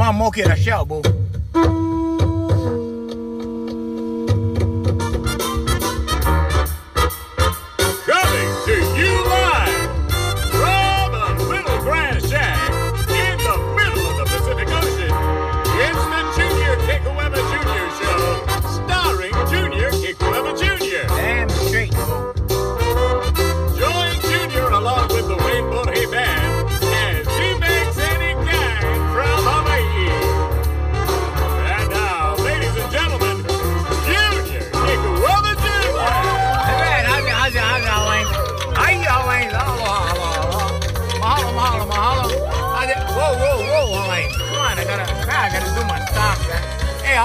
[0.00, 1.29] Come on, moke the show, boo.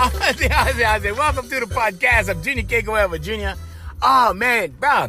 [0.05, 1.03] How's it, how's?
[1.17, 2.29] Welcome to the podcast.
[2.29, 3.59] I'm Junior Kekuewa Jr.
[4.03, 5.07] Oh, man, bro.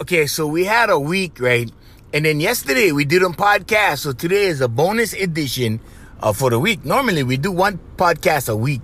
[0.00, 1.70] Okay, so we had a week, right?
[2.14, 3.98] And then yesterday we did a podcast.
[3.98, 5.80] So today is a bonus edition
[6.22, 6.82] uh, for the week.
[6.82, 8.80] Normally we do one podcast a week.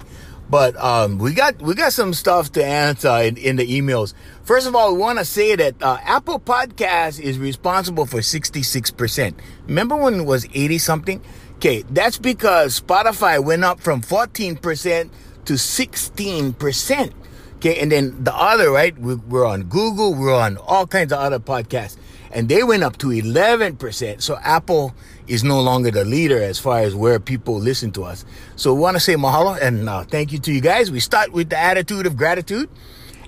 [0.50, 4.12] But um, we got we got some stuff to answer in, in the emails.
[4.42, 8.62] First of all, we want to say that uh, Apple Podcast is responsible for sixty
[8.62, 9.40] six percent.
[9.66, 11.22] Remember when it was eighty something?
[11.54, 15.10] Okay, that's because Spotify went up from fourteen percent
[15.46, 17.12] to sixteen percent.
[17.56, 21.18] Okay, and then the other right, we, we're on Google, we're on all kinds of
[21.18, 21.96] other podcasts,
[22.30, 24.22] and they went up to eleven percent.
[24.22, 24.94] So Apple
[25.26, 28.24] is no longer the leader as far as where people listen to us.
[28.56, 30.90] So we want to say mahalo and uh, thank you to you guys.
[30.90, 32.68] We start with the attitude of gratitude.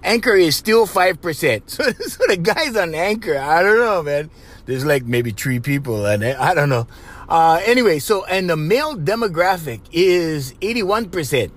[0.03, 1.62] Anchor is still 5%.
[1.69, 4.31] So, so the guys on Anchor, I don't know, man.
[4.67, 6.87] There's like maybe three people and I don't know.
[7.28, 11.50] Uh, anyway, so, and the male demographic is 81%.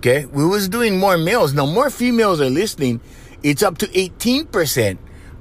[0.00, 0.24] Okay.
[0.24, 1.52] We was doing more males.
[1.52, 3.00] Now more females are listening.
[3.42, 4.98] It's up to 18%,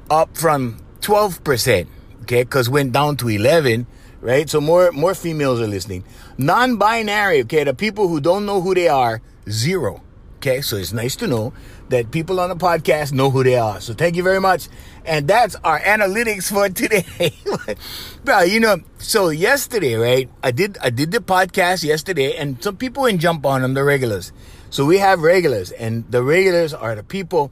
[0.10, 1.88] up from 12%.
[2.24, 2.46] Okay.
[2.46, 3.88] Cause went down to 11
[4.22, 4.50] right?
[4.50, 6.04] So more more females are listening.
[6.38, 10.04] Non-binary, okay, the people who don't know who they are, zero.
[10.38, 11.54] Okay, so it's nice to know
[11.90, 13.82] that people on the podcast know who they are.
[13.82, 14.68] So thank you very much.
[15.06, 17.34] And that's our analytics for today.
[18.24, 20.30] Bro, you know, so yesterday, right?
[20.44, 23.84] I did I did the podcast yesterday and some people didn't jump on them, the
[23.84, 24.32] regulars.
[24.72, 27.52] So we have regulars, and the regulars are the people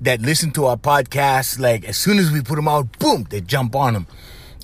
[0.00, 1.58] that listen to our podcast.
[1.58, 4.06] Like as soon as we put them out, boom, they jump on them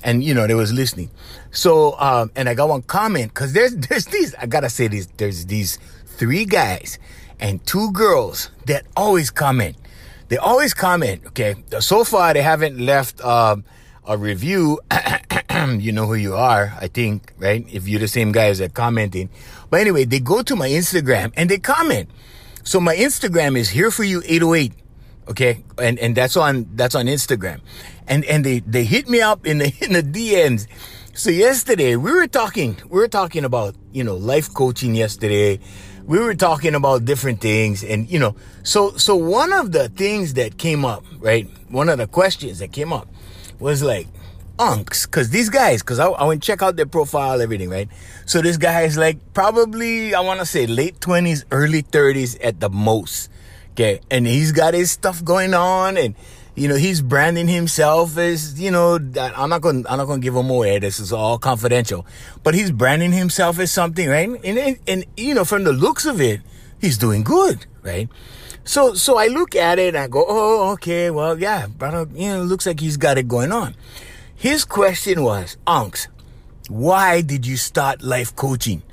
[0.03, 1.11] and you know they was listening.
[1.51, 5.07] So um, and I got one comment because there's there's these I gotta say these
[5.17, 6.99] there's these three guys
[7.41, 9.75] and two girls that always comment.
[10.29, 11.25] They always comment.
[11.27, 13.65] Okay, so far they haven't left um,
[14.05, 14.79] a review.
[15.77, 17.65] you know who you are, I think, right?
[17.69, 19.29] If you're the same guys that commenting.
[19.69, 22.09] But anyway, they go to my Instagram and they comment.
[22.63, 24.73] So my Instagram is here for you 808
[25.27, 27.61] okay and and that's on that's on instagram
[28.07, 30.67] and and they they hit me up in the in the dms
[31.13, 35.59] so yesterday we were talking we were talking about you know life coaching yesterday
[36.11, 40.33] we were talking about different things and you know so so one of the things
[40.33, 43.07] that came up right one of the questions that came up
[43.59, 44.07] was like
[44.59, 47.87] unks because these guys because I, I went check out their profile everything right
[48.25, 52.59] so this guy is like probably i want to say late 20s early 30s at
[52.59, 53.29] the most
[53.71, 54.01] Okay.
[54.11, 56.15] And he's got his stuff going on and,
[56.55, 60.19] you know, he's branding himself as, you know, that I'm not going, I'm not to
[60.19, 60.79] give him away.
[60.79, 62.05] This is all confidential,
[62.43, 64.29] but he's branding himself as something, right?
[64.43, 66.41] And, and, you know, from the looks of it,
[66.79, 68.09] he's doing good, right?
[68.63, 72.27] So, so I look at it and I go, oh, okay, well, yeah, brother, you
[72.27, 73.75] know, looks like he's got it going on.
[74.35, 76.07] His question was, Unks,
[76.67, 78.83] why did you start life coaching?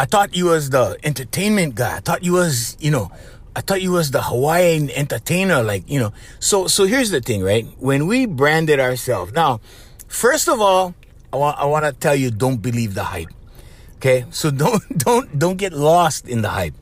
[0.00, 1.96] I thought you was the entertainment guy.
[1.96, 3.10] I thought you was, you know,
[3.58, 6.12] I thought you was the Hawaiian entertainer, like, you know.
[6.38, 7.66] So, so here's the thing, right?
[7.78, 9.58] When we branded ourselves, now,
[10.06, 10.94] first of all,
[11.32, 13.30] I want, I want to tell you, don't believe the hype.
[13.96, 14.26] Okay.
[14.30, 16.74] So don't, don't, don't get lost in the hype.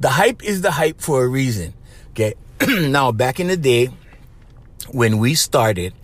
[0.00, 1.74] The hype is the hype for a reason.
[2.10, 2.34] Okay.
[2.68, 3.90] now, back in the day,
[4.90, 5.94] when we started,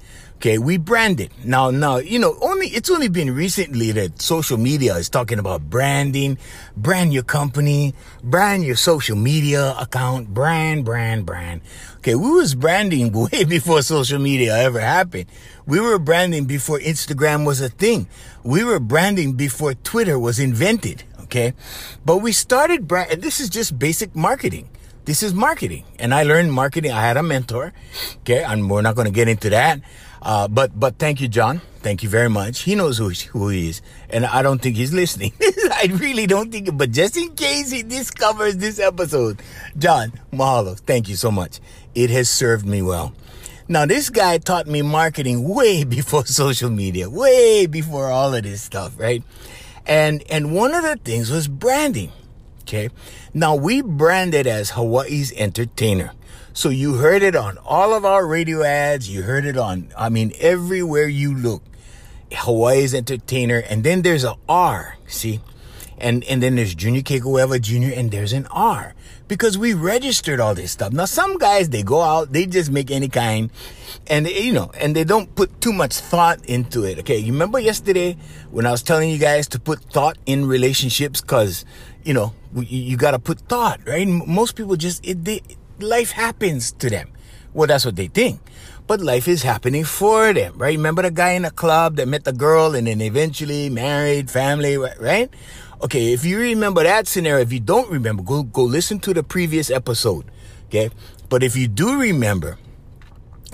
[0.43, 1.31] Okay, we branded.
[1.45, 5.71] Now, now, you know, only, it's only been recently that social media is talking about
[5.71, 6.37] branding,
[6.77, 7.95] brand your company,
[8.25, 11.61] brand your social media account, brand, brand, brand.
[11.99, 15.27] Okay, we was branding way before social media ever happened.
[15.65, 18.09] We were branding before Instagram was a thing.
[18.43, 21.05] We were branding before Twitter was invented.
[21.23, 21.53] Okay,
[22.05, 24.69] but we started brand, this is just basic marketing
[25.05, 27.73] this is marketing and i learned marketing i had a mentor
[28.19, 29.81] okay and we're not going to get into that
[30.23, 31.61] uh, but but thank you, John.
[31.81, 32.61] Thank you very much.
[32.61, 35.33] He knows who who he is, and I don't think he's listening.
[35.41, 36.77] I really don't think.
[36.77, 39.43] But just in case he discovers this episode,
[39.77, 40.79] John mahalo.
[40.79, 41.59] Thank you so much.
[41.95, 43.13] It has served me well.
[43.67, 48.63] Now this guy taught me marketing way before social media, way before all of this
[48.63, 49.25] stuff, right?
[49.87, 52.13] And and one of the things was branding.
[52.63, 52.91] Okay.
[53.35, 56.13] Now we branded as Hawaii's entertainer.
[56.55, 59.09] So you heard it on all of our radio ads.
[59.09, 61.63] You heard it on, I mean, everywhere you look.
[62.33, 63.59] Hawaii's entertainer.
[63.59, 65.41] And then there's a R, see?
[65.99, 67.99] And, and then there's Junior Kekuewa Jr.
[67.99, 68.95] and there's an R
[69.29, 70.93] because we registered all this stuff.
[70.93, 73.51] Now, some guys, they go out, they just make any kind
[74.09, 76.99] and, you know, and they don't put too much thought into it.
[76.99, 77.19] Okay.
[77.19, 78.17] You remember yesterday
[78.51, 81.65] when I was telling you guys to put thought in relationships because,
[82.03, 84.07] you know, you, you got to put thought, right?
[84.07, 85.41] Most people just, it, they,
[85.83, 87.11] life happens to them.
[87.53, 88.41] Well, that's what they think
[88.87, 90.77] but life is happening for them, right?
[90.77, 94.77] Remember the guy in the club that met the girl and then eventually married, family,
[94.77, 95.31] right?
[95.83, 99.23] Okay, if you remember that scenario, if you don't remember, go go listen to the
[99.23, 100.27] previous episode,
[100.67, 100.91] okay?
[101.29, 102.59] But if you do remember,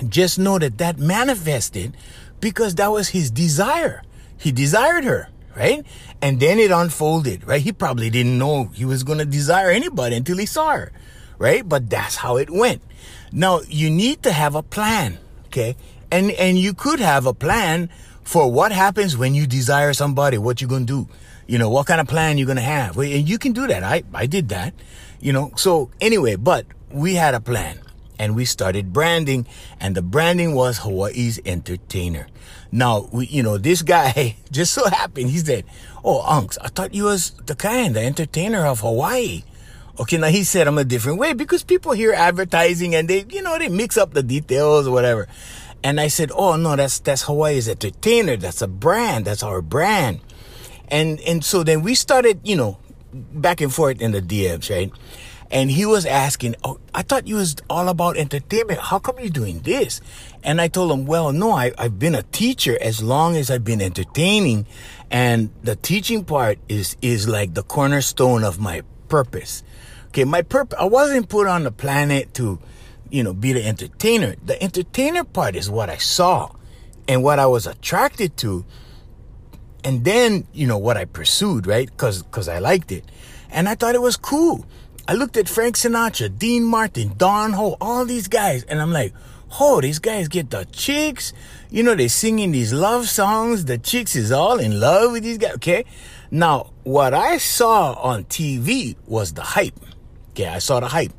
[0.08, 1.96] just know that that manifested
[2.40, 4.02] because that was his desire.
[4.36, 5.86] He desired her, right?
[6.20, 7.62] And then it unfolded, right?
[7.62, 10.92] He probably didn't know he was going to desire anybody until he saw her,
[11.38, 11.66] right?
[11.66, 12.82] But that's how it went.
[13.32, 15.76] Now, you need to have a plan, okay?
[16.10, 17.90] And and you could have a plan
[18.24, 21.12] for what happens when you desire somebody, what you're going to do.
[21.46, 22.98] You know, what kind of plan you're going to have.
[22.98, 23.82] And you can do that.
[23.82, 24.74] I I did that.
[25.20, 27.80] You know, so anyway, but we had a plan
[28.18, 29.46] and we started branding
[29.80, 32.26] and the branding was Hawaii's entertainer.
[32.70, 35.64] Now, we, you know, this guy just so happened, he said,
[36.04, 39.42] Oh, Unks, I thought you was the kind, the entertainer of Hawaii.
[40.00, 43.42] Okay, now he said I'm a different way because people hear advertising and they, you
[43.42, 45.26] know, they mix up the details or whatever.
[45.82, 48.36] And I said, "Oh no, that's that's Hawaii's entertainer.
[48.36, 49.24] That's a brand.
[49.24, 50.20] That's our brand."
[50.88, 52.78] And and so then we started, you know,
[53.12, 54.92] back and forth in the DMs, right?
[55.50, 58.78] And he was asking, "Oh, I thought you was all about entertainment.
[58.80, 60.00] How come you're doing this?"
[60.44, 63.64] And I told him, "Well, no, I, I've been a teacher as long as I've
[63.64, 64.66] been entertaining,
[65.10, 69.64] and the teaching part is is like the cornerstone of my purpose."
[70.08, 72.58] Okay, my purpose, I wasn't put on the planet to,
[73.10, 74.36] you know, be the entertainer.
[74.44, 76.50] The entertainer part is what I saw
[77.06, 78.64] and what I was attracted to.
[79.84, 81.94] And then, you know, what I pursued, right?
[81.96, 83.04] Cause, cause I liked it.
[83.50, 84.66] And I thought it was cool.
[85.06, 89.14] I looked at Frank Sinatra, Dean Martin, Don Ho, all these guys, and I'm like,
[89.58, 91.32] oh, these guys get the chicks.
[91.70, 93.64] You know, they're singing these love songs.
[93.64, 95.54] The chicks is all in love with these guys.
[95.54, 95.84] Okay.
[96.30, 99.80] Now, what I saw on TV was the hype.
[100.38, 101.10] Okay, I saw the hype.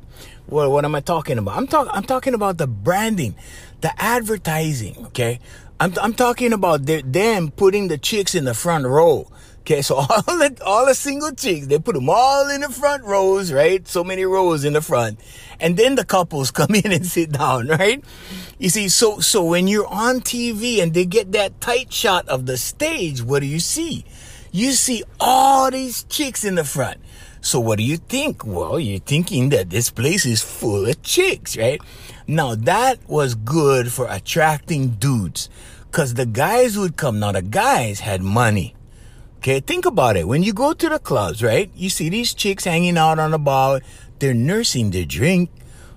[0.46, 1.54] What, what am I talking about?
[1.58, 3.34] I'm talking I'm talking about the branding,
[3.82, 5.40] the advertising, okay?
[5.78, 9.30] I'm I'm talking about the, them putting the chicks in the front row.
[9.60, 13.04] Okay, so all the all the single chicks, they put them all in the front
[13.04, 13.86] rows, right?
[13.86, 15.20] So many rows in the front.
[15.60, 18.02] And then the couples come in and sit down, right?
[18.58, 22.46] You see, so so when you're on TV and they get that tight shot of
[22.46, 24.06] the stage, what do you see?
[24.50, 27.00] You see all these chicks in the front.
[27.40, 28.44] So what do you think?
[28.44, 31.80] Well, you're thinking that this place is full of chicks, right?
[32.26, 35.48] Now that was good for attracting dudes.
[35.90, 37.18] Cause the guys would come.
[37.18, 38.76] Now the guys had money.
[39.38, 40.28] Okay, think about it.
[40.28, 41.70] When you go to the clubs, right?
[41.74, 43.80] You see these chicks hanging out on the bar.
[44.18, 45.50] They're nursing their drink,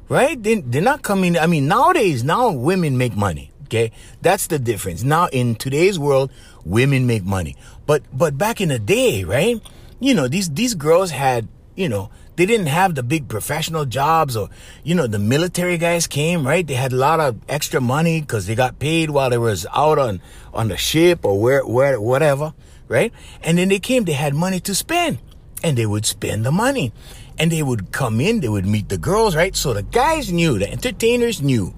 [0.08, 0.42] right?
[0.42, 1.38] They, they're not coming.
[1.38, 3.52] I mean, nowadays, now women make money.
[3.66, 3.92] Okay,
[4.22, 5.04] that's the difference.
[5.04, 6.32] Now in today's world,
[6.64, 7.58] women make money.
[7.86, 9.60] But but back in the day, right?
[10.04, 14.36] You know, these, these girls had, you know, they didn't have the big professional jobs
[14.36, 14.50] or,
[14.84, 16.68] you know, the military guys came, right?
[16.68, 19.98] They had a lot of extra money because they got paid while they was out
[19.98, 20.20] on,
[20.54, 22.54] on the ship or where, where, whatever,
[22.90, 23.14] right?
[23.42, 25.20] And then they came, they had money to spend
[25.64, 26.92] and they would spend the money
[27.40, 29.56] and they would come in, they would meet the girls, right?
[29.56, 31.74] So the guys knew, the entertainers knew.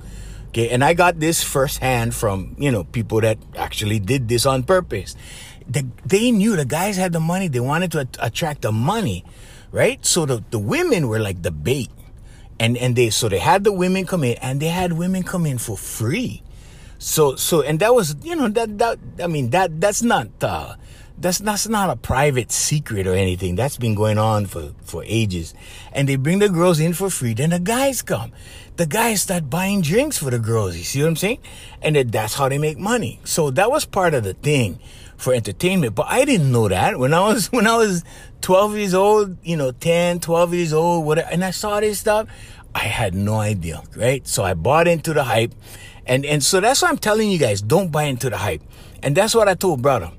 [0.48, 0.70] Okay.
[0.70, 5.16] And I got this firsthand from, you know, people that actually did this on purpose
[5.68, 7.48] the, they knew the guys had the money.
[7.48, 9.26] They wanted to attract the money,
[9.72, 10.06] right?
[10.06, 11.90] So the, the women were like the bait.
[12.60, 15.46] And, and they, so they had the women come in and they had women come
[15.46, 16.42] in for free.
[16.98, 20.76] So, so, and that was, you know, that, that, I mean, that, that's not, uh,
[21.18, 23.56] that's, that's not a private secret or anything.
[23.56, 25.54] That's been going on for, for ages.
[25.92, 27.34] And they bring the girls in for free.
[27.34, 28.32] Then the guys come.
[28.78, 30.78] The guys start buying drinks for the girls.
[30.78, 31.40] You see what I'm saying?
[31.82, 33.20] And that that's how they make money.
[33.24, 34.80] So that was part of the thing
[35.18, 35.96] for entertainment.
[35.96, 38.04] But I didn't know that when I was when I was
[38.42, 42.28] 12 years old, you know, 10, 12 years old, whatever, and I saw this stuff,
[42.74, 44.28] I had no idea, right?
[44.28, 45.54] So I bought into the hype.
[46.06, 48.62] And and so that's why I'm telling you guys, don't buy into the hype.
[49.02, 50.12] And that's what I told brother.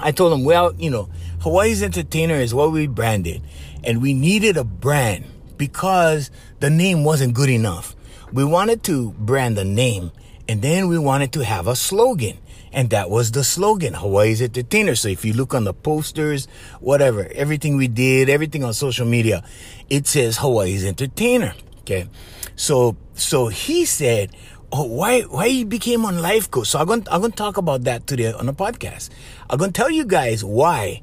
[0.00, 1.08] I told him, well, you know,
[1.40, 3.42] Hawaii's Entertainer is what we branded.
[3.82, 5.24] And we needed a brand
[5.56, 7.96] because the name wasn't good enough.
[8.32, 10.12] We wanted to brand the name
[10.48, 12.38] and then we wanted to have a slogan
[12.72, 14.94] And that was the slogan, Hawaii's Entertainer.
[14.94, 16.46] So if you look on the posters,
[16.80, 19.42] whatever, everything we did, everything on social media,
[19.88, 21.54] it says Hawaii's Entertainer.
[21.80, 22.08] Okay.
[22.56, 24.34] So, so he said,
[24.70, 26.68] Oh, why, why he became on life coach.
[26.68, 29.08] So I'm going, to, I'm going to talk about that today on the podcast.
[29.48, 31.00] I'm going to tell you guys why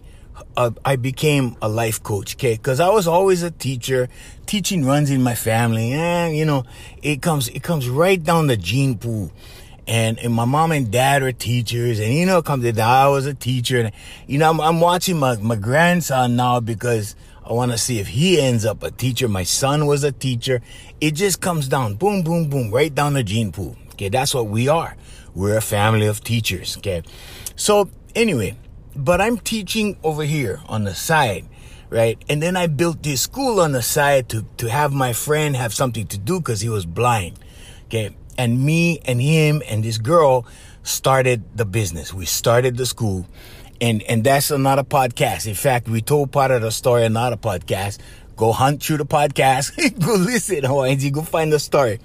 [0.58, 2.54] uh, I became a life coach, okay?
[2.54, 4.10] Because I was always a teacher.
[4.46, 6.66] Teaching runs in my family, and you know,
[7.02, 9.32] it comes it comes right down the gene pool.
[9.88, 13.08] And, and my mom and dad were teachers, and you know, come to that I
[13.08, 13.92] was a teacher, and
[14.26, 17.16] you know, I'm, I'm watching my my grandson now because
[17.48, 19.28] I want to see if he ends up a teacher.
[19.28, 20.62] My son was a teacher.
[21.00, 23.78] It just comes down, boom, boom, boom, right down the gene pool.
[23.92, 24.98] Okay, that's what we are.
[25.36, 26.78] We're a family of teachers.
[26.78, 27.04] Okay,
[27.56, 28.58] so anyway,
[28.96, 31.46] but I'm teaching over here on the side,
[31.92, 32.18] right?
[32.28, 35.74] And then I built this school on the side to, to have my friend have
[35.74, 37.38] something to do because he was blind.
[37.86, 38.16] Okay.
[38.38, 40.46] And me and him and this girl
[40.84, 42.14] started the business.
[42.14, 43.26] We started the school.
[43.82, 45.48] And, and that's another podcast.
[45.48, 48.00] In fact, we told part of the story, another podcast.
[48.36, 49.76] Go hunt through the podcast.
[50.06, 51.10] go listen, Hawaiians.
[51.10, 52.00] Go find the story.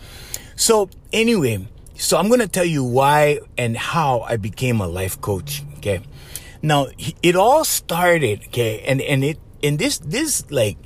[0.57, 5.21] So anyway, so I'm going to tell you why and how I became a life
[5.21, 5.63] coach.
[5.79, 6.01] Okay.
[6.63, 6.89] Now
[7.23, 10.77] it all started, okay, and and it and this this like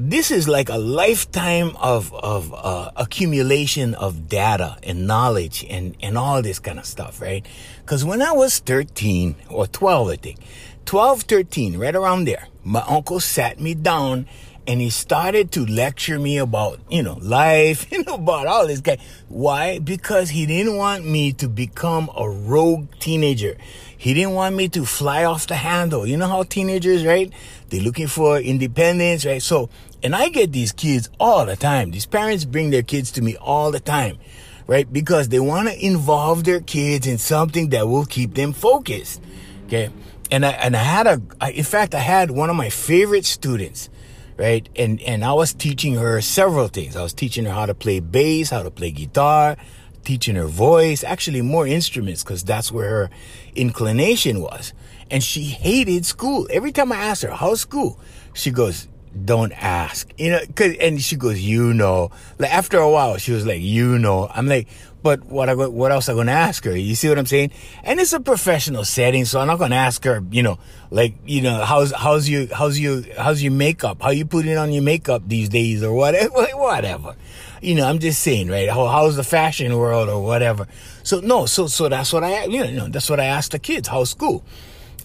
[0.00, 6.16] this is like a lifetime of of uh, accumulation of data and knowledge and and
[6.16, 7.44] all this kind of stuff, right?
[7.80, 10.38] Because when I was 13 or 12, I think,
[10.84, 14.26] 12, 13, right around there, my uncle sat me down
[14.68, 18.98] and he started to lecture me about, you know, life, know, about all this guy.
[19.28, 19.78] Why?
[19.78, 23.56] Because he didn't want me to become a rogue teenager.
[23.96, 26.06] He didn't want me to fly off the handle.
[26.06, 27.32] You know how teenagers, right?
[27.70, 29.42] They're looking for independence, right?
[29.42, 29.70] So,
[30.02, 31.90] and I get these kids all the time.
[31.90, 34.18] These parents bring their kids to me all the time,
[34.66, 34.90] right?
[34.90, 39.22] Because they want to involve their kids in something that will keep them focused.
[39.66, 39.90] Okay.
[40.30, 43.24] And I, and I had a, I, in fact, I had one of my favorite
[43.24, 43.90] students
[44.38, 44.68] right?
[44.76, 46.96] And and I was teaching her several things.
[46.96, 49.56] I was teaching her how to play bass, how to play guitar,
[50.04, 53.10] teaching her voice, actually more instruments because that's where her
[53.54, 54.72] inclination was.
[55.10, 56.46] And she hated school.
[56.50, 57.98] Every time I asked her, "How's school?"
[58.32, 58.86] she goes,
[59.24, 63.32] "Don't ask." You know, cause, and she goes, "You know." Like after a while, she
[63.32, 64.68] was like, "You know." I'm like,
[65.02, 66.76] but what I what else I gonna ask her?
[66.76, 67.52] You see what I'm saying?
[67.84, 70.58] And it's a professional setting, so I'm not gonna ask her, you know,
[70.90, 74.02] like you know, how's how's your how's your how's your makeup?
[74.02, 77.14] How you putting on your makeup these days, or whatever, whatever.
[77.60, 78.68] You know, I'm just saying, right?
[78.68, 80.66] How, how's the fashion world, or whatever.
[81.04, 83.88] So no, so so that's what I you know that's what I asked the kids.
[83.88, 84.44] How's school?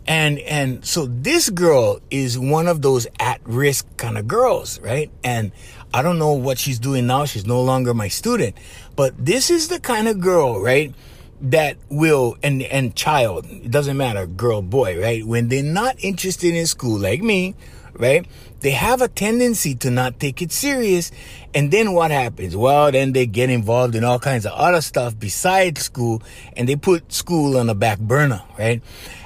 [0.06, 5.10] And and so this girl is one of those at risk kind of girls, right?
[5.24, 5.52] And
[5.94, 7.26] I don't know what she's doing now.
[7.26, 8.58] She's no longer my student.
[8.96, 10.94] But this is the kind of girl, right?
[11.42, 15.26] That will, and, and child, it doesn't matter, girl, boy, right?
[15.26, 17.54] When they're not interested in school, like me,
[17.94, 18.26] right?
[18.62, 21.12] They have a tendency to not take it serious.
[21.54, 22.56] And then what happens?
[22.56, 26.24] Well, then they get involved in all kinds of other stuff besides school
[26.56, 28.82] and they put school on the back burner, right?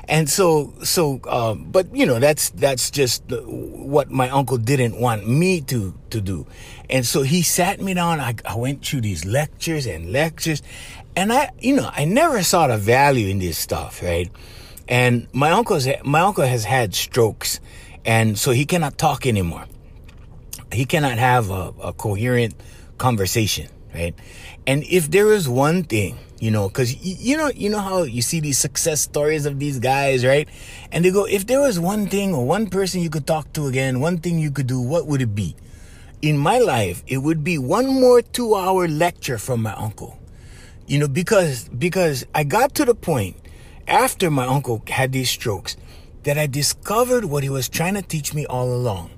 [0.09, 5.27] And so, so, um, but you know, that's, that's just what my uncle didn't want
[5.27, 6.47] me to, to do.
[6.89, 8.19] And so he sat me down.
[8.21, 10.61] I, I went through these lectures and lectures
[11.15, 14.31] and I, you know, I never saw the value in this stuff, right?
[14.87, 17.59] And my uncle's, my uncle has had strokes
[18.05, 19.65] and so he cannot talk anymore.
[20.71, 22.55] He cannot have a, a coherent
[22.97, 24.15] conversation, right?
[24.65, 28.21] And if there is one thing you know because you know you know how you
[28.21, 30.47] see these success stories of these guys right?
[30.91, 33.65] And they go if there was one thing or one person you could talk to
[33.67, 35.55] again one thing you could do what would it be?
[36.21, 40.19] In my life it would be one more two hour lecture from my uncle.
[40.85, 43.35] You know because because i got to the point
[43.87, 45.75] after my uncle had these strokes
[46.23, 49.09] that i discovered what he was trying to teach me all along.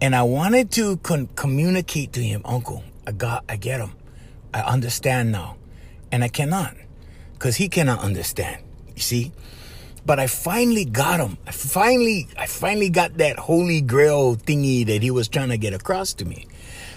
[0.00, 3.92] And i wanted to con- communicate to him uncle i got i get him
[4.54, 5.55] i understand now
[6.12, 6.74] and I cannot
[7.34, 8.62] because he cannot understand.
[8.94, 9.32] You see?
[10.04, 11.36] But I finally got him.
[11.46, 15.74] I finally, I finally got that holy grail thingy that he was trying to get
[15.74, 16.46] across to me.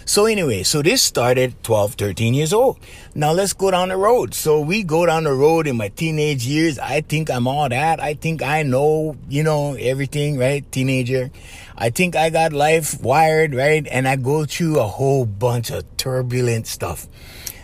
[0.05, 2.79] So anyway, so this started 12, 13 years old.
[3.13, 4.33] Now let's go down the road.
[4.33, 6.79] So we go down the road in my teenage years.
[6.79, 7.99] I think I'm all that.
[7.99, 10.65] I think I know, you know, everything, right?
[10.71, 11.29] Teenager.
[11.77, 13.85] I think I got life wired, right?
[13.85, 17.07] And I go through a whole bunch of turbulent stuff.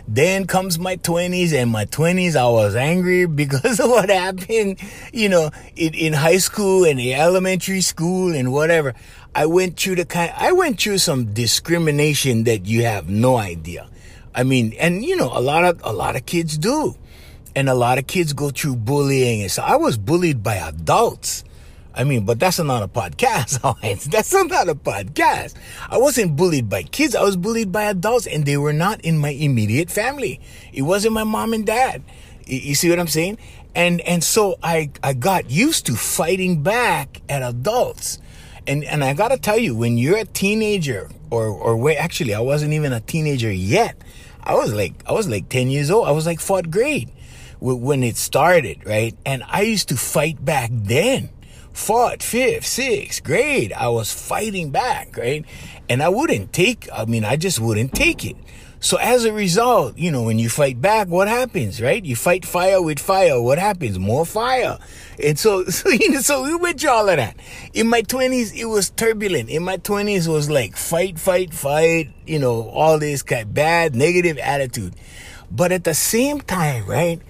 [0.07, 4.79] Then comes my 20s, and my 20s, I was angry because of what happened,
[5.11, 8.93] you know, in, in high school and elementary school and whatever.
[9.33, 13.87] I went through the kind, I went through some discrimination that you have no idea.
[14.33, 16.95] I mean, and you know, a lot of, a lot of kids do.
[17.57, 19.41] And a lot of kids go through bullying.
[19.41, 21.44] And so I was bullied by adults.
[21.95, 23.59] I mean, but that's not a podcast.
[24.11, 25.55] that's not a podcast.
[25.89, 27.15] I wasn't bullied by kids.
[27.15, 30.41] I was bullied by adults and they were not in my immediate family.
[30.73, 32.03] It wasn't my mom and dad.
[32.45, 33.37] You see what I'm saying?
[33.73, 38.19] And, and so I, I got used to fighting back at adults.
[38.67, 42.41] And, and I gotta tell you, when you're a teenager or, or wait, actually, I
[42.41, 43.95] wasn't even a teenager yet.
[44.43, 46.07] I was like, I was like 10 years old.
[46.07, 47.09] I was like fourth grade
[47.59, 49.15] when it started, right?
[49.25, 51.29] And I used to fight back then
[51.75, 53.73] fought fifth, sixth grade.
[53.73, 55.45] I was fighting back, right?
[55.89, 58.37] And I wouldn't take, I mean, I just wouldn't take it.
[58.79, 62.03] So as a result, you know, when you fight back, what happens, right?
[62.03, 63.41] You fight fire with fire.
[63.41, 63.99] What happens?
[63.99, 64.77] More fire.
[65.21, 67.35] And so, so, you know, so we went through all of that.
[67.73, 69.49] In my twenties, it was turbulent.
[69.49, 73.95] In my twenties, was like fight, fight, fight, you know, all this kind of bad,
[73.95, 74.95] negative attitude.
[75.51, 77.21] But at the same time, right?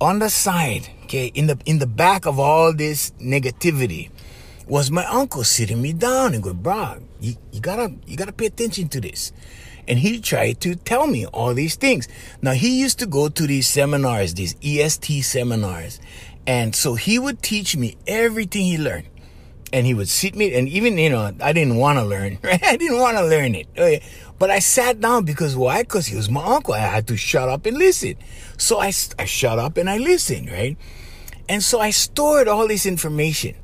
[0.00, 4.10] On the side, okay, in the in the back of all this negativity
[4.66, 8.46] was my uncle sitting me down and go, bro, you, you gotta you gotta pay
[8.46, 9.30] attention to this.
[9.86, 12.08] And he tried to tell me all these things.
[12.40, 16.00] Now he used to go to these seminars, these EST seminars.
[16.46, 19.08] And so he would teach me everything he learned.
[19.70, 22.62] And he would sit me, and even, you know, I didn't want to learn, right?
[22.62, 24.02] I didn't want to learn it.
[24.38, 25.82] But I sat down because why?
[25.82, 26.74] Because he was my uncle.
[26.74, 28.16] I had to shut up and listen.
[28.56, 30.76] So I, I shut up and I listened, right?
[31.52, 33.54] And so I stored all this information.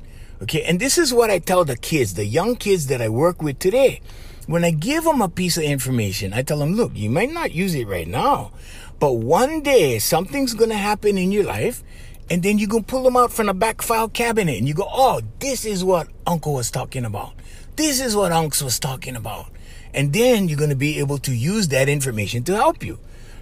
[0.43, 0.61] Okay.
[0.61, 3.57] And this is what I tell the kids, the young kids that I work with
[3.57, 4.01] today.
[4.45, 7.51] When I give them a piece of information, I tell them, look, you might not
[7.51, 8.51] use it right now,
[8.99, 11.81] but one day something's going to happen in your life.
[12.29, 14.87] And then you can pull them out from the back file cabinet and you go,
[14.87, 17.33] oh, this is what uncle was talking about.
[17.75, 19.47] This is what uncle was talking about.
[19.95, 22.99] And then you're going to be able to use that information to help you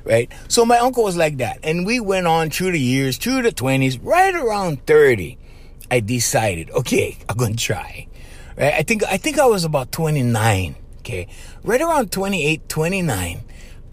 [0.08, 0.32] right?
[0.48, 1.60] So my uncle was like that.
[1.64, 5.38] And we went on through the years, through the 20s, right around 30,
[5.92, 8.08] I decided, okay, I'm going to try.
[8.58, 8.74] Right?
[8.74, 10.76] I think, I think I was about 29.
[11.00, 11.28] Okay.
[11.64, 13.42] Right around 28, 29,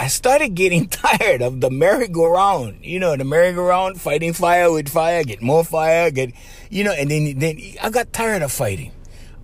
[0.01, 2.85] I started getting tired of the merry-go-round.
[2.85, 6.33] You know, the merry-go-round, fighting fire with fire, get more fire, get,
[6.71, 8.93] you know, and then, then I got tired of fighting.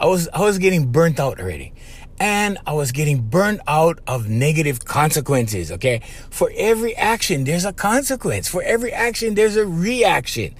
[0.00, 1.74] I was, I was getting burnt out already
[2.20, 5.72] and I was getting burned out of negative consequences.
[5.72, 6.02] Okay.
[6.28, 8.46] For every action, there's a consequence.
[8.46, 10.54] For every action, there's a reaction.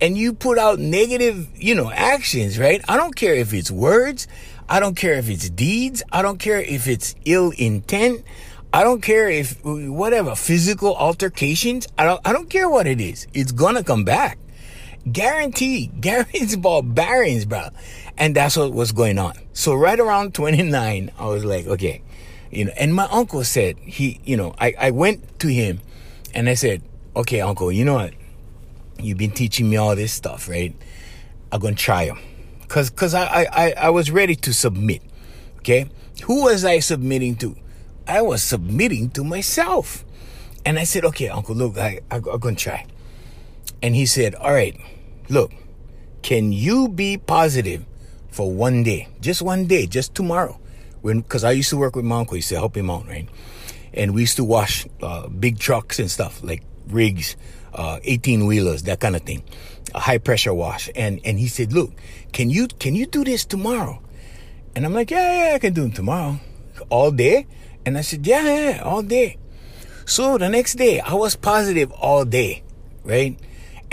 [0.00, 2.84] And you put out negative, you know, actions, right?
[2.88, 4.26] I don't care if it's words.
[4.68, 6.02] I don't care if it's deeds.
[6.10, 8.24] I don't care if it's ill intent.
[8.72, 11.86] I don't care if whatever physical altercations.
[11.96, 13.28] I don't, I don't care what it is.
[13.32, 14.36] It's gonna come back.
[15.10, 15.86] Guarantee.
[16.00, 17.68] Guarantees about barons, bro.
[18.16, 19.34] And that's what was going on.
[19.52, 22.02] So right around 29, I was like, okay,
[22.50, 25.80] you know, and my uncle said, he, you know, I, I went to him
[26.32, 26.82] and I said,
[27.16, 28.14] okay, uncle, you know what?
[29.00, 30.74] You've been teaching me all this stuff, right?
[31.50, 32.18] I'm going to try them.
[32.68, 35.02] Cause, cause I, I, I was ready to submit.
[35.58, 35.90] Okay.
[36.24, 37.56] Who was I submitting to?
[38.06, 40.04] I was submitting to myself.
[40.64, 42.86] And I said, okay, uncle, look, I, I, I'm going to try.
[43.82, 44.78] And he said, all right,
[45.28, 45.52] look,
[46.22, 47.84] can you be positive
[48.34, 50.58] for one day, just one day, just tomorrow.
[51.02, 53.06] When, cause I used to work with my uncle, he used to help him out,
[53.06, 53.28] right?
[53.92, 57.36] And we used to wash, uh, big trucks and stuff, like rigs,
[57.74, 59.44] uh, 18 wheelers, that kind of thing.
[59.94, 60.90] A high pressure wash.
[60.96, 61.92] And, and he said, look,
[62.32, 64.02] can you, can you do this tomorrow?
[64.74, 66.40] And I'm like, yeah, yeah, I can do it tomorrow.
[66.90, 67.46] All day?
[67.86, 69.38] And I said, yeah, yeah, all day.
[70.06, 72.64] So the next day, I was positive all day,
[73.04, 73.38] right?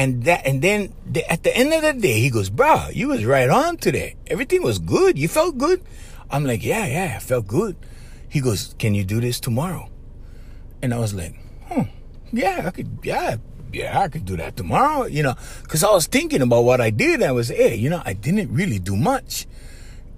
[0.01, 3.09] And that, and then the, at the end of the day, he goes, bro, you
[3.09, 4.15] was right on today.
[4.25, 5.15] Everything was good.
[5.15, 5.83] You felt good.
[6.31, 7.75] I'm like, yeah, yeah, I felt good.
[8.27, 9.91] He goes, can you do this tomorrow?
[10.81, 11.35] And I was like,
[11.67, 11.83] hmm,
[12.33, 13.35] yeah, I could, yeah,
[13.71, 15.35] yeah, I could do that tomorrow, you know,
[15.67, 17.21] cause I was thinking about what I did.
[17.21, 19.45] I was, hey, you know, I didn't really do much,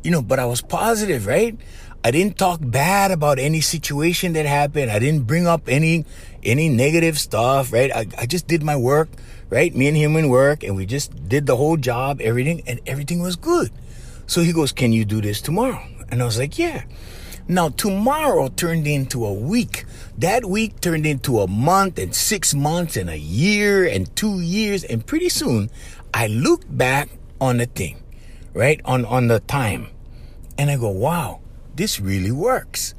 [0.02, 1.58] you know, but I was positive, right?
[2.06, 4.91] I didn't talk bad about any situation that happened.
[4.91, 6.06] I didn't bring up any,
[6.41, 7.91] any negative stuff, right?
[7.93, 9.10] I, I just did my work
[9.54, 9.76] right?
[9.76, 13.22] Me and him in work and we just did the whole job, everything, and everything
[13.22, 13.72] was good.
[14.26, 15.80] So he goes, Can you do this tomorrow?
[16.10, 16.86] And I was like, Yeah.
[17.48, 19.86] Now, tomorrow turned into a week.
[20.18, 24.84] That week turned into a month and six months and a year and two years.
[24.86, 25.70] And pretty soon
[26.13, 28.02] I looked back on the thing,
[28.54, 28.82] right?
[28.86, 29.89] On, on the time.
[30.58, 31.42] And I go, wow,
[31.76, 32.96] this really works,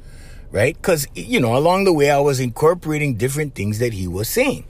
[0.51, 0.79] right?
[0.81, 4.65] Cause, you know, along the way, I was incorporating different things that he was saying.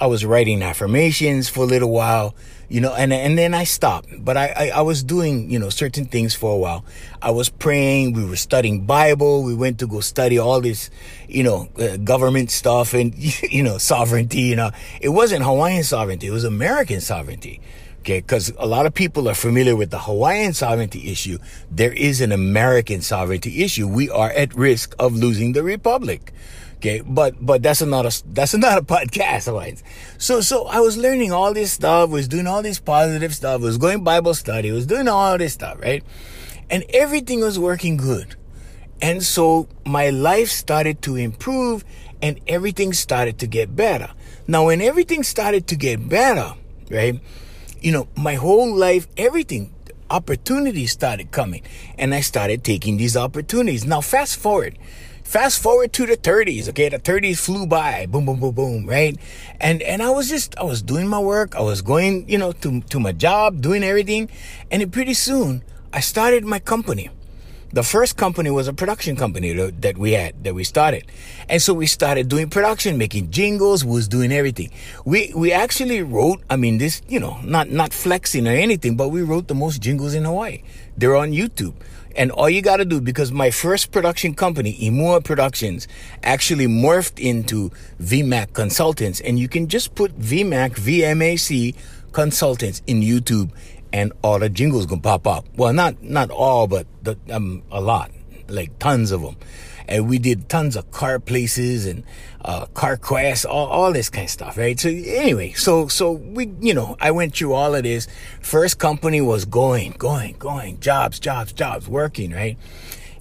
[0.00, 2.34] I was writing affirmations for a little while,
[2.68, 4.08] you know, and and then I stopped.
[4.18, 6.84] But I, I, I was doing you know certain things for a while.
[7.20, 8.12] I was praying.
[8.12, 9.42] We were studying Bible.
[9.42, 10.90] We went to go study all this,
[11.28, 13.14] you know, uh, government stuff and
[13.52, 14.42] you know sovereignty.
[14.42, 16.28] You know, it wasn't Hawaiian sovereignty.
[16.28, 17.60] It was American sovereignty.
[18.00, 21.38] Okay, because a lot of people are familiar with the Hawaiian sovereignty issue.
[21.70, 23.88] There is an American sovereignty issue.
[23.88, 26.32] We are at risk of losing the republic.
[26.78, 29.82] Okay, but but that's another that's not a podcast, right?
[30.16, 33.78] So so I was learning all this stuff, was doing all this positive stuff, was
[33.78, 36.04] going Bible study, was doing all this stuff, right?
[36.70, 38.36] And everything was working good.
[39.02, 41.84] And so my life started to improve
[42.22, 44.10] and everything started to get better.
[44.46, 46.54] Now when everything started to get better,
[46.90, 47.20] right?
[47.80, 49.74] You know, my whole life, everything,
[50.10, 51.62] opportunities started coming.
[51.96, 53.84] And I started taking these opportunities.
[53.84, 54.78] Now fast forward
[55.28, 56.88] Fast forward to the 30s, okay?
[56.88, 59.14] The 30s flew by, boom, boom, boom, boom, right?
[59.60, 62.52] And and I was just I was doing my work, I was going, you know,
[62.52, 64.30] to to my job, doing everything,
[64.70, 65.62] and pretty soon
[65.92, 67.10] I started my company.
[67.74, 71.04] The first company was a production company that we had, that we started.
[71.50, 74.70] And so we started doing production, making jingles, was doing everything.
[75.04, 79.10] We, we actually wrote, I mean, this, you know, not, not flexing or anything, but
[79.10, 80.62] we wrote the most jingles in Hawaii.
[80.96, 81.74] They're on YouTube.
[82.18, 85.86] And all you got to do, because my first production company, Imua Productions,
[86.24, 87.70] actually morphed into
[88.02, 89.20] VMAC Consultants.
[89.20, 91.76] And you can just put VMAC, VMAC
[92.10, 93.52] Consultants in YouTube
[93.92, 95.46] and all the jingles gonna pop up.
[95.56, 98.10] Well, not, not all, but the, um, a lot,
[98.48, 99.36] like tons of them
[99.88, 102.04] and we did tons of car places and
[102.44, 104.78] uh, car quests, all, all this kind of stuff, right?
[104.78, 108.06] So anyway, so so we, you know, I went through all of this.
[108.40, 112.56] First company was going, going, going, jobs, jobs, jobs, working, right?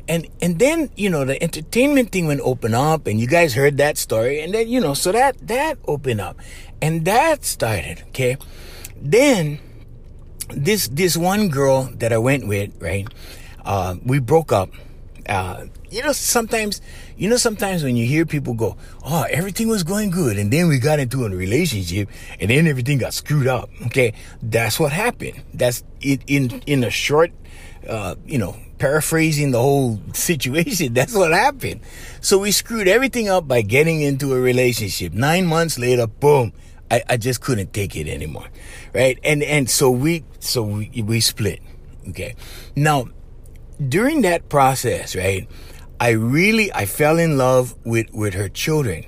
[0.07, 3.77] And and then you know the entertainment thing went open up, and you guys heard
[3.77, 6.37] that story, and then you know so that that opened up,
[6.81, 8.37] and that started, okay.
[8.95, 9.59] Then
[10.49, 13.07] this this one girl that I went with, right?
[13.65, 14.69] Uh, we broke up
[15.27, 16.81] uh, you know, sometimes,
[17.17, 20.67] you know, sometimes when you hear people go, "Oh, everything was going good," and then
[20.67, 22.09] we got into a relationship,
[22.39, 23.69] and then everything got screwed up.
[23.87, 25.43] Okay, that's what happened.
[25.53, 27.31] That's it in in a short,
[27.87, 30.93] uh, you know, paraphrasing the whole situation.
[30.93, 31.81] That's what happened.
[32.21, 35.13] So we screwed everything up by getting into a relationship.
[35.13, 36.53] Nine months later, boom.
[36.89, 38.47] I, I just couldn't take it anymore,
[38.93, 39.19] right?
[39.23, 41.59] And and so we so we we split.
[42.09, 42.35] Okay,
[42.77, 43.09] now
[43.85, 45.47] during that process, right,
[45.99, 49.05] I really I fell in love with with her children.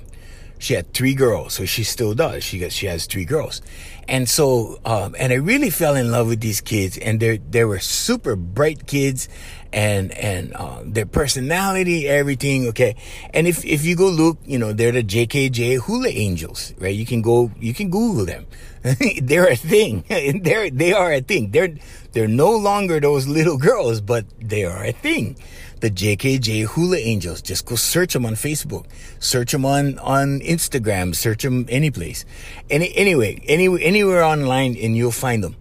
[0.58, 2.44] She had three girls, so she still does.
[2.44, 3.62] She got she has three girls,
[4.06, 7.64] and so um, and I really fell in love with these kids, and they they
[7.64, 9.28] were super bright kids,
[9.72, 12.66] and and uh, their personality, everything.
[12.68, 12.94] Okay,
[13.32, 16.94] and if if you go look, you know they're the JKJ Hula Angels, right?
[16.94, 18.46] You can go you can Google them.
[19.22, 20.04] they're a thing.
[20.42, 21.50] they're they are a thing.
[21.50, 21.76] They're
[22.12, 25.36] they're no longer those little girls, but they are a thing.
[25.80, 27.42] The JKJ Hula Angels.
[27.42, 28.86] Just go search them on Facebook.
[29.18, 31.14] Search them on on Instagram.
[31.14, 32.24] Search them any place.
[32.70, 35.56] Any anyway, any anywhere online, and you'll find them.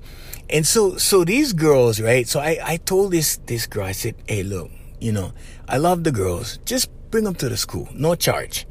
[0.49, 2.27] And so so these girls, right?
[2.27, 3.85] So I I told this this girl.
[3.85, 5.33] I said, hey, look, you know,
[5.67, 6.59] I love the girls.
[6.63, 8.65] Just bring them to the school, no charge.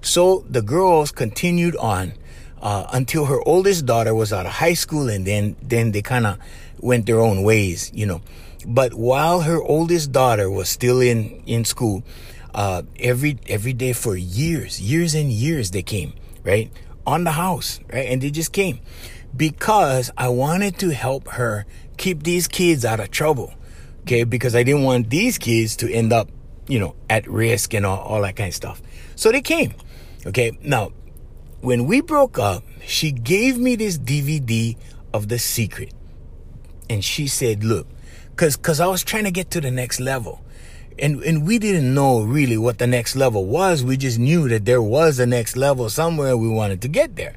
[0.00, 2.14] So the girls continued on
[2.60, 6.26] uh, until her oldest daughter was out of high school, and then then they kind
[6.26, 6.38] of
[6.80, 8.20] went their own ways, you know.
[8.66, 12.02] But while her oldest daughter was still in in school,
[12.54, 16.12] uh, every every day for years, years and years, they came
[16.44, 16.70] right
[17.06, 18.80] on the house, right, and they just came
[19.36, 23.52] because I wanted to help her keep these kids out of trouble,
[24.02, 24.24] okay?
[24.24, 26.28] Because I didn't want these kids to end up,
[26.66, 28.82] you know, at risk and all, all that kind of stuff.
[29.16, 29.74] So they came,
[30.26, 30.58] okay?
[30.62, 30.92] Now
[31.60, 34.76] when we broke up, she gave me this DVD
[35.12, 35.92] of The Secret.
[36.88, 37.86] And she said, look,
[38.36, 40.42] cause, cause I was trying to get to the next level.
[40.98, 43.84] And, and we didn't know really what the next level was.
[43.84, 47.36] We just knew that there was a next level somewhere we wanted to get there.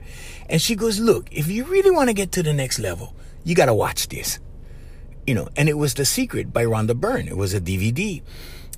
[0.50, 3.56] And she goes, look, if you really want to get to the next level, you
[3.56, 4.40] got to watch this.
[5.26, 7.28] You know, and it was The Secret by Rhonda Byrne.
[7.28, 8.22] It was a DVD.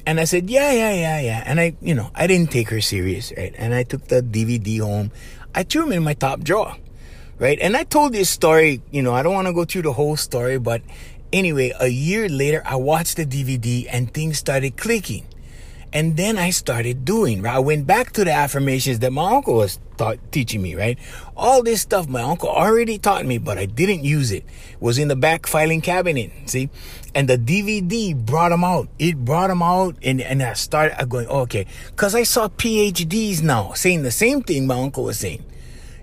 [0.05, 1.43] And I said, yeah, yeah, yeah, yeah.
[1.45, 3.55] And I, you know, I didn't take her serious, right?
[3.57, 5.11] And I took the DVD home.
[5.55, 6.75] I threw him in my top drawer,
[7.39, 7.57] right?
[7.61, 10.17] And I told this story, you know, I don't want to go through the whole
[10.17, 10.81] story, but
[11.31, 15.25] anyway, a year later, I watched the DVD and things started clicking.
[15.93, 17.55] And then I started doing, right?
[17.55, 20.99] I went back to the affirmations that my uncle was taught, teaching me, right?
[21.37, 24.43] All this stuff my uncle already taught me, but I didn't use it.
[24.43, 24.45] it.
[24.81, 26.69] Was in the back filing cabinet, see?
[27.15, 28.89] And the DVD brought them out.
[28.99, 31.65] It brought them out, and, and I started going, oh, okay.
[31.91, 35.43] Because I saw PhDs now saying the same thing my uncle was saying.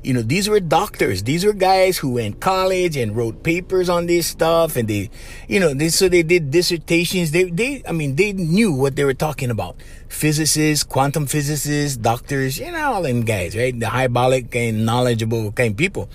[0.02, 1.22] You know, these were doctors.
[1.22, 5.10] These were guys who went college and wrote papers on this stuff, and they,
[5.48, 7.30] you know, they, so they did dissertations.
[7.30, 9.76] They, they, I mean, they knew what they were talking about.
[10.08, 13.78] Physicists, quantum physicists, doctors, you know, all them guys, right?
[13.78, 16.08] The hyperbolic and knowledgeable kind of people.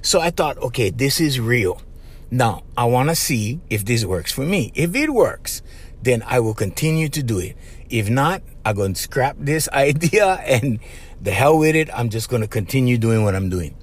[0.00, 1.82] So I thought, okay, this is real.
[2.34, 4.72] Now I want to see if this works for me.
[4.74, 5.62] If it works,
[6.02, 7.56] then I will continue to do it.
[7.88, 10.80] If not, I'm going to scrap this idea and
[11.22, 11.88] the hell with it.
[11.94, 13.76] I'm just going to continue doing what I'm doing.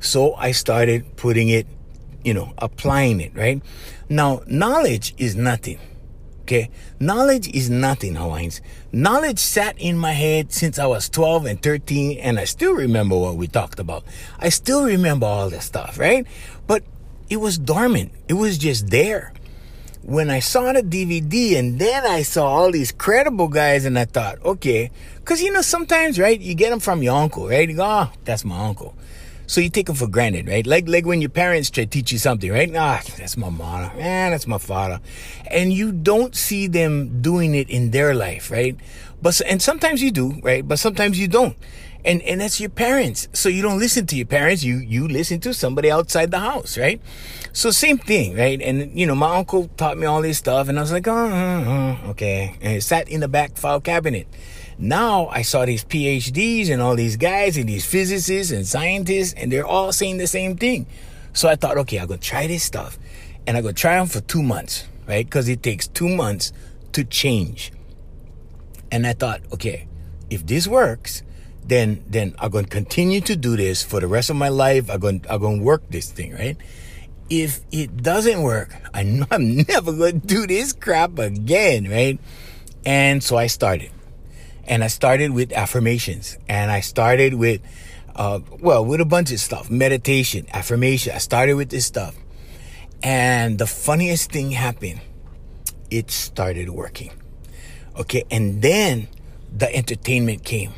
[0.00, 1.68] So I started putting it,
[2.24, 3.62] you know, applying it, right?
[4.08, 5.78] Now, knowledge is nothing.
[6.46, 6.70] Okay.
[7.00, 8.60] Knowledge is nothing, Hawaiians.
[8.92, 13.16] Knowledge sat in my head since I was 12 and 13, and I still remember
[13.16, 14.04] what we talked about.
[14.38, 16.24] I still remember all the stuff, right?
[17.28, 18.12] It was dormant.
[18.28, 19.32] It was just there
[20.06, 24.04] when I saw the DVD and then I saw all these credible guys and I
[24.04, 27.68] thought, okay, because you know, sometimes, right, you get them from your uncle, right?
[27.68, 28.94] You go, oh, that's my uncle.
[29.48, 30.64] So you take them for granted, right?
[30.64, 32.70] Like, like when your parents try to teach you something, right?
[32.76, 33.92] Ah, that's my mother.
[33.96, 35.00] Man, that's my father.
[35.50, 38.76] And you don't see them doing it in their life, right?
[39.20, 40.66] But, and sometimes you do, right?
[40.66, 41.56] But sometimes you don't
[42.06, 43.28] and and that's your parents.
[43.32, 44.62] So you don't listen to your parents.
[44.62, 47.00] You you listen to somebody outside the house right?
[47.52, 48.62] So same thing right?
[48.62, 51.98] And you know my uncle taught me all this stuff and i was like oh
[52.10, 52.56] okay.
[52.62, 54.28] And it sat in the back file cabinet.
[54.78, 59.50] Now i saw these phds and all these guys and these physicists and scientists and
[59.50, 60.86] they're all saying the same thing.
[61.32, 62.98] So i thought okay i'm gonna try this stuff.
[63.46, 65.24] And i'm gonna try them for two months right?
[65.24, 66.52] Because it takes two months
[66.92, 67.72] to change.
[68.92, 69.88] And i thought okay
[70.30, 71.22] if this works
[71.66, 74.88] then then I'm to continue to do this for the rest of my life.
[74.90, 76.56] I'm gonna I'm to work this thing, right?
[77.28, 82.18] If it doesn't work, I'm never to do this crap again, right?
[82.84, 83.90] And so I started.
[84.68, 87.60] And I started with affirmations and I started with
[88.14, 91.14] uh, well, with a bunch of stuff, meditation, affirmation.
[91.14, 92.16] I started with this stuff.
[93.02, 95.00] And the funniest thing happened.
[95.90, 97.12] It started working.
[97.96, 98.24] Okay.
[98.30, 99.08] And then
[99.52, 100.72] the entertainment came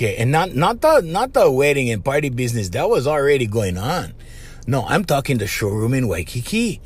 [0.00, 3.76] Okay, and not not the not the wedding and party business that was already going
[3.76, 4.14] on.
[4.66, 6.80] No, I'm talking the showroom in Waikiki.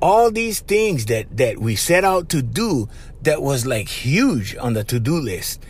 [0.00, 2.88] All these things that that we set out to do
[3.22, 5.60] that was like huge on the to-do list.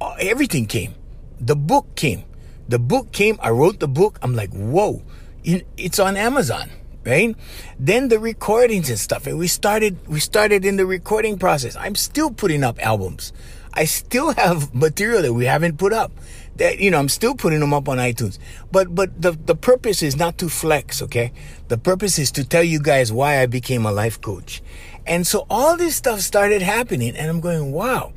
[0.00, 0.96] Uh, everything came.
[1.38, 2.24] The book came.
[2.68, 3.38] The book came.
[3.40, 4.18] I wrote the book.
[4.20, 5.04] I'm like, whoa,
[5.44, 6.70] it's on Amazon
[7.04, 7.34] right
[7.80, 11.96] then the recordings and stuff and we started we started in the recording process i'm
[11.96, 13.32] still putting up albums
[13.74, 16.12] I still have material that we haven't put up.
[16.56, 18.38] That you know, I'm still putting them up on iTunes.
[18.70, 21.32] But but the the purpose is not to flex, okay?
[21.68, 24.62] The purpose is to tell you guys why I became a life coach.
[25.06, 28.12] And so all this stuff started happening and I'm going, wow.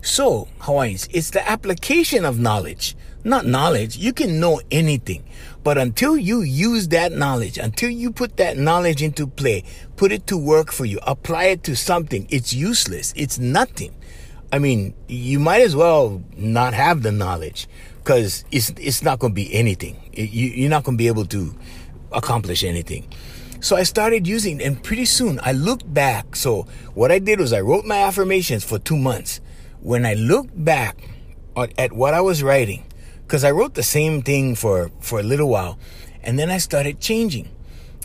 [0.00, 3.96] So, Hawaiians, it's the application of knowledge, not knowledge.
[3.96, 5.24] You can know anything.
[5.64, 9.64] But until you use that knowledge, until you put that knowledge into play,
[9.96, 13.12] put it to work for you, apply it to something, it's useless.
[13.16, 13.94] It's nothing.
[14.50, 19.32] I mean, you might as well not have the knowledge because it's it's not going
[19.32, 19.96] to be anything.
[20.12, 21.54] You, you're not going to be able to
[22.12, 23.12] accomplish anything.
[23.60, 26.36] So I started using, and pretty soon I looked back.
[26.36, 26.62] So
[26.94, 29.40] what I did was I wrote my affirmations for two months.
[29.80, 30.96] When I looked back
[31.56, 32.84] at what I was writing,
[33.22, 35.78] because I wrote the same thing for for a little while,
[36.22, 37.50] and then I started changing,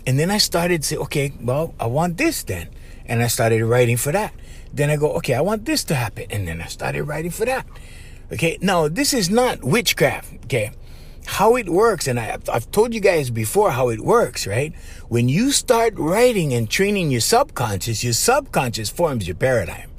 [0.06, 2.67] and then I started to say, okay, well, I want this then,
[3.06, 4.34] and I started writing for that.
[4.73, 6.25] Then I go, okay, I want this to happen.
[6.29, 7.65] And then I started writing for that.
[8.31, 8.57] Okay.
[8.62, 10.45] Now, this is not witchcraft.
[10.45, 10.71] Okay.
[11.25, 14.73] How it works, and I, I've told you guys before how it works, right?
[15.07, 19.89] When you start writing and training your subconscious, your subconscious forms your paradigm.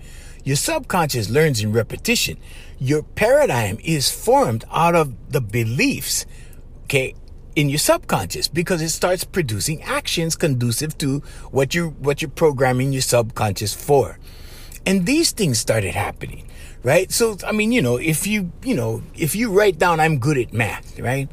[0.44, 2.36] Your subconscious learns in repetition.
[2.78, 6.26] Your paradigm is formed out of the beliefs,
[6.84, 7.14] okay,
[7.56, 12.92] in your subconscious because it starts producing actions conducive to what you what you're programming
[12.92, 14.18] your subconscious for.
[14.86, 16.48] And these things started happening,
[16.82, 17.10] right?
[17.10, 20.36] So, I mean, you know, if you, you know, if you write down, I'm good
[20.38, 21.28] at math, right?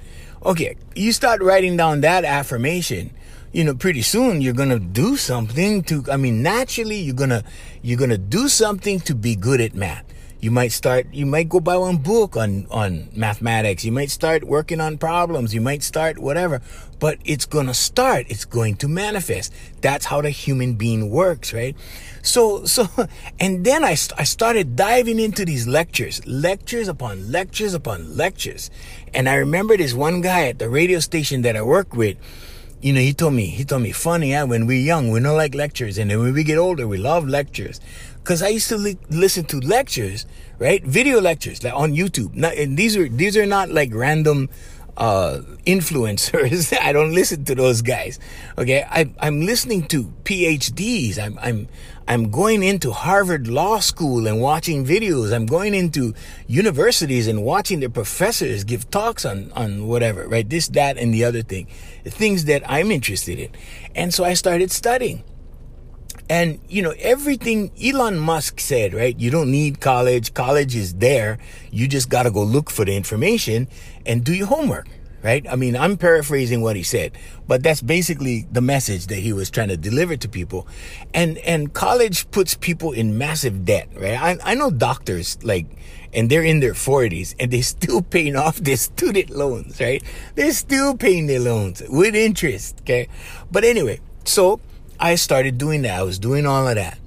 [0.46, 0.76] Okay.
[0.96, 3.12] You start writing down that affirmation,
[3.52, 7.30] you know, pretty soon you're going to do something to, I mean, naturally you're going
[7.32, 7.44] to,
[7.82, 10.06] you're going to do something to be good at math.
[10.40, 13.86] You might start, you might go buy one book on, on mathematics.
[13.86, 15.54] You might start working on problems.
[15.54, 16.62] You might start whatever,
[17.00, 18.26] but it's going to start.
[18.28, 19.54] It's going to manifest.
[19.82, 21.76] That's how the human being works, right?
[22.22, 22.88] So, so,
[23.40, 28.70] and then I, I started diving into these lectures, lectures upon lectures upon lectures.
[29.14, 32.18] And I remember this one guy at the radio station that I work with,
[32.82, 35.38] you know, he told me, he told me, funny, yeah, when we're young, we don't
[35.38, 35.98] like lectures.
[35.98, 37.80] And then when we get older, we love lectures.
[38.24, 40.28] Cause I used to li- listen to lectures,
[40.60, 40.84] right?
[40.84, 42.36] Video lectures like on YouTube.
[42.36, 44.50] Not, and these are, these are not like random,
[45.02, 46.78] uh, influencers.
[46.82, 48.20] I don't listen to those guys.
[48.58, 51.18] Okay, I, I'm listening to PhDs.
[51.18, 51.68] I'm I'm
[52.08, 55.34] I'm going into Harvard Law School and watching videos.
[55.34, 56.14] I'm going into
[56.48, 60.48] universities and watching the professors give talks on on whatever, right?
[60.48, 61.66] This, that, and the other thing,
[62.06, 63.50] things that I'm interested in,
[63.96, 65.24] and so I started studying.
[66.32, 69.20] And, you know, everything Elon Musk said, right?
[69.20, 70.34] You don't need college.
[70.34, 71.40] College is there.
[71.72, 73.68] You just got to go look for the information
[74.06, 74.88] and do your homework,
[75.24, 75.46] right?
[75.50, 77.18] I mean, I'm paraphrasing what he said,
[77.50, 80.70] but that's basically the message that he was trying to deliver to people.
[81.14, 84.18] And, and college puts people in massive debt, right?
[84.18, 85.66] I, I know doctors like,
[86.14, 90.02] and they're in their 40s and they're still paying off their student loans, right?
[90.36, 93.10] They're still paying their loans with interest, okay?
[93.52, 94.62] But anyway, so
[95.02, 96.00] I started doing that.
[96.00, 97.00] I was doing all of that.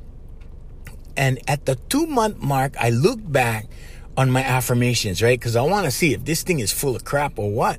[1.16, 3.66] And at the two month mark, I looked back
[4.16, 5.38] on my affirmations, right?
[5.38, 7.78] Because I want to see if this thing is full of crap or what.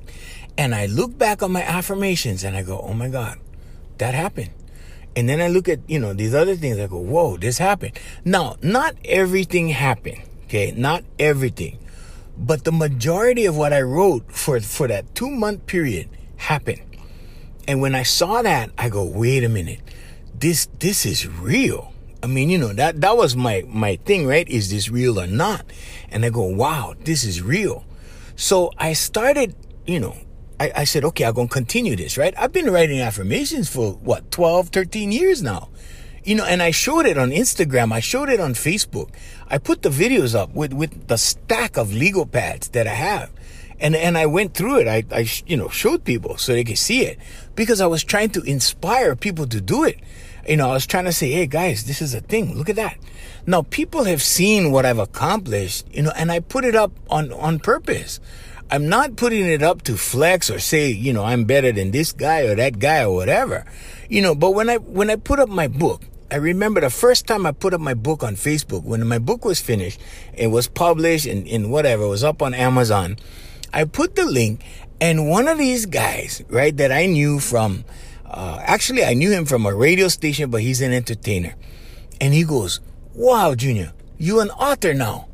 [0.56, 3.38] And I look back on my affirmations and I go, oh my God,
[3.98, 4.50] that happened.
[5.14, 6.78] And then I look at, you know, these other things.
[6.78, 7.98] I go, whoa, this happened.
[8.24, 10.22] Now, not everything happened.
[10.44, 10.72] Okay.
[10.74, 11.78] Not everything.
[12.38, 16.80] But the majority of what I wrote for, for that two month period happened.
[17.68, 19.80] And when I saw that, I go, wait a minute
[20.40, 21.92] this this is real.
[22.22, 24.48] I mean, you know, that that was my my thing, right?
[24.48, 25.64] Is this real or not?
[26.10, 27.84] And I go, wow, this is real.
[28.36, 29.54] So I started,
[29.86, 30.16] you know,
[30.60, 32.34] I, I said, okay, I'm gonna continue this, right?
[32.36, 35.68] I've been writing affirmations for what, 12, 13 years now.
[36.24, 39.10] You know, and I showed it on Instagram, I showed it on Facebook.
[39.48, 43.30] I put the videos up with, with the stack of legal pads that I have.
[43.78, 44.88] And, and I went through it.
[44.88, 47.18] I, I, you know, showed people so they could see it
[47.54, 49.98] because I was trying to inspire people to do it.
[50.48, 52.56] You know, I was trying to say, hey guys, this is a thing.
[52.56, 52.98] Look at that.
[53.46, 57.32] Now people have seen what I've accomplished, you know, and I put it up on,
[57.32, 58.20] on purpose.
[58.70, 62.12] I'm not putting it up to flex or say, you know, I'm better than this
[62.12, 63.64] guy or that guy or whatever.
[64.08, 67.26] You know, but when I, when I put up my book, I remember the first
[67.26, 70.00] time I put up my book on Facebook, when my book was finished,
[70.34, 73.16] it was published and, and whatever, it was up on Amazon.
[73.72, 74.64] I put the link
[75.00, 77.84] and one of these guys, right, that I knew from,
[78.30, 81.54] uh, actually, I knew him from a radio station, but he's an entertainer.
[82.20, 82.80] And he goes,
[83.14, 85.28] Wow, Junior, you an author now,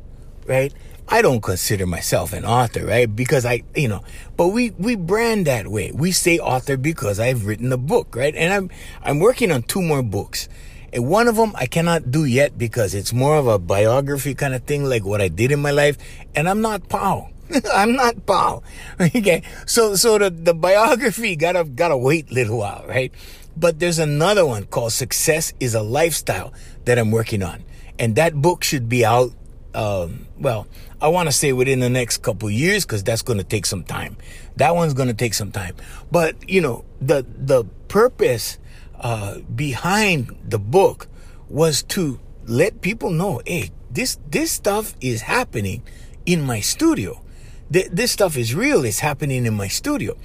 [0.45, 0.73] right?
[1.07, 3.13] I don't consider myself an author, right?
[3.13, 4.03] Because I, you know,
[4.37, 5.91] but we, we brand that way.
[5.93, 8.33] We say author because I've written a book, right?
[8.35, 8.69] And I'm,
[9.03, 10.47] I'm working on two more books.
[10.93, 14.53] And one of them I cannot do yet because it's more of a biography kind
[14.53, 15.97] of thing, like what I did in my life.
[16.35, 17.32] And I'm not Paul.
[17.73, 18.63] I'm not Paul.
[18.99, 19.43] Okay.
[19.65, 23.11] So, so the, the biography gotta, gotta wait a little while, right?
[23.55, 26.53] But there's another one called Success is a Lifestyle
[26.85, 27.63] that I'm working on.
[27.99, 29.31] And that book should be out,
[29.75, 30.67] um, well,
[31.01, 33.83] I want to say within the next couple years because that's going to take some
[33.83, 34.17] time.
[34.55, 35.75] That one's going to take some time.
[36.11, 38.57] But, you know, the, the purpose,
[38.99, 41.07] uh, behind the book
[41.49, 45.83] was to let people know, hey, this, this stuff is happening
[46.25, 47.22] in my studio
[47.71, 48.85] th- this stuff is real.
[48.85, 50.17] It's happening in my studio.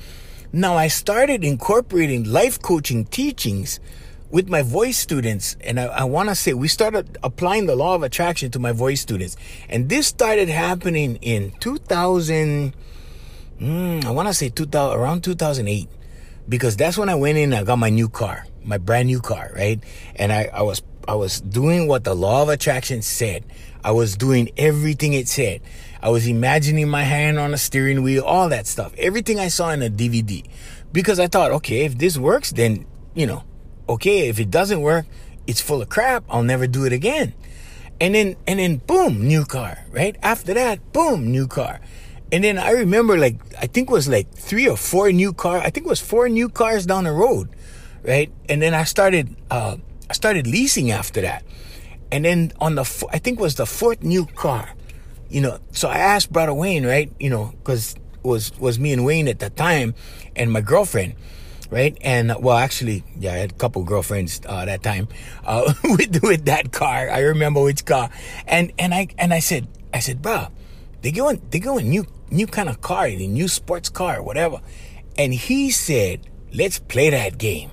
[0.53, 3.81] Now I started incorporating life coaching teachings
[4.31, 5.57] with my voice students.
[5.61, 8.73] And I, I want to say we started applying the law of attraction to my
[8.73, 9.37] voice students.
[9.69, 12.75] And this started happening in 2000,
[13.61, 15.89] mm, I want to say 2000, around 2008,
[16.49, 19.51] because that's when I went in I got my new car, my brand new car,
[19.55, 19.83] right?
[20.17, 23.45] And I, I was, I was doing what the law of attraction said.
[23.83, 25.63] I was doing everything it said.
[26.01, 28.95] I was imagining my hand on a steering wheel, all that stuff.
[28.99, 30.45] Everything I saw in a DVD.
[30.93, 33.45] Because I thought, okay, if this works, then, you know,
[33.89, 35.07] okay, if it doesn't work,
[35.47, 36.25] it's full of crap.
[36.29, 37.35] I'll never do it again.
[38.01, 40.17] And then, and then boom, new car, right?
[40.23, 41.81] After that, boom, new car.
[42.31, 45.59] And then I remember like, I think it was like three or four new car.
[45.59, 47.49] I think it was four new cars down the road,
[48.03, 48.31] right?
[48.49, 51.43] And then I started, uh, I started leasing after that.
[52.13, 54.75] And then on the, I think was the fourth new car
[55.29, 57.13] you know, so I asked brother Wayne, right?
[57.19, 59.95] You know, because was was me and Wayne at the time,
[60.35, 61.15] and my girlfriend,
[61.71, 61.97] right?
[62.01, 65.09] And well, actually, yeah, I had a couple girlfriends uh, that time
[65.45, 67.11] uh, with with that car.
[67.11, 68.11] I remember which car,
[68.47, 70.49] and and I and I said, I said, bro,
[71.03, 74.61] they going they going new new kind of car, the new sports car, whatever.
[75.17, 77.71] And he said, let's play that game,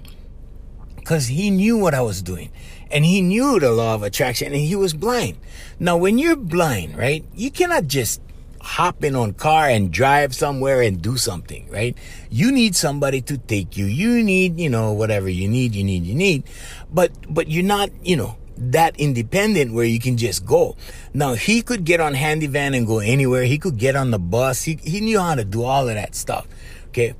[0.96, 2.52] because he knew what I was doing
[2.92, 5.38] and he knew the law of attraction and he was blind.
[5.80, 8.22] Now, when you're blind, right, you cannot just
[8.62, 11.96] hop in on car and drive somewhere and do something, right?
[12.30, 13.86] You need somebody to take you.
[13.86, 16.44] You need, you know, whatever you need, you need, you need.
[16.92, 20.76] But, but you're not, you know, that independent where you can just go.
[21.14, 23.44] Now he could get on handy van and go anywhere.
[23.44, 24.64] He could get on the bus.
[24.64, 26.48] He, he knew how to do all of that stuff,
[26.90, 27.14] Okay.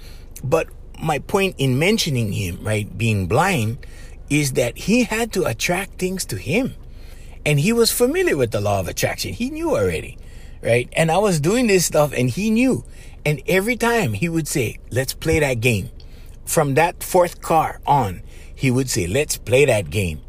[0.44, 0.68] But
[1.02, 3.78] my point in mentioning him, right, being blind,
[4.30, 6.76] is that he had to attract things to him.
[7.46, 9.34] And he was familiar with the law of attraction.
[9.34, 10.18] He knew already,
[10.64, 10.90] right?
[10.94, 12.84] And I was doing this stuff and he knew.
[13.24, 15.90] And every time he would say, let's play that game.
[16.46, 18.22] From that fourth car on,
[18.56, 20.22] he would say, let's play that game.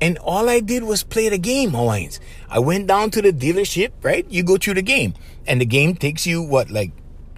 [0.00, 2.20] And all I did was play the game, Hawaiians.
[2.50, 4.26] I went down to the dealership, right?
[4.28, 5.14] You go through the game.
[5.46, 6.90] And the game takes you, what, like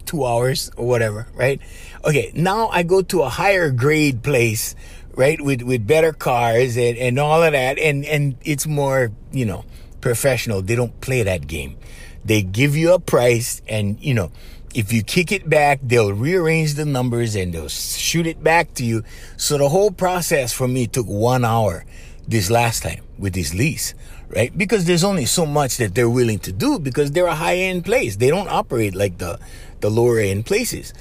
[0.07, 1.61] two hours or whatever, right?
[2.05, 4.75] Okay, now I go to a higher grade place,
[5.17, 5.41] right?
[5.41, 7.79] With with better cars and, and all of that.
[7.79, 9.65] And and it's more, you know,
[10.01, 10.63] professional.
[10.63, 11.77] They don't play that game.
[12.25, 14.31] They give you a price and you know,
[14.75, 18.85] if you kick it back, they'll rearrange the numbers and they'll shoot it back to
[18.85, 19.03] you.
[19.37, 21.85] So the whole process for me took one hour
[22.29, 23.95] this last time with this lease,
[24.29, 24.57] right?
[24.57, 27.85] Because there's only so much that they're willing to do because they're a high end
[27.85, 28.17] place.
[28.17, 29.39] They don't operate like the,
[29.81, 30.93] the lower end places.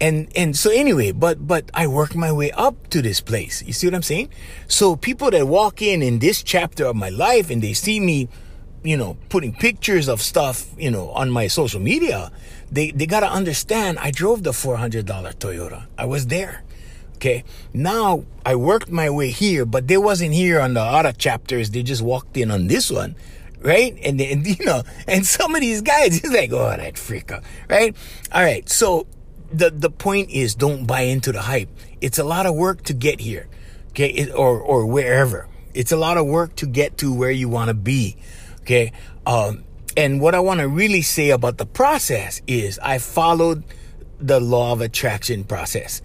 [0.00, 3.62] And, and so anyway, but, but I worked my way up to this place.
[3.62, 4.30] You see what I'm saying?
[4.66, 8.28] So people that walk in in this chapter of my life and they see me,
[8.82, 12.32] you know, putting pictures of stuff, you know, on my social media,
[12.70, 15.84] they, they got to understand I drove the $400 Toyota.
[15.96, 16.64] I was there.
[17.22, 17.44] Okay.
[17.72, 21.70] Now I worked my way here, but they wasn't here on the other chapters.
[21.70, 23.14] They just walked in on this one.
[23.60, 23.96] Right.
[24.02, 27.40] And then, you know, and some of these guys, he's like, oh, that freaker.
[27.70, 27.94] Right.
[28.32, 28.68] All right.
[28.68, 29.06] So
[29.52, 31.68] the, the point is don't buy into the hype.
[32.00, 33.48] It's a lot of work to get here.
[33.90, 34.08] Okay.
[34.08, 35.48] It, or, or wherever.
[35.74, 38.16] It's a lot of work to get to where you want to be.
[38.60, 38.92] Okay.
[39.26, 39.64] Um,
[39.96, 43.64] and what I want to really say about the process is I followed
[44.18, 46.00] the law of attraction process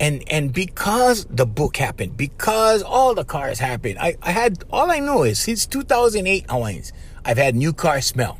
[0.00, 4.90] and and because the book happened, because all the cars happened, I, I had all
[4.90, 6.92] I know is since 2008 Hawaiians,
[7.24, 8.38] I've had new car smell.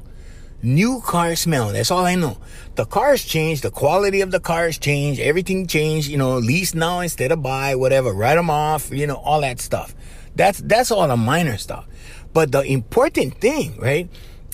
[0.64, 1.72] New car smell.
[1.72, 2.38] That's all I know.
[2.74, 3.60] The cars change.
[3.60, 5.20] The quality of the cars change.
[5.20, 6.08] Everything changed.
[6.08, 8.14] You know, lease now instead of buy, whatever.
[8.14, 8.90] Write them off.
[8.90, 9.94] You know, all that stuff.
[10.34, 11.86] That's that's all the minor stuff.
[12.32, 14.08] But the important thing, right,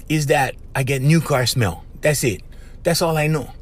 [0.09, 1.85] is that I get new car smell.
[2.01, 2.43] That's it.
[2.83, 3.53] That's all I know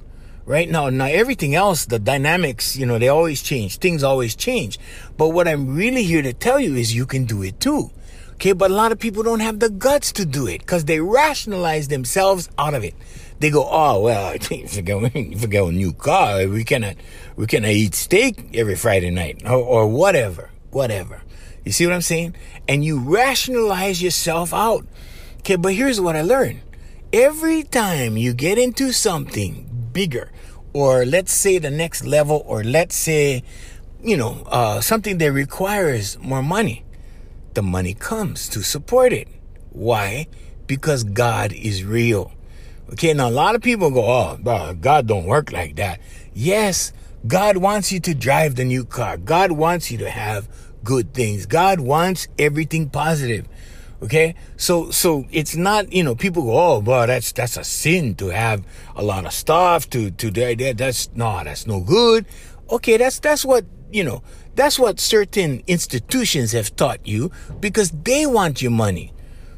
[0.48, 4.78] right now now everything else the dynamics you know they always change things always change
[5.18, 7.90] but what i'm really here to tell you is you can do it too
[8.38, 11.00] okay but a lot of people don't have the guts to do it because they
[11.00, 12.94] rationalize themselves out of it.
[13.40, 14.32] They go oh well
[14.68, 16.46] forget, forget a new car.
[16.46, 16.94] We cannot
[17.34, 21.22] we cannot eat steak every friday night or, or whatever whatever.
[21.64, 22.36] You see what i'm saying?
[22.68, 24.86] And you rationalize yourself out.
[25.38, 26.60] Okay but here's what i learned.
[27.12, 30.30] Every time you get into something bigger
[30.72, 33.42] or let's say the next level or let's say
[34.00, 36.84] you know uh, something that requires more money
[37.58, 39.26] the money comes to support it
[39.70, 40.28] why
[40.68, 42.30] because god is real
[42.92, 45.98] okay now a lot of people go oh god don't work like that
[46.32, 46.92] yes
[47.26, 50.48] god wants you to drive the new car god wants you to have
[50.84, 53.48] good things god wants everything positive
[54.00, 54.36] Okay.
[54.56, 58.28] So, so it's not, you know, people go, oh, well, that's, that's a sin to
[58.28, 62.24] have a lot of stuff to, to, that, that's, no, that's no good.
[62.70, 62.96] Okay.
[62.96, 64.22] That's, that's what, you know,
[64.58, 67.30] that's what certain institutions have taught you
[67.60, 69.12] because they want your money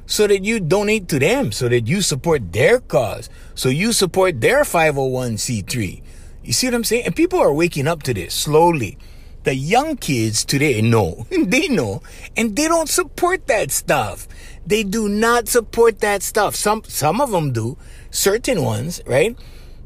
[0.05, 4.43] so that you donate to them, so that you support their cause, so you support
[4.43, 6.03] their 501c3.
[6.45, 7.07] You see what I'm saying?
[7.07, 8.99] And people are waking up to this slowly.
[9.45, 12.03] The young kids today know, they know,
[12.37, 14.29] and they don't support that stuff.
[14.67, 16.55] They do not support that stuff.
[16.55, 17.79] Some, some of them do,
[18.11, 19.35] certain ones, right?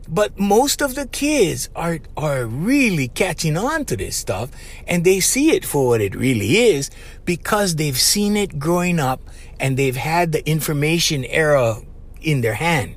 [0.09, 4.51] But most of the kids are, are really catching on to this stuff
[4.87, 6.91] and they see it for what it really is
[7.25, 9.21] because they've seen it growing up
[9.59, 11.81] and they've had the information era
[12.21, 12.97] in their hand.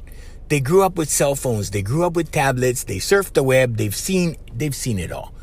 [0.49, 1.71] They grew up with cell phones.
[1.71, 2.83] They grew up with tablets.
[2.83, 3.77] They surfed the web.
[3.77, 5.33] They've seen, they've seen it all.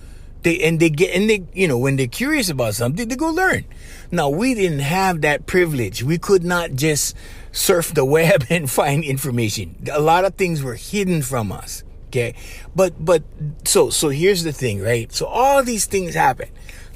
[0.42, 3.30] They, and they get, and they, you know, when they're curious about something, they go
[3.30, 3.64] learn.
[4.10, 6.02] Now, we didn't have that privilege.
[6.02, 7.16] We could not just
[7.54, 9.76] surf the web and find information.
[9.90, 11.84] A lot of things were hidden from us.
[12.08, 12.34] Okay.
[12.76, 13.22] But, but,
[13.64, 15.12] so, so here's the thing, right?
[15.12, 16.48] So all these things happen.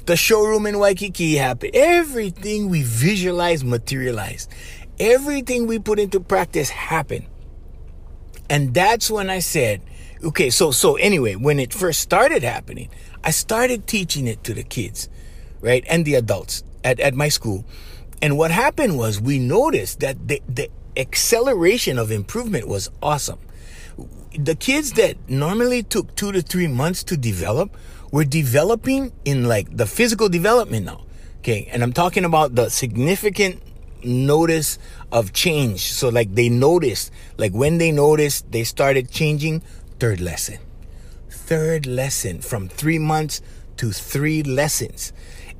[0.05, 1.75] The showroom in Waikiki happened.
[1.75, 4.51] Everything we visualize materialized.
[4.99, 7.25] Everything we put into practice happened.
[8.49, 9.81] And that's when I said,
[10.23, 12.89] okay, so, so anyway, when it first started happening,
[13.23, 15.09] I started teaching it to the kids,
[15.61, 15.83] right?
[15.87, 17.65] And the adults at, at my school.
[18.21, 23.39] And what happened was we noticed that the, the acceleration of improvement was awesome.
[24.37, 27.75] The kids that normally took two to three months to develop
[28.11, 31.01] were developing in like the physical development now.
[31.39, 31.69] Okay.
[31.71, 33.61] And I'm talking about the significant
[34.03, 34.77] notice
[35.11, 35.91] of change.
[35.91, 39.61] So like they noticed, like when they noticed, they started changing
[39.99, 40.59] third lesson
[41.49, 43.41] third lesson from three months
[43.75, 45.11] to three lessons.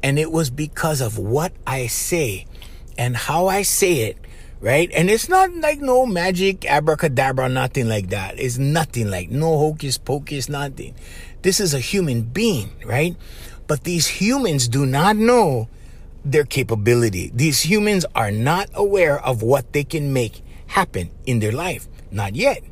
[0.01, 2.45] And it was because of what I say
[2.97, 4.17] and how I say it,
[4.61, 4.89] right?
[4.93, 8.39] And it's not like no magic abracadabra, nothing like that.
[8.39, 10.95] It's nothing like no hocus pocus, nothing.
[11.41, 13.15] This is a human being, right?
[13.67, 15.69] But these humans do not know
[16.25, 17.31] their capability.
[17.33, 21.87] These humans are not aware of what they can make happen in their life.
[22.11, 22.63] Not yet.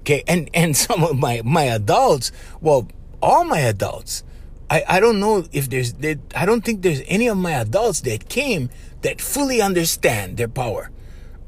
[0.00, 0.22] Okay.
[0.28, 2.88] And, and some of my, my adults, well,
[3.22, 4.22] all my adults,
[4.70, 5.94] I, I don't know if there's,
[6.34, 8.70] I don't think there's any of my adults that came
[9.02, 10.90] that fully understand their power.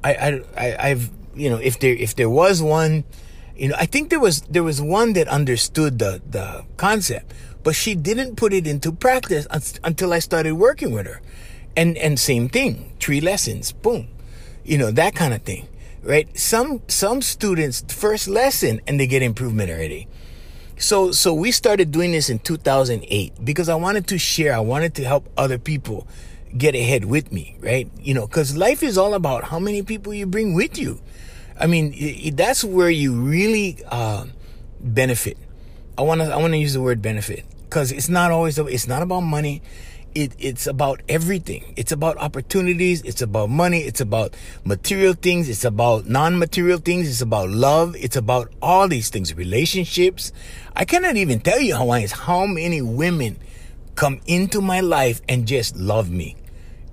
[0.05, 0.15] I,
[0.57, 3.05] I, I have you know, if there, if there was one,
[3.57, 7.75] you know, I think there was, there was one that understood the, the concept, but
[7.75, 9.47] she didn't put it into practice
[9.85, 11.21] until I started working with her.
[11.77, 14.09] And, and same thing, three lessons, boom,
[14.65, 15.69] you know, that kind of thing
[16.07, 16.39] right?
[16.39, 20.07] Some some students first lesson and they get improvement already.
[20.79, 24.95] So so we started doing this in 2008 because I wanted to share, I wanted
[24.97, 26.07] to help other people
[26.57, 27.91] get ahead with me, right?
[27.99, 31.01] You know, cuz life is all about how many people you bring with you.
[31.59, 31.95] I mean,
[32.37, 34.27] that's where you really uh,
[34.81, 35.39] benefit.
[35.97, 38.87] I want to I want to use the word benefit cuz it's not always it's
[38.87, 39.63] not about money
[40.17, 41.75] it, it's about everything.
[41.77, 43.03] It's about opportunities.
[43.03, 43.81] It's about money.
[43.81, 45.47] It's about material things.
[45.51, 47.07] It's about non-material things.
[47.07, 47.95] It's about love.
[47.97, 50.33] It's about all these things, relationships.
[50.75, 53.37] I cannot even tell you, Hawaiians, how many women
[53.95, 56.37] come into my life and just love me.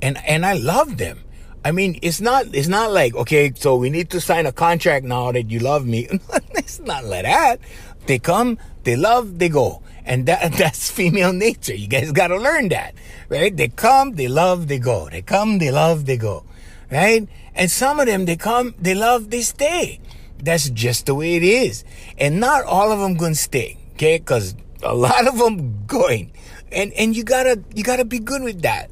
[0.01, 1.19] And, and I love them.
[1.63, 5.05] I mean, it's not, it's not like, okay, so we need to sign a contract
[5.05, 6.09] now that you love me.
[6.55, 7.61] it's not like that.
[8.05, 9.82] They come, they love, they go.
[10.05, 11.75] And that, that's female nature.
[11.75, 12.95] You guys gotta learn that,
[13.29, 13.55] right?
[13.55, 15.09] They come, they love, they go.
[15.09, 16.43] They come, they love, they go,
[16.91, 17.27] right?
[17.55, 19.99] And some of them, they come, they love, they stay.
[20.39, 21.85] That's just the way it is.
[22.17, 24.19] And not all of them gonna stay, okay?
[24.19, 26.31] Cause a lot of them going.
[26.71, 28.89] And, and you gotta, you gotta be good with that,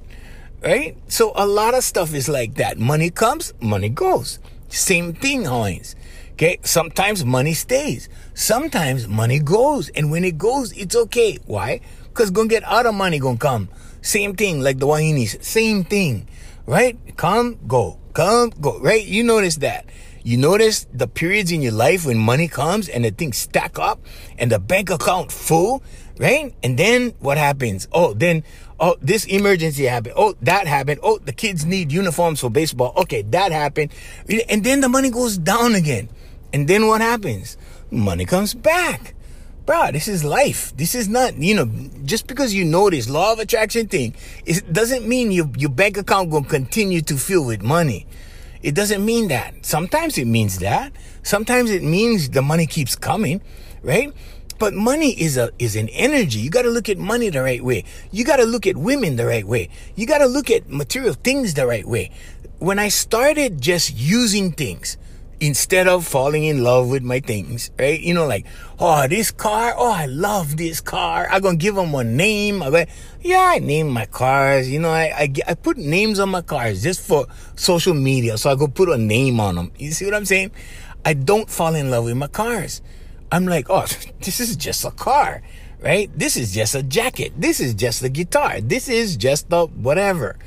[0.64, 0.95] right?
[1.07, 2.78] So a lot of stuff is like that.
[2.78, 4.39] Money comes, money goes.
[4.70, 5.95] Same thing, Hawaiians.
[6.42, 6.58] Okay.
[6.64, 8.10] Sometimes money stays.
[8.34, 9.89] Sometimes money goes.
[9.89, 11.38] And when it goes, it's okay.
[11.46, 11.82] Why?
[12.06, 13.70] Because gonna get other money gonna come.
[14.02, 15.44] Same thing like the Wahinis.
[15.44, 16.28] Same thing.
[16.66, 16.98] Right?
[17.16, 18.00] Come, go.
[18.14, 18.80] Come, go.
[18.80, 19.06] Right?
[19.06, 19.86] You notice that.
[20.24, 24.04] You notice the periods in your life when money comes and the things stack up
[24.39, 25.84] and the bank account full,
[26.18, 26.56] right?
[26.64, 27.88] And then what happens?
[27.92, 28.44] Oh, then,
[28.80, 30.16] oh, this emergency happened.
[30.18, 31.02] Oh, that happened.
[31.04, 32.94] Oh, the kids need uniforms for baseball.
[32.98, 33.94] Okay, that happened.
[34.50, 36.10] And then the money goes down again.
[36.54, 37.58] And then what happens?
[37.89, 39.16] Money comes back.
[39.66, 40.76] Bro, this is life.
[40.76, 41.72] This is not, you know,
[42.04, 45.97] just because you know this law of attraction thing, it doesn't mean your, your bank
[45.97, 48.08] account will continue to fill with money.
[48.64, 49.66] It doesn't mean that.
[49.66, 50.93] Sometimes it means that.
[51.24, 53.41] Sometimes it means the money keeps coming,
[53.82, 54.14] right?
[54.60, 56.39] But money is a is an energy.
[56.39, 57.84] You got to look at money the right way.
[58.12, 59.70] You got to look at women the right way.
[59.95, 62.12] You got to look at material things the right way.
[62.60, 64.97] When I started just using things,
[65.42, 68.00] instead of falling in love with my things, right?
[68.00, 68.46] You know, like,
[68.80, 71.28] oh, this car, oh, I love this car.
[71.30, 72.62] I'm gonna give them a name.
[72.62, 72.86] I'm
[73.22, 74.70] yeah, I name my cars.
[74.70, 77.26] You know, I, I, I put names on my cars just for
[77.56, 78.38] social media.
[78.38, 79.72] So I go put a name on them.
[79.78, 80.52] You see what I'm saying?
[81.04, 82.84] I don't fall in love with my cars.
[83.32, 83.88] I'm like, oh,
[84.22, 85.42] this is just a car,
[85.82, 86.12] right?
[86.16, 87.34] This is just a jacket.
[87.36, 88.62] This is just a guitar.
[88.62, 90.38] This is just a whatever.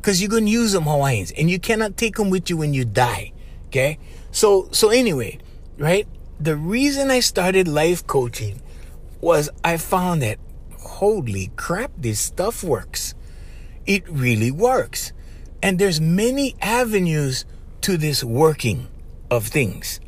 [0.00, 2.84] Cause you're gonna use them Hawaiians and you cannot take them with you when you
[2.84, 3.32] die.
[3.68, 3.98] Okay?
[4.34, 5.38] So, so anyway,
[5.78, 6.08] right?
[6.40, 8.60] The reason I started life coaching
[9.20, 10.40] was I found that
[10.80, 13.14] holy crap, this stuff works.
[13.86, 15.12] It really works.
[15.62, 17.44] And there's many avenues
[17.82, 18.88] to this working
[19.30, 20.00] of things.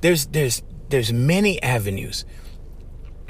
[0.00, 2.24] There's, there's, there's many avenues.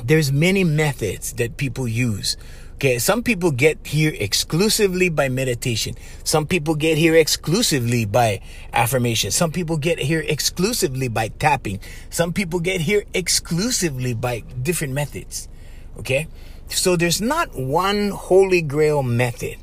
[0.04, 2.36] There's many methods that people use
[2.82, 5.94] Okay, some people get here exclusively by meditation.
[6.24, 8.40] Some people get here exclusively by
[8.72, 9.30] affirmation.
[9.30, 11.78] Some people get here exclusively by tapping.
[12.10, 15.48] Some people get here exclusively by different methods.
[15.96, 16.26] Okay,
[16.66, 19.58] so there's not one holy grail method.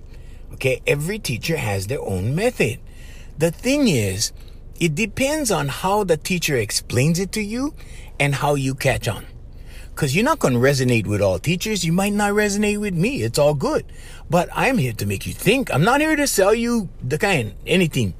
[0.53, 2.79] Okay, every teacher has their own method.
[3.37, 4.31] The thing is,
[4.79, 7.73] it depends on how the teacher explains it to you
[8.17, 9.25] and how you catch on.
[9.99, 11.83] Because you're not going to resonate with all teachers.
[11.83, 13.21] You might not resonate with me.
[13.21, 13.85] It's all good.
[14.29, 15.73] But I'm here to make you think.
[15.73, 18.13] I'm not here to sell you the kind, anything,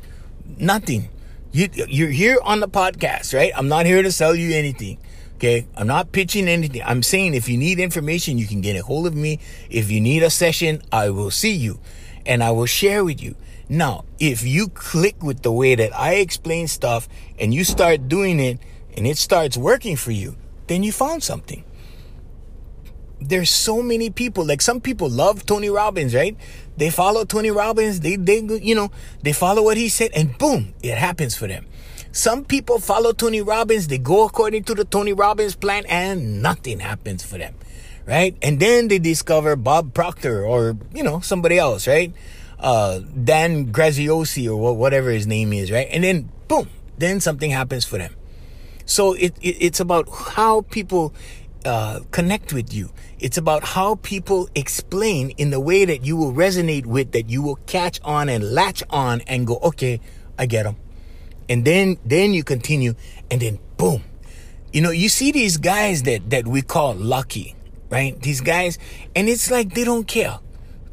[0.58, 1.08] nothing.
[1.54, 3.54] You, you're here on the podcast, right?
[3.56, 4.98] I'm not here to sell you anything.
[5.36, 5.68] Okay.
[5.78, 6.82] I'm not pitching anything.
[6.86, 9.40] I'm saying if you need information, you can get a hold of me.
[9.70, 11.80] If you need a session, I will see you
[12.26, 13.38] and I will share with you.
[13.70, 17.08] Now, if you click with the way that I explain stuff
[17.40, 18.60] and you start doing it
[18.98, 20.36] and it starts working for you,
[20.68, 21.64] then you found something.
[23.22, 24.46] There's so many people.
[24.46, 26.36] Like some people love Tony Robbins, right?
[26.78, 28.00] They follow Tony Robbins.
[28.00, 28.92] They, they, you know,
[29.22, 31.66] they follow what he said and boom, it happens for them.
[32.12, 33.88] Some people follow Tony Robbins.
[33.88, 37.54] They go according to the Tony Robbins plan and nothing happens for them,
[38.08, 38.36] right?
[38.42, 42.14] And then they discover Bob Proctor or, you know, somebody else, right?
[42.60, 45.88] Uh, Dan Graziosi or whatever his name is, right?
[45.92, 46.68] And then boom,
[46.98, 48.16] then something happens for them.
[48.86, 51.14] So it, it it's about how people
[51.66, 52.91] uh, connect with you.
[53.20, 57.41] It's about how people explain in the way that you will resonate with, that you
[57.41, 59.99] will catch on and latch on and go, okay,
[60.38, 60.78] I get them.
[61.49, 62.93] And then, then you continue
[63.30, 64.03] and then boom.
[64.72, 67.55] You know, you see these guys that, that we call lucky,
[67.89, 68.20] right?
[68.22, 68.78] These guys,
[69.16, 70.39] and it's like they don't care.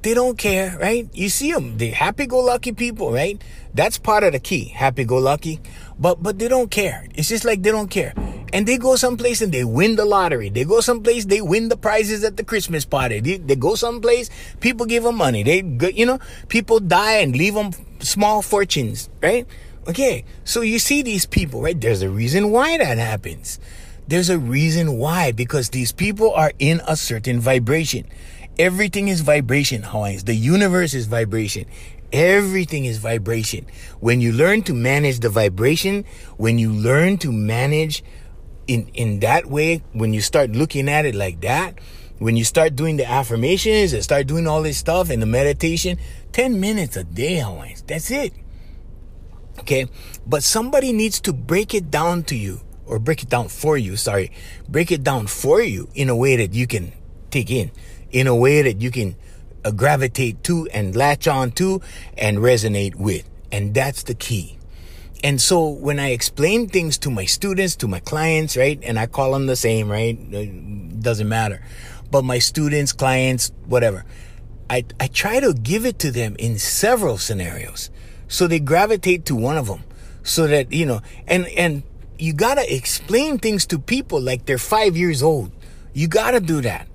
[0.03, 1.09] They don't care, right?
[1.13, 3.43] You see them, the happy-go-lucky people, right?
[3.75, 5.61] That's part of the key, happy-go-lucky.
[5.99, 7.07] But, but they don't care.
[7.15, 8.13] It's just like they don't care
[8.53, 10.49] and they go someplace and they win the lottery.
[10.49, 13.21] They go someplace, they win the prizes at the Christmas party.
[13.21, 14.31] They, they go someplace,
[14.61, 15.43] people give them money.
[15.43, 16.19] They, you know,
[16.49, 19.47] people die and leave them small fortunes, right?
[19.89, 21.79] Okay, so you see these people, right?
[21.81, 23.61] There's a reason why that happens.
[24.09, 28.07] There's a reason why, because these people are in a certain vibration.
[28.59, 30.25] Everything is vibration, Hawaiians.
[30.25, 31.67] The universe is vibration.
[32.13, 33.67] Everything is vibration.
[34.01, 36.05] When you learn to manage the vibration,
[36.37, 38.03] when you learn to manage
[38.67, 41.79] in in that way when you start looking at it like that
[42.19, 45.99] when you start doing the affirmations and start doing all this stuff and the meditation
[46.33, 47.83] 10 minutes a day Hawaiians.
[47.83, 48.33] That's it.
[49.59, 49.87] Okay?
[50.27, 53.97] But somebody needs to break it down to you or break it down for you
[53.97, 54.33] sorry.
[54.69, 56.93] Break it down for you in a way that you can
[57.31, 57.71] take in
[58.11, 59.17] in a way that you can
[59.67, 61.81] Uh, gravitate to and latch on to
[62.17, 64.57] and resonate with and that's the key
[65.25, 69.07] and so when I explain things to my students, to my clients, right, and I
[69.07, 71.65] call them the same, right, it doesn't matter,
[72.11, 74.05] but my students, clients, whatever,
[74.69, 77.91] I, I try to give it to them in several scenarios.
[78.29, 79.85] So they gravitate to one of them.
[80.23, 81.83] So that, you know, and, and
[82.19, 85.53] you gotta explain things to people like they're five years old.
[85.93, 86.89] You gotta do that.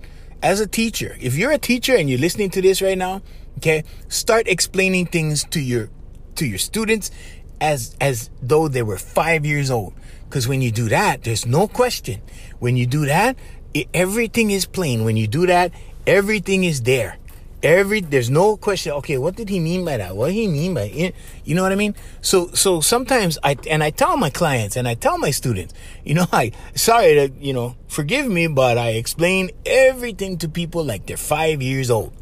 [0.44, 3.22] As a teacher, if you're a teacher and you're listening to this right now,
[3.58, 5.90] okay, start explaining things to your
[6.36, 7.12] to your students
[7.60, 9.94] as as though they were five years old.
[10.28, 12.22] Because when you do that, there's no question.
[12.60, 13.36] When you do that,
[13.74, 15.04] it, everything is plain.
[15.04, 15.72] When you do that,
[16.08, 17.18] everything is there.
[17.64, 18.94] Every there's no question.
[18.94, 20.16] Okay, what did he mean by that?
[20.16, 21.14] What did he mean by it?
[21.44, 21.96] You know what I mean?
[22.22, 26.16] So so sometimes I and I tell my clients and I tell my students, you
[26.16, 31.06] know, I sorry to you know forgive me, but I explain everything to people like
[31.06, 32.14] they're five years old.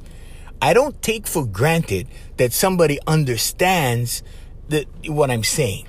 [0.62, 4.24] I don't take for granted that somebody understands
[4.68, 5.88] the, what I'm saying.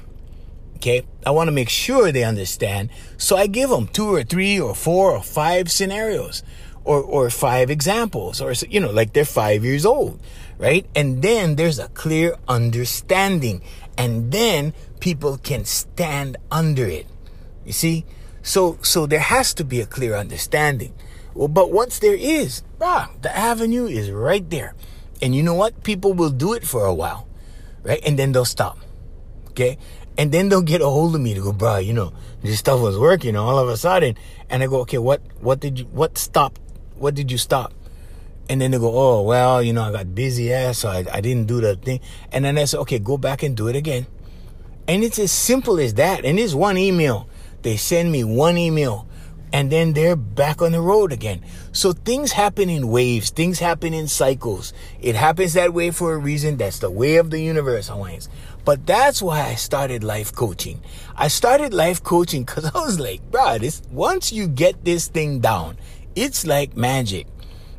[0.77, 1.03] Okay.
[1.27, 2.91] I want to make sure they understand.
[3.19, 6.43] So I give them two or three or four or five scenarios
[6.85, 10.21] or, or five examples or, you know, like they're five years old.
[10.59, 10.87] Right.
[10.95, 13.63] And then there's a clear understanding
[13.97, 17.07] and then people can stand under it.
[17.65, 18.05] You see?
[18.43, 20.95] So, so there has to be a clear understanding.
[21.35, 24.75] Well, but once there is, ah, the avenue is right there.
[25.23, 25.83] And you know what?
[25.83, 27.27] People will do it for a while
[27.83, 28.01] right?
[28.05, 28.79] And then they'll stop.
[29.51, 29.79] Okay?
[30.19, 32.13] And then they'll get a hold of me to go, bro, you know,
[32.43, 34.17] this stuff was working all of a sudden.
[34.49, 36.61] And I go, okay, what, what did you, what stopped?
[37.01, 37.73] What did you stop?
[38.51, 41.21] And then they go, oh, well, you know, I got busy ass, so I, I
[41.21, 42.01] didn't do the thing.
[42.31, 44.07] And then I said, okay, go back and do it again.
[44.87, 46.25] And it's as simple as that.
[46.27, 47.27] And it's one email.
[47.63, 49.07] They send me one email
[49.53, 51.43] and then they're back on the road again.
[51.73, 54.73] So things happen in waves, things happen in cycles.
[55.01, 56.57] It happens that way for a reason.
[56.57, 58.29] That's the way of the universe, Hawaiians.
[58.65, 60.83] But that's why I started life coaching.
[61.17, 65.41] I started life coaching because I was like, bro, this once you get this thing
[65.41, 65.77] down,
[66.15, 67.27] it's like magic.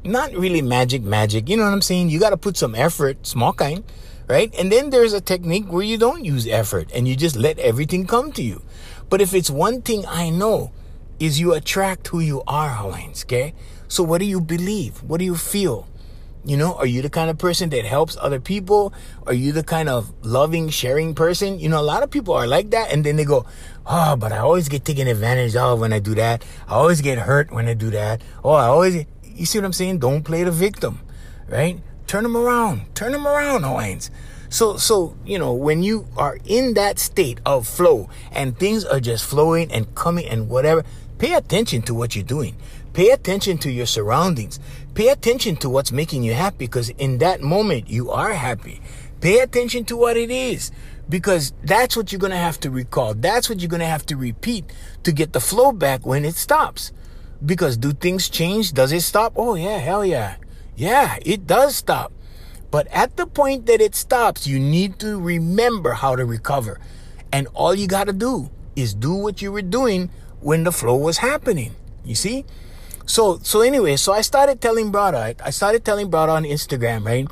[0.03, 1.47] Not really magic, magic.
[1.49, 2.09] You know what I'm saying?
[2.09, 3.84] You got to put some effort, small kind,
[4.27, 4.53] right?
[4.57, 8.07] And then there's a technique where you don't use effort and you just let everything
[8.07, 8.61] come to you.
[9.09, 10.71] But if it's one thing I know,
[11.21, 13.53] is you attract who you are, Hawaiians, okay?
[13.88, 15.03] So what do you believe?
[15.03, 15.88] What do you feel?
[16.43, 18.91] You know, are you the kind of person that helps other people?
[19.27, 21.59] Are you the kind of loving, sharing person?
[21.59, 23.45] You know, a lot of people are like that, and then they go,
[23.86, 26.45] Oh, but I always get taken advantage of when I do that.
[26.67, 28.21] I always get hurt when I do that.
[28.43, 29.99] Oh, I always, you see what I'm saying?
[29.99, 30.99] Don't play the victim,
[31.47, 31.79] right?
[32.07, 32.93] Turn them around.
[32.95, 34.11] Turn them around, Hawaiians.
[34.49, 38.99] So, so, you know, when you are in that state of flow and things are
[38.99, 40.84] just flowing and coming and whatever,
[41.21, 42.55] Pay attention to what you're doing.
[42.93, 44.59] Pay attention to your surroundings.
[44.95, 48.82] Pay attention to what's making you happy because in that moment you are happy.
[49.19, 50.71] Pay attention to what it is
[51.12, 53.14] because that's what you're going to have to recall.
[53.14, 54.64] That's what you're going to have to repeat
[55.03, 56.93] to get the flow back when it stops.
[57.45, 58.72] Because do things change?
[58.72, 59.34] Does it stop?
[59.36, 60.38] Oh yeah, hell yeah.
[60.78, 62.14] Yeah, it does stop.
[62.72, 66.80] But at the point that it stops, you need to remember how to recover.
[67.34, 70.09] And all you got to do is do what you were doing
[70.39, 71.76] when the flow was happening.
[72.05, 72.45] You see?
[73.05, 77.28] So, so anyway, so I started telling brother, I started telling brother on Instagram, right?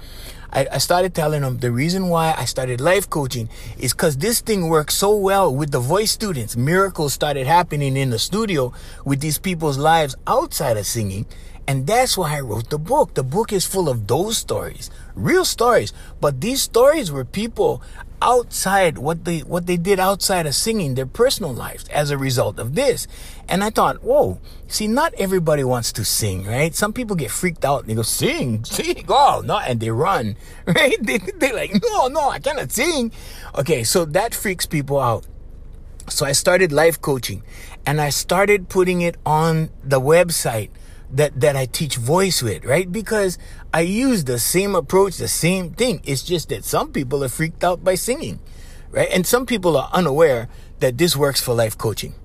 [0.52, 4.42] I, I started telling them the reason why I started life coaching is because this
[4.42, 6.58] thing works so well with the voice students.
[6.58, 8.74] Miracles started happening in the studio
[9.06, 11.26] with these people's lives outside of singing.
[11.68, 13.14] And that's why I wrote the book.
[13.14, 15.94] The book is full of those stories, real stories.
[16.20, 17.84] But these stories were people
[18.22, 22.60] outside what they what they did outside of singing their personal lives as a result
[22.60, 23.08] of this.
[23.48, 26.74] And i thought whoa see not everybody wants to sing right?
[26.76, 30.36] Some people get freaked out and they go sing sing oh no and they run
[30.66, 30.98] right?
[31.02, 33.12] They, they're like no no i cannot sing.
[33.56, 35.26] Okay so that freaks people out.
[36.10, 37.44] So i started life coaching
[37.86, 40.70] and i started putting it on the website
[41.12, 42.92] that that I teach voice with, right?
[42.92, 43.38] Because
[43.72, 46.02] I use the same approach, the same thing.
[46.04, 48.40] It's just that some people are freaked out by singing,
[48.90, 49.08] right?
[49.12, 50.50] And some people are unaware
[50.80, 52.16] that this works for life coaching.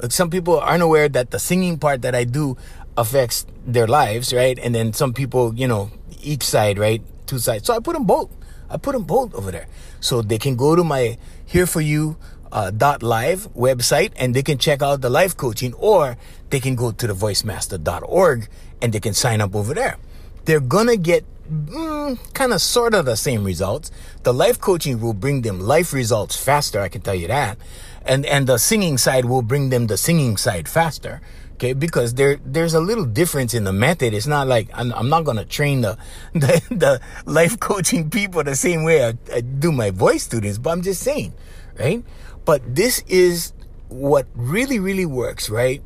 [0.00, 2.56] Like some people aren't aware that the singing part that I do
[2.96, 4.56] affects their lives, right?
[4.56, 5.90] And then some people, you know,
[6.22, 7.02] each side, right?
[7.26, 7.66] Two sides.
[7.66, 8.30] So I put them both.
[8.70, 9.66] I put them both over there.
[9.98, 12.16] So they can go to my here for you
[12.52, 16.16] uh, dot live website and they can check out the life coaching or
[16.50, 18.48] they can go to the voicemaster.org
[18.80, 19.98] and they can sign up over there.
[20.44, 23.90] They're gonna get mm, kind of sort of the same results.
[24.22, 27.58] The life coaching will bring them life results faster, I can tell you that.
[28.04, 31.20] And and the singing side will bring them the singing side faster.
[31.54, 34.12] Okay, because there there's a little difference in the method.
[34.12, 35.96] It's not like I'm, I'm not gonna train the,
[36.34, 40.70] the the life coaching people the same way I, I do my voice students, but
[40.70, 41.32] I'm just saying,
[41.78, 42.02] right?
[42.44, 43.52] But this is
[43.88, 45.82] what really, really works, right?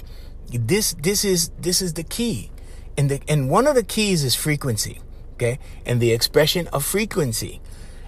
[0.51, 2.51] This, this is, this is the key.
[2.99, 5.01] And the, and one of the keys is frequency.
[5.35, 5.61] Okay.
[5.87, 7.61] And the expression of frequency.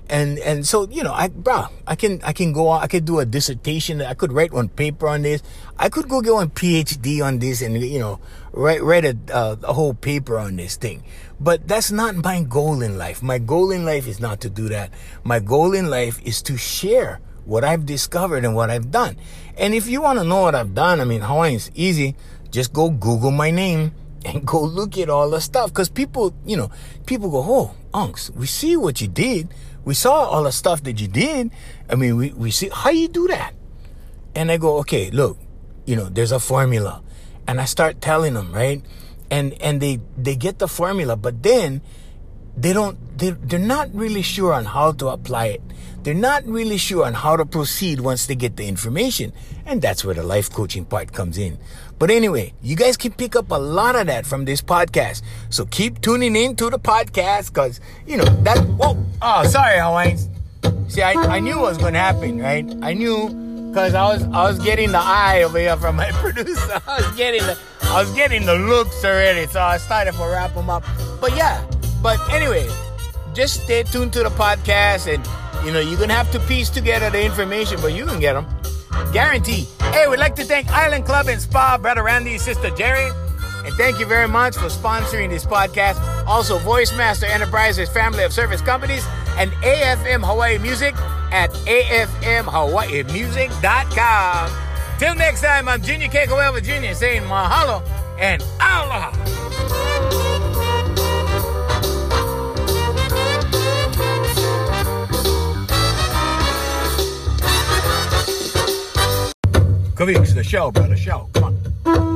[0.08, 3.04] And, and so, you know, I, bro, I can, I can go on, I could
[3.04, 4.02] do a dissertation.
[4.02, 5.40] I could write one paper on this.
[5.78, 8.18] I could go get one PhD on this and, you know,
[8.50, 11.04] write, write a, uh, a whole paper on this thing.
[11.38, 13.22] But that's not my goal in life.
[13.22, 14.90] My goal in life is not to do that.
[15.22, 19.16] My goal in life is to share what I've discovered and what I've done.
[19.56, 22.16] And if you want to know what I've done, I mean, Hawaiian's easy.
[22.50, 23.92] Just go Google my name
[24.24, 25.72] and go look at all the stuff.
[25.72, 26.70] Cause people, you know,
[27.06, 29.48] people go, Oh, unks, we see what you did.
[29.84, 31.50] We saw all the stuff that you did.
[31.88, 33.54] I mean, we, we see how you do that.
[34.34, 35.38] And I go, okay, look,
[35.86, 37.02] you know, there's a formula.
[37.46, 38.82] And I start telling them, right?
[39.30, 41.82] And, and they, they get the formula, but then
[42.56, 45.62] they don't, they, they're not really sure on how to apply it.
[46.02, 49.32] They're not really sure on how to proceed once they get the information.
[49.66, 51.58] And that's where the life coaching part comes in.
[52.00, 55.20] But anyway, you guys can pick up a lot of that from this podcast.
[55.50, 60.30] So keep tuning in to the podcast because, you know, that, whoa, oh, sorry, Hawaiians.
[60.88, 62.64] See, I, I knew what was going to happen, right?
[62.80, 63.28] I knew
[63.68, 66.80] because I was, I was getting the eye over here from my producer.
[66.88, 69.46] I was getting the, I was getting the looks already.
[69.46, 70.82] So I started to wrap them up.
[71.20, 71.62] But yeah,
[72.02, 72.66] but anyway,
[73.34, 75.22] just stay tuned to the podcast and
[75.66, 78.46] you know, you're gonna have to piece together the information, but you can get them.
[79.12, 79.66] Guarantee.
[79.92, 83.10] Hey, we'd like to thank Island Club and Spa, Brother Randy, Sister Jerry.
[83.64, 86.00] And thank you very much for sponsoring this podcast.
[86.26, 89.04] Also, Voice Master Enterprises family of service companies
[89.36, 90.94] and AFM Hawaii Music
[91.32, 94.50] at afmhawaiimusic.com.
[94.98, 96.94] Till next time, I'm Junior Kekuewa Jr.
[96.94, 97.82] saying mahalo
[98.18, 99.39] and aloha.
[110.00, 111.28] Kavix, the show, brother, show.
[111.34, 111.44] Come
[111.84, 112.09] on.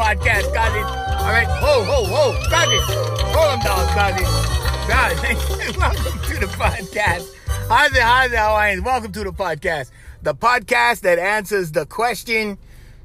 [0.00, 0.78] Podcast, Kazi.
[0.78, 2.78] All right, whoa, whoa, whoa, Kazi.
[3.34, 4.24] Roll them down, Kazi.
[4.90, 7.34] Kazi, welcome to the podcast.
[7.68, 8.82] How's it, how's it, Hawaiians?
[8.82, 9.90] Welcome to the podcast.
[10.22, 12.56] The podcast that answers the question,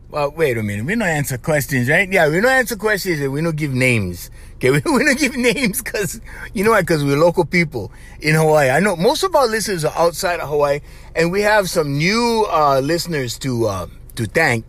[0.10, 0.86] Well, wait a minute.
[0.86, 2.10] We don't answer questions, right?
[2.10, 4.32] Yeah, we don't answer questions and we don't give names.
[4.56, 6.22] Okay, we, we don't give names because,
[6.54, 7.92] you know what, Because we're local people
[8.22, 8.70] in Hawaii.
[8.70, 10.80] I know most of our listeners are outside of Hawaii
[11.14, 14.64] and we have some new uh, listeners to, uh, to thank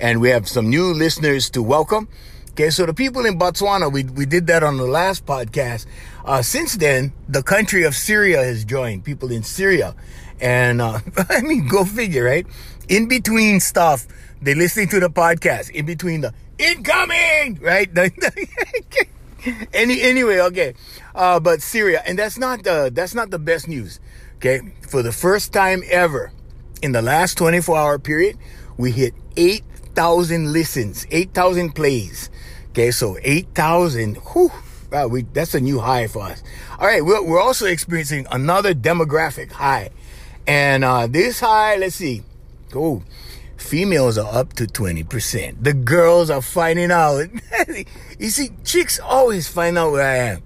[0.00, 2.08] and we have some new listeners to welcome.
[2.50, 5.86] Okay, so the people in Botswana, we, we did that on the last podcast.
[6.24, 9.94] Uh, since then, the country of Syria has joined, people in Syria.
[10.40, 12.46] And, uh, I mean, go figure, right?
[12.88, 14.06] In between stuff,
[14.42, 15.70] they're listening to the podcast.
[15.70, 17.88] In between the incoming, right?
[19.72, 20.74] Any, anyway, okay.
[21.14, 23.98] Uh, but Syria, and that's not the, that's not the best news.
[24.36, 24.60] Okay.
[24.88, 26.32] For the first time ever
[26.82, 28.36] in the last 24 hour period,
[28.76, 29.14] we hit
[29.92, 32.30] 8,000 listens, 8,000 plays.
[32.70, 32.90] Okay.
[32.90, 34.50] So 8,000, whew,
[34.90, 36.42] wow, we, that's a new high for us.
[36.78, 37.04] All right.
[37.04, 39.90] We're, we're also experiencing another demographic high.
[40.46, 42.22] And, uh, this high, let's see.
[42.74, 43.02] Oh,
[43.58, 45.62] females are up to 20%.
[45.62, 47.28] The girls are finding out.
[48.18, 50.42] you see, chicks always find out where I am.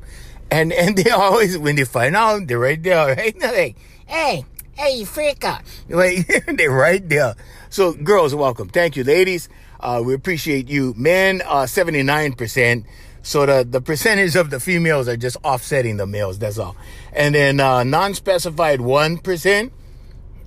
[0.51, 3.39] And, and they always, when they find out, they're right there, right?
[3.39, 3.77] They're like,
[4.07, 5.63] hey, hey, freaka.
[5.89, 7.37] Like, they're right there.
[7.77, 8.71] So girls, welcome.
[8.71, 9.51] Thank you, ladies.
[9.79, 10.95] Uh, we appreciate you.
[10.97, 12.87] Men, uh, 79%.
[13.21, 16.39] So the, the percentage of the females are just offsetting the males.
[16.39, 16.75] That's all.
[17.13, 19.71] And then, uh, non-specified 1%.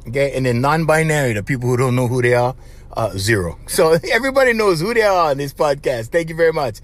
[0.07, 0.35] Okay.
[0.35, 2.55] And then non-binary, the people who don't know who they are,
[2.97, 3.59] uh, zero.
[3.67, 6.07] So everybody knows who they are on this podcast.
[6.07, 6.79] Thank you very much.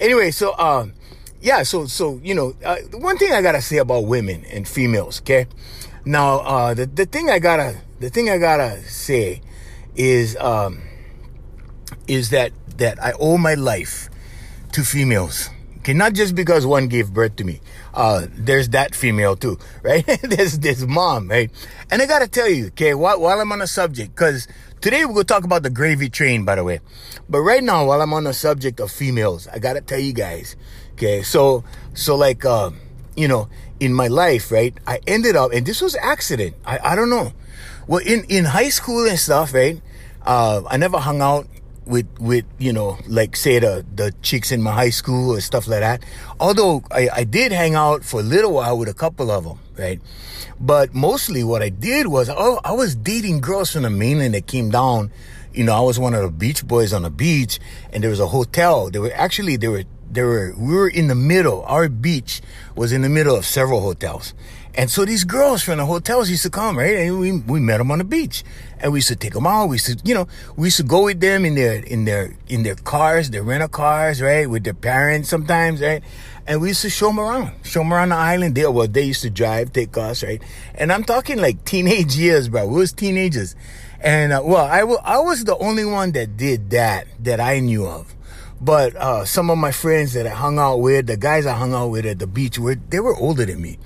[0.00, 0.94] Anyway, so, um,
[1.42, 5.20] yeah, so, so, you know, uh, one thing I gotta say about women and females,
[5.20, 5.46] okay?
[6.06, 9.42] Now, uh, the, the thing I gotta, the thing I gotta say
[9.96, 10.82] is, um,
[12.06, 14.08] is that, that I owe my life
[14.72, 15.50] to females.
[15.78, 17.60] Okay, not just because one gave birth to me.
[17.94, 20.04] Uh, there's that female too, right?
[20.22, 21.50] there's this mom, right?
[21.90, 24.46] And I gotta tell you, okay, while, while I'm on the subject, cause
[24.82, 26.80] today we're gonna talk about the gravy train, by the way.
[27.30, 30.54] But right now, while I'm on the subject of females, I gotta tell you guys,
[30.92, 31.64] okay, so,
[31.94, 32.70] so like, uh,
[33.16, 33.48] you know,
[33.80, 36.56] in my life, right, I ended up, and this was accident.
[36.66, 37.32] I, I don't know.
[37.86, 39.80] Well, in, in high school and stuff, right,
[40.24, 41.46] uh, I never hung out
[41.86, 45.66] with with you know like say the the chicks in my high school or stuff
[45.66, 46.04] like that.
[46.38, 49.58] Although I, I did hang out for a little while with a couple of them
[49.76, 50.00] right?
[50.60, 54.46] But mostly what i did was oh i was dating girls from the mainland that
[54.46, 55.10] came down.
[55.52, 57.58] You know i was one of the beach boys on the beach
[57.92, 58.90] and there was a hotel.
[58.90, 61.64] There were actually there were there were we were in the middle.
[61.64, 62.40] Our beach
[62.76, 64.34] was in the middle of several hotels
[64.74, 66.96] and so these girls from the hotels used to come, right?
[66.96, 68.44] And we, we met them on the beach
[68.78, 69.66] and we used to take them out.
[69.66, 72.36] We used to, you know, we used to go with them in their, in their,
[72.48, 74.48] in their cars, their rental cars, right?
[74.48, 76.02] With their parents sometimes, right?
[76.46, 78.54] And we used to show them around, show them around the island.
[78.54, 80.40] They, well, they used to drive, take us, right?
[80.74, 82.66] And I'm talking like teenage years, bro.
[82.66, 83.56] We was teenagers.
[84.00, 87.58] And, uh, well, I, w- I was the only one that did that, that I
[87.58, 88.14] knew of.
[88.60, 91.74] But, uh, some of my friends that I hung out with, the guys I hung
[91.74, 93.78] out with at the beach were, they were older than me.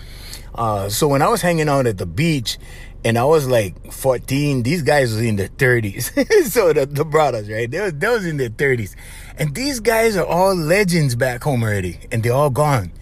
[0.54, 2.58] Uh, so when I was hanging out at the beach
[3.04, 6.44] and I was like 14, these guys was in their 30s.
[6.50, 7.70] so the, the brothers, right?
[7.70, 8.94] They was, they was in their 30s.
[9.36, 11.98] And these guys are all legends back home already.
[12.12, 12.92] And they're all gone.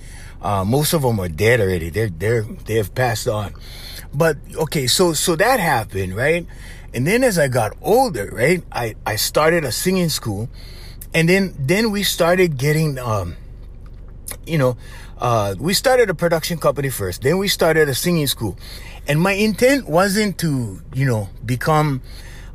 [0.41, 1.91] Uh, most of them are dead already.
[1.91, 3.55] They're, they're, they have passed on.
[4.15, 6.47] But okay, so, so that happened, right?
[6.95, 10.49] And then as I got older, right, I, I started a singing school.
[11.15, 13.37] And then, then we started getting, um,
[14.47, 14.77] you know,
[15.23, 17.23] uh, we started a production company first.
[17.23, 18.59] Then we started a singing school.
[19.07, 22.03] And my intent wasn't to, you know, become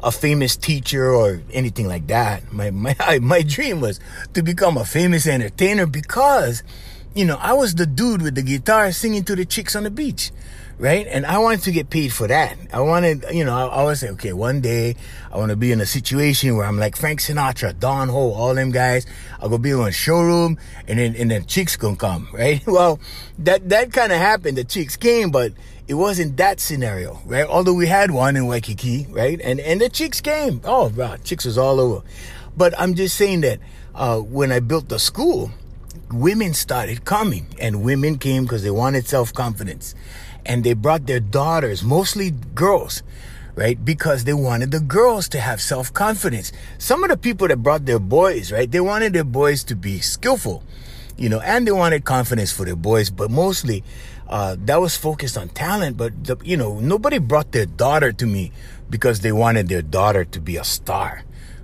[0.03, 2.51] a famous teacher or anything like that.
[2.51, 4.01] My, my, my dream was
[4.33, 6.61] to become a famous entertainer because,
[7.15, 9.89] you know, I was the dude with the guitar singing to the chicks on the
[9.89, 10.31] beach
[10.79, 11.07] right?
[11.07, 12.57] And I wanted to get paid for that.
[12.71, 14.95] I wanted, you know, I, always say, okay, one day
[15.31, 18.53] I want to be in a situation where I'm like Frank Sinatra, Don Ho, all
[18.53, 19.05] them guys.
[19.39, 20.57] I'll go be in a showroom
[20.87, 22.65] and then, and then chicks gonna come, right?
[22.67, 22.99] Well,
[23.39, 24.57] that, that kind of happened.
[24.57, 25.53] The chicks came, but
[25.87, 27.47] it wasn't that scenario, right?
[27.47, 29.39] Although we had one in Waikiki, right?
[29.41, 30.61] And, and the chicks came.
[30.63, 32.05] Oh, wow, chicks was all over.
[32.55, 33.59] But I'm just saying that,
[33.95, 35.49] uh, when I built the school,
[36.11, 39.95] women started coming and women came because they wanted self-confidence
[40.47, 43.03] and they brought their daughters, mostly girls,
[43.55, 43.83] right?
[43.83, 46.51] Because they wanted the girls to have self confidence.
[46.77, 48.69] Some of the people that brought their boys, right?
[48.71, 50.63] They wanted their boys to be skillful,
[51.17, 53.83] you know, and they wanted confidence for their boys, but mostly,
[54.29, 55.97] uh, that was focused on talent.
[55.97, 58.51] But, the, you know, nobody brought their daughter to me
[58.89, 61.23] because they wanted their daughter to be a star.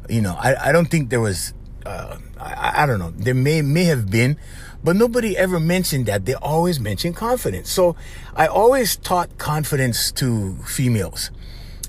[0.09, 1.53] You know, I, I don't think there was,
[1.85, 4.37] uh, I, I don't know, there may, may have been,
[4.83, 6.25] but nobody ever mentioned that.
[6.25, 7.71] They always mentioned confidence.
[7.71, 7.95] So
[8.35, 11.31] I always taught confidence to females.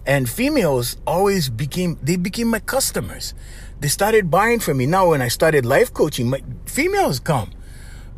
[0.06, 3.34] And females always became, they became my customers.
[3.80, 4.86] they started buying from me.
[4.86, 7.50] Now, when I started life coaching, my females come.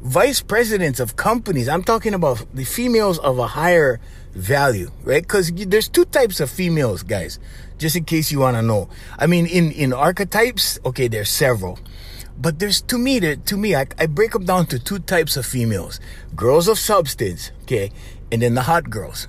[0.01, 1.68] Vice presidents of companies.
[1.68, 3.99] I'm talking about the females of a higher
[4.35, 5.22] value, right?
[5.22, 7.41] Because there's two types of females, guys.
[7.79, 8.89] Just in case you want to know.
[9.18, 11.79] I mean, in in archetypes, okay, there's several,
[12.39, 15.37] but there's to me, there, to me, I, I break them down to two types
[15.37, 16.01] of females:
[16.34, 17.91] girls of substance, okay,
[18.30, 19.28] and then the hot girls.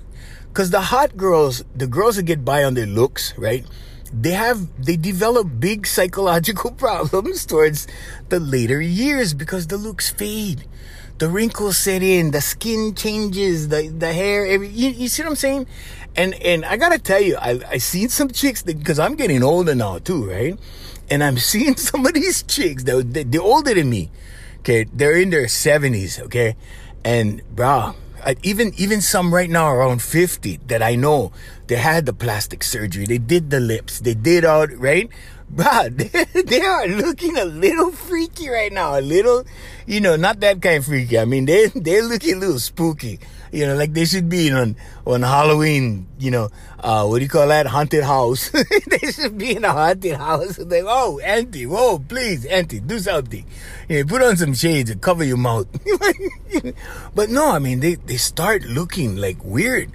[0.49, 3.65] Because the hot girls, the girls that get by on their looks, right?
[4.11, 7.87] They have they develop big psychological problems towards
[8.29, 10.65] the later years because the looks fade
[11.17, 14.45] the wrinkles set in, the skin changes, the the hair.
[14.45, 15.67] Every, you, you see what I'm saying?
[16.15, 19.75] And and I gotta tell you, I I seen some chicks because I'm getting older
[19.75, 20.57] now too, right?
[21.09, 24.11] And I'm seeing some of these chicks that they, they're older than me.
[24.59, 26.19] Okay, they're in their 70s.
[26.23, 26.55] Okay,
[27.03, 31.31] and bro, I, even even some right now around 50 that I know
[31.67, 35.09] they had the plastic surgery, they did the lips, they did all right
[35.49, 38.97] bro, they, they are looking a little freaky right now.
[38.97, 39.45] A little,
[39.85, 41.19] you know, not that kind of freaky.
[41.19, 43.19] I mean, they they're looking a little spooky.
[43.51, 44.75] You know, like they should be on
[45.05, 46.07] on Halloween.
[46.19, 47.67] You know, uh, what do you call that?
[47.67, 48.49] Haunted house.
[48.87, 50.59] they should be in a haunted house.
[50.67, 53.45] Like, oh, auntie, whoa, please, auntie, do something.
[53.89, 55.67] Know, put on some shades and cover your mouth.
[57.15, 59.91] but no, I mean, they they start looking like weird.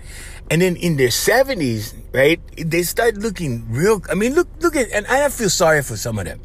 [0.50, 4.02] And then in their 70s, right, they start looking real.
[4.10, 6.40] I mean, look, look at, and I feel sorry for some of them.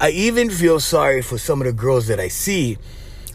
[0.00, 2.78] I even feel sorry for some of the girls that I see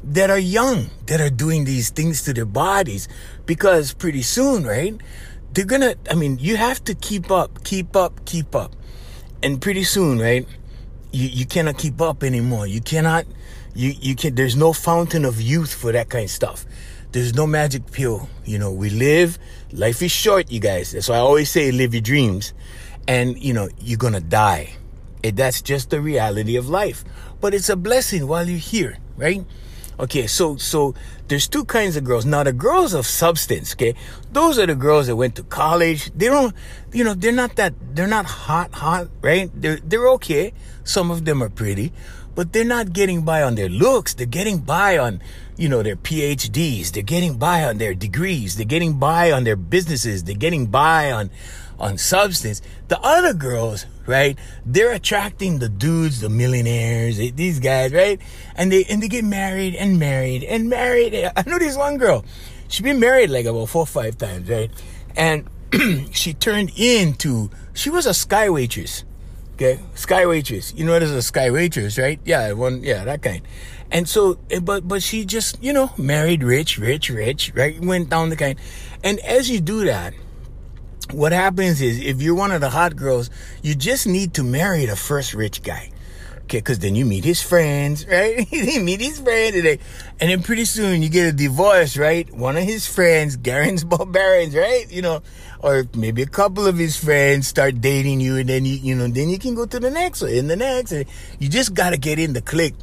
[0.07, 3.07] that are young, that are doing these things to their bodies
[3.45, 4.95] because pretty soon, right,
[5.53, 8.75] they're gonna, I mean, you have to keep up, keep up, keep up.
[9.43, 10.47] And pretty soon, right,
[11.11, 12.67] you, you cannot keep up anymore.
[12.67, 13.25] You cannot,
[13.75, 16.65] you, you can, there's no fountain of youth for that kind of stuff.
[17.11, 18.29] There's no magic pill.
[18.45, 19.37] You know, we live,
[19.73, 20.91] life is short, you guys.
[20.91, 22.53] That's why I always say live your dreams.
[23.09, 24.73] And, you know, you're gonna die.
[25.23, 27.03] And that's just the reality of life.
[27.41, 29.43] But it's a blessing while you're here, right?
[29.99, 30.93] Okay, so so
[31.27, 32.25] there's two kinds of girls.
[32.25, 33.95] Now the girls of substance, okay,
[34.31, 36.11] those are the girls that went to college.
[36.15, 36.53] They don't,
[36.93, 39.49] you know, they're not that they're not hot, hot, right?
[39.53, 40.53] They're they're okay.
[40.83, 41.91] Some of them are pretty,
[42.35, 44.13] but they're not getting by on their looks.
[44.13, 45.19] They're getting by on
[45.57, 46.91] you know, their PhDs.
[46.91, 48.55] They're getting by on their degrees.
[48.55, 50.23] They're getting by on their businesses.
[50.23, 51.31] They're getting by on,
[51.79, 52.61] on substance.
[52.87, 54.37] The other girls, right?
[54.65, 58.19] They're attracting the dudes, the millionaires, these guys, right?
[58.55, 61.13] And they, and they get married and married and married.
[61.35, 62.25] I know this one girl.
[62.67, 64.71] She's been married like about four or five times, right?
[65.15, 65.47] And
[66.11, 69.03] she turned into, she was a sky waitress.
[69.55, 69.79] Okay.
[69.95, 70.73] Sky waitress.
[70.75, 72.19] You know what is a sky waitress, right?
[72.23, 72.51] Yeah.
[72.51, 73.41] One, yeah, that kind.
[73.89, 77.79] And so, eh, but, but she just, you know, married rich, rich, rich, right?
[77.79, 78.59] Went down the kind.
[79.03, 80.13] And as you do that,
[81.11, 83.29] what happens is if you're one of the hot girls,
[83.61, 85.91] you just need to marry the first rich guy.
[86.43, 88.49] Okay, because then you meet his friends, right?
[88.51, 89.79] you meet his friends, and, they,
[90.21, 92.31] and then pretty soon you get a divorce, right?
[92.33, 94.89] One of his friends, Garen's Barbarians, right?
[94.89, 95.23] You know,
[95.59, 99.07] or maybe a couple of his friends start dating you, and then you, you know,
[99.07, 101.05] then you can go to the next one, and the next, and
[101.39, 102.75] you just gotta get in the clique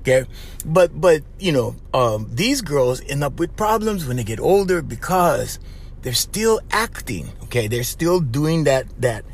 [0.00, 0.24] Okay.
[0.64, 4.82] But, but, you know, um, these girls end up with problems when they get older
[4.82, 5.58] because
[6.02, 7.30] they're still acting.
[7.44, 7.68] Okay.
[7.68, 9.24] They're still doing that, that,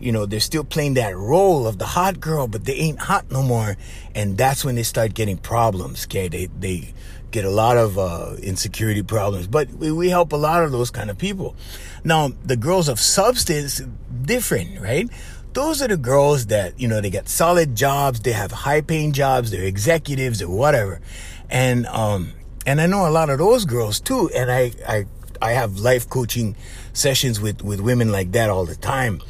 [0.00, 3.30] you know, they're still playing that role of the hot girl, but they ain't hot
[3.30, 3.76] no more.
[4.14, 6.06] And that's when they start getting problems.
[6.06, 6.28] Okay.
[6.28, 6.94] They, they,
[7.30, 10.90] get a lot of uh, insecurity problems, but we, we help a lot of those
[10.90, 11.56] kind of people.
[12.04, 13.80] Now, the girls of substance,
[14.26, 15.08] different, right?
[15.52, 19.12] those are the girls that, you know, they get solid jobs, they have high paying
[19.12, 21.00] jobs, they're executives or whatever.
[21.50, 22.32] And, um,
[22.64, 24.30] and I know a lot of those girls too.
[24.34, 25.06] And I, I,
[25.42, 26.56] I have life coaching
[26.92, 29.20] sessions with, with women like that all the time.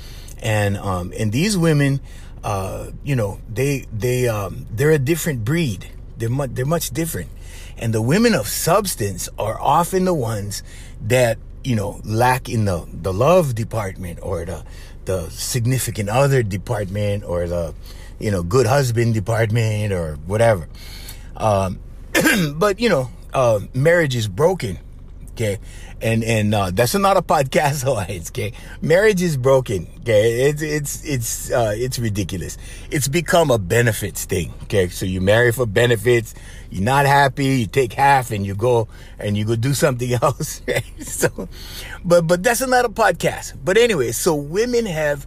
[0.42, 2.00] And, um, and these women,
[2.44, 5.88] uh, you know, they, they, um, they're a different breed.
[6.18, 7.30] They're much, they're much different.
[7.78, 10.62] And the women of substance are often the ones
[11.00, 14.64] that, you know, lack in the, the love department or the,
[15.06, 17.74] the significant other department or the,
[18.18, 20.68] you know, good husband department or whatever.
[21.36, 21.80] Um,
[22.54, 24.78] but you know, uh, marriage is broken.
[25.32, 25.58] Okay.
[26.02, 28.30] And, and, uh, that's not a podcast, alliance.
[28.30, 28.52] Okay.
[28.80, 29.86] Marriage is broken.
[30.00, 30.48] Okay.
[30.48, 32.58] It's, it's, it's, uh, it's ridiculous.
[32.90, 34.52] It's become a benefits thing.
[34.64, 34.88] Okay.
[34.88, 36.34] So you marry for benefits.
[36.70, 37.44] You're not happy.
[37.60, 38.88] You take half and you go
[39.18, 40.60] and you go do something else.
[40.66, 40.84] Right.
[41.02, 41.48] So,
[42.04, 43.58] but, but that's not a podcast.
[43.64, 45.26] But anyway, so women have,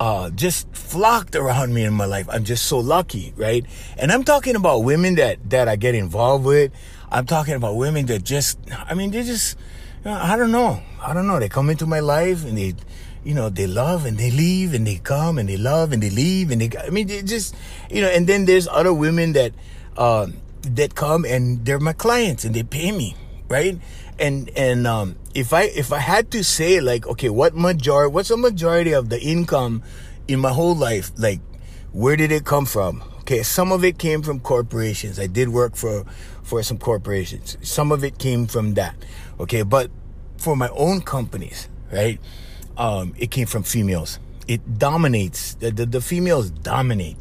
[0.00, 2.28] uh, just flocked around me in my life.
[2.30, 3.66] I'm just so lucky, right?
[3.96, 6.72] And I'm talking about women that, that I get involved with.
[7.10, 9.56] I'm talking about women that just, I mean, they just,
[10.04, 10.80] I don't know.
[11.02, 11.38] I don't know.
[11.38, 12.74] They come into my life and they,
[13.24, 16.10] you know, they love and they leave and they come and they love and they
[16.10, 17.54] leave and they, I mean, they just,
[17.90, 19.52] you know, and then there's other women that,
[19.96, 20.28] uh,
[20.62, 23.16] that come and they're my clients and they pay me,
[23.48, 23.78] right?
[24.18, 28.28] And, and, um, if I, if I had to say like, okay, what majority, what's
[28.28, 29.82] the majority of the income
[30.26, 31.10] in my whole life?
[31.16, 31.40] Like,
[31.92, 33.02] where did it come from?
[33.20, 35.18] Okay, some of it came from corporations.
[35.18, 36.06] I did work for
[36.42, 37.58] for some corporations.
[37.60, 38.96] Some of it came from that.
[39.40, 39.90] Okay, but
[40.36, 42.20] for my own companies, right?
[42.76, 44.18] Um, it came from females.
[44.46, 45.54] It dominates.
[45.54, 47.16] The, the, the females dominate.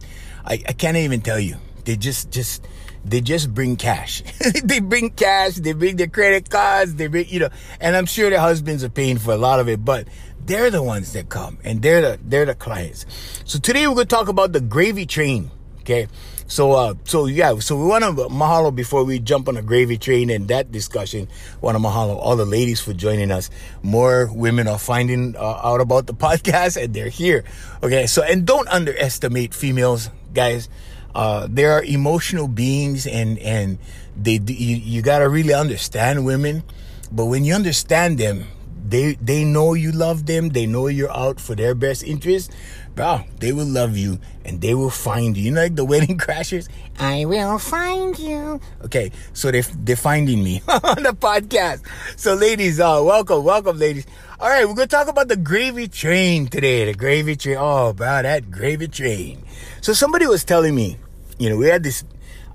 [0.45, 1.57] I, I can't even tell you.
[1.85, 2.67] They just just
[3.05, 4.23] they just bring cash.
[4.63, 5.55] they bring cash.
[5.55, 6.95] They bring their credit cards.
[6.95, 7.49] They bring you know,
[7.79, 10.07] and I'm sure their husbands are paying for a lot of it, but
[10.45, 13.05] they're the ones that come and they're the they're the clients.
[13.45, 15.51] So today we're gonna talk about the gravy train.
[15.81, 16.07] Okay.
[16.47, 19.97] So, uh, so yeah, so we want to mahalo before we jump on a gravy
[19.97, 21.27] train and that discussion.
[21.59, 23.49] Want to mahalo all the ladies for joining us.
[23.83, 27.43] More women are finding uh, out about the podcast and they're here.
[27.83, 28.07] Okay.
[28.07, 30.69] So, and don't underestimate females, guys.
[31.13, 33.77] Uh, they are emotional beings and, and
[34.15, 36.63] they, you, you got to really understand women.
[37.11, 38.45] But when you understand them,
[38.87, 40.49] they, they know you love them.
[40.49, 42.51] They know you're out for their best interest
[42.97, 45.43] bro, they will love you and they will find you.
[45.43, 46.67] You know, like the wedding crashers?
[46.99, 48.59] I will find you.
[48.83, 51.85] Okay, so they, they're finding me on the podcast.
[52.17, 54.05] So, ladies, uh, welcome, welcome, ladies.
[54.39, 56.85] All right, we're to talk about the gravy train today.
[56.85, 57.57] The gravy train.
[57.59, 59.45] Oh, bro, that gravy train.
[59.81, 60.97] So, somebody was telling me,
[61.37, 62.03] you know, we had this,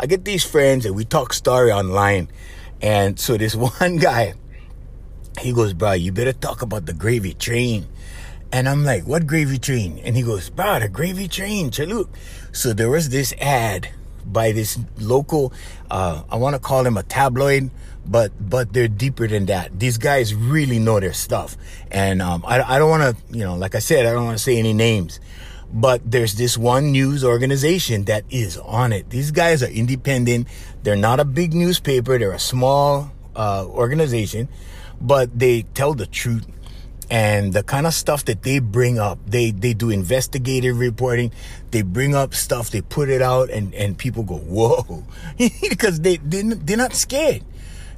[0.01, 2.29] I get these friends and we talk story online.
[2.83, 4.35] And so, this one guy,
[5.41, 7.87] he goes, bro, you better talk about the gravy train.
[8.53, 9.99] And I'm like, what gravy train?
[10.05, 12.09] And he goes, bro, the gravy train, Chalup.
[12.53, 13.89] So there was this ad
[14.27, 15.55] by this local,
[15.91, 17.71] uh, I want to call him a tabloid,
[18.05, 19.81] but, but they're deeper than that.
[19.81, 21.57] These guys really know their stuff.
[21.91, 24.37] And, um, I, I don't want to, you know, like I said, I don't want
[24.37, 25.19] to say any names,
[25.73, 29.09] but there's this one news organization that is on it.
[29.09, 30.47] These guys are independent.
[30.83, 32.19] They're not a big newspaper.
[32.19, 34.51] They're a small, uh, organization,
[35.01, 36.47] but they tell the truth
[37.13, 41.31] and the kind of stuff that they bring up they they do investigative reporting.
[41.71, 45.05] They bring up stuff they put it out and and people go whoa.
[45.61, 47.45] Because they, they they're not scared.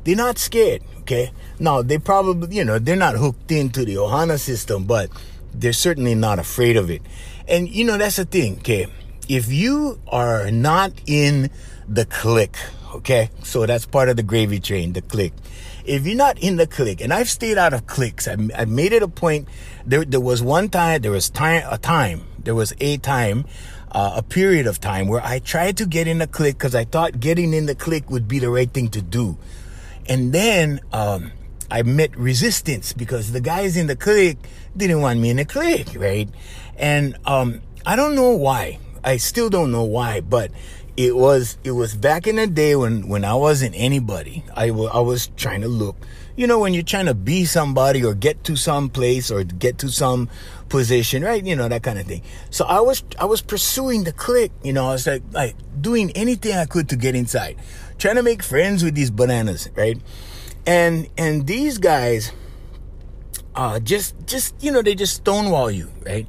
[0.03, 1.31] They're not scared okay?
[1.61, 5.11] Now they probably you know they're not hooked into the ohana system but
[5.55, 7.03] they're certainly not afraid of it.
[7.47, 8.89] And you know that's the thing okay?
[9.29, 11.51] If you are not in
[11.89, 12.57] the click
[12.97, 13.31] okay?
[13.45, 15.35] So that's part of the gravy train the clique
[15.85, 18.93] if you're not in the clique, and I've stayed out of cliques, I, I made
[18.93, 19.49] it a point.
[19.87, 23.45] There, there was one time, there was time, a time, there was a time,
[23.93, 26.85] uh, a period of time where I tried to get in the clique because I
[26.85, 29.37] thought getting in the clique would be the right thing to do.
[30.07, 31.33] And then, um,
[31.71, 34.39] I met resistance because the guys in the clique
[34.77, 36.29] didn't want me in the clique, right?
[36.77, 38.79] And, um, I don't know why.
[39.03, 40.51] I still don't know why, but
[40.97, 44.45] it was it was back in the day when when I wasn't anybody.
[44.55, 45.97] I, w- I was trying to look.
[46.37, 49.79] You know, when you're trying to be somebody or get to some place or get
[49.79, 50.29] to some
[50.69, 51.45] position, right?
[51.45, 52.23] You know that kind of thing.
[52.51, 54.53] So I was I was pursuing the click.
[54.63, 57.57] You know, I was like like doing anything I could to get inside,
[57.99, 59.99] trying to make friends with these bananas, right?
[60.67, 62.33] And and these guys,
[63.55, 66.27] uh, just just you know they just stonewall you, right?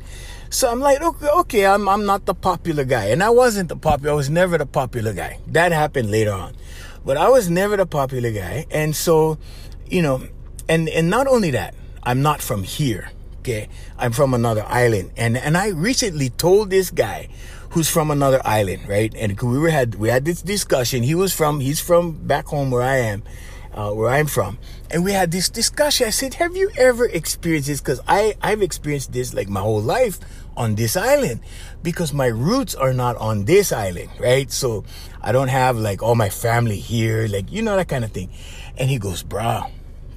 [0.55, 3.75] So I'm like, okay, okay, I'm I'm not the popular guy, and I wasn't the
[3.75, 4.13] popular.
[4.13, 5.37] I was never the popular guy.
[5.47, 6.55] That happened later on,
[7.03, 9.37] but I was never the popular guy, and so,
[9.85, 10.25] you know,
[10.69, 13.11] and and not only that, I'm not from here.
[13.39, 17.27] Okay, I'm from another island, and and I recently told this guy
[17.71, 19.13] who's from another island, right?
[19.13, 21.03] And we were had we had this discussion.
[21.03, 23.23] He was from he's from back home where I am,
[23.73, 24.57] uh, where I'm from,
[24.89, 26.07] and we had this discussion.
[26.07, 27.81] I said, "Have you ever experienced this?
[27.81, 30.17] Because I I've experienced this like my whole life
[30.57, 31.41] on this island
[31.83, 34.51] because my roots are not on this island, right?
[34.51, 34.83] So
[35.21, 38.29] I don't have like all my family here, like you know that kind of thing.
[38.77, 39.69] And he goes, "Bruh,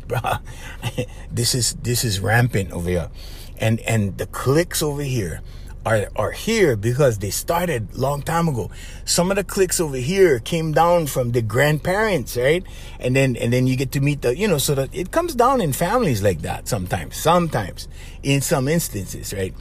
[0.06, 0.40] bruh,
[1.30, 3.10] this is this is rampant over here."
[3.58, 5.42] And and the cliques over here
[5.88, 8.70] are are here because they started long time ago.
[9.04, 12.64] Some of the cliques over here came down from the grandparents, right?
[12.98, 15.34] And then and then you get to meet the you know so that it comes
[15.34, 17.16] down in families like that sometimes.
[17.16, 17.88] Sometimes
[18.22, 19.54] in some instances, right?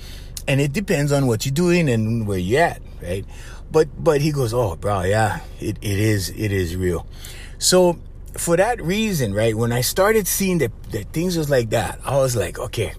[0.48, 3.26] And it depends on what you're doing and where you're at, right?
[3.72, 7.06] But but he goes, oh, bro, yeah, it, it is it is real.
[7.60, 8.00] So
[8.38, 12.18] for that reason, right, when I started seeing that, that things was like that, I
[12.18, 12.94] was like, okay,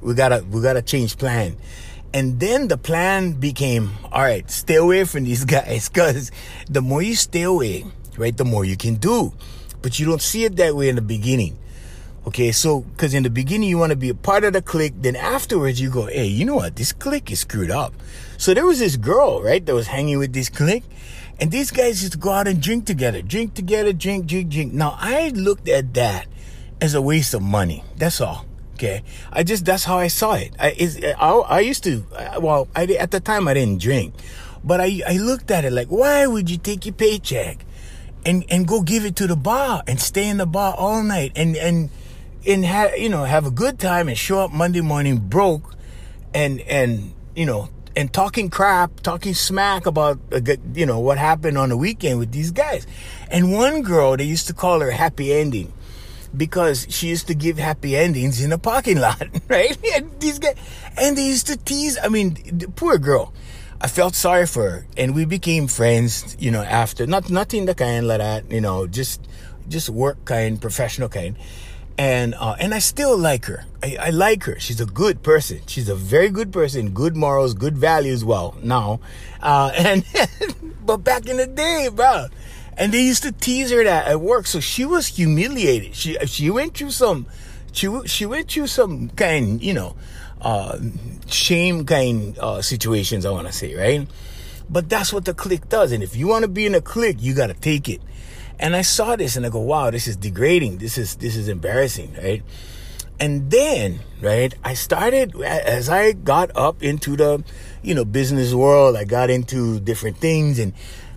[0.00, 1.56] we gotta we gotta change plan.
[2.14, 6.30] And then the plan became, all right, stay away from these guys, because
[6.68, 7.84] the more you stay away,
[8.16, 9.32] right, the more you can do.
[9.82, 11.56] But you don't see it that way in the beginning.
[12.28, 14.92] Okay, so because in the beginning you want to be a part of the clique,
[15.00, 16.76] then afterwards you go, hey, you know what?
[16.76, 17.94] This clique is screwed up.
[18.36, 20.84] So there was this girl, right, that was hanging with this clique,
[21.40, 24.74] and these guys to go out and drink together, drink together, drink, drink, drink.
[24.74, 26.26] Now I looked at that
[26.82, 27.82] as a waste of money.
[27.96, 28.44] That's all.
[28.74, 30.52] Okay, I just that's how I saw it.
[30.58, 34.12] I is I, I used to uh, well I at the time I didn't drink,
[34.62, 37.64] but I I looked at it like why would you take your paycheck
[38.26, 41.32] and and go give it to the bar and stay in the bar all night
[41.34, 41.88] and and
[42.48, 45.74] and have you know have a good time and show up Monday morning broke,
[46.34, 50.18] and and you know and talking crap, talking smack about
[50.74, 52.86] you know what happened on the weekend with these guys.
[53.30, 55.72] And one girl, they used to call her Happy Ending
[56.36, 59.76] because she used to give happy endings in the parking lot, right?
[59.94, 60.56] And these guys,
[60.96, 61.98] and they used to tease.
[62.02, 63.32] I mean, the poor girl.
[63.80, 66.36] I felt sorry for her, and we became friends.
[66.40, 68.50] You know, after not nothing the kind like that.
[68.50, 69.20] You know, just
[69.68, 71.36] just work kind, professional kind
[71.98, 73.64] and uh, and I still like her.
[73.82, 74.58] I, I, like her.
[74.60, 75.60] She's a good person.
[75.66, 76.90] She's a very good person.
[76.90, 78.24] Good morals, good values.
[78.24, 79.00] Well, now,
[79.42, 80.04] uh, and
[80.86, 82.26] but back in the day, bro,
[82.76, 84.46] and they used to tease her that at work.
[84.46, 85.96] So she was humiliated.
[85.96, 87.26] She she went through some,
[87.72, 89.96] she she went through some kind, you know,
[90.40, 90.78] uh,
[91.26, 93.26] shame kind uh, situations.
[93.26, 94.06] I want to say, right?
[94.70, 95.90] But that's what the clique does.
[95.92, 98.02] And if you want to be in a clique, you got to take it.
[98.58, 100.78] And I saw this and I go, wow, this is degrading.
[100.78, 102.42] This is, this is embarrassing, right?
[103.20, 107.42] And then, right, I started, as I got up into the,
[107.82, 110.72] you know, business world, I got into different things and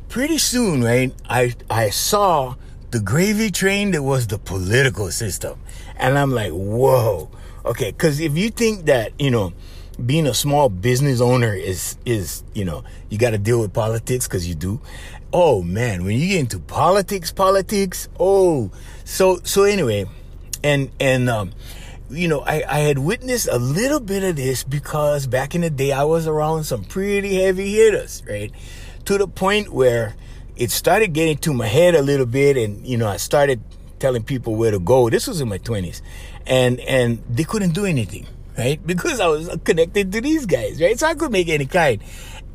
[0.10, 2.56] pretty soon, right, I, I saw
[2.90, 5.60] the gravy train that was the political system.
[5.96, 7.30] And I'm like, whoa.
[7.66, 7.92] Okay.
[7.92, 9.54] Cause if you think that, you know,
[10.04, 14.28] being a small business owner is, is, you know, you got to deal with politics
[14.28, 14.82] because you do
[15.34, 18.72] oh man, when you get into politics, politics, oh,
[19.04, 20.06] so so anyway,
[20.64, 21.52] and and um,
[22.10, 25.70] you know, I I had witnessed a little bit of this because back in the
[25.70, 28.52] day I was around some pretty heavy hitters, right?
[29.06, 30.16] To the point where
[30.56, 33.62] it started getting to my head a little bit, and you know, I started
[34.00, 35.10] telling people where to go.
[35.10, 36.02] This was in my twenties,
[36.46, 38.28] and and they couldn't do anything
[38.58, 38.80] right?
[38.86, 40.98] Because I was connected to these guys, right?
[41.00, 42.02] So I could make any kind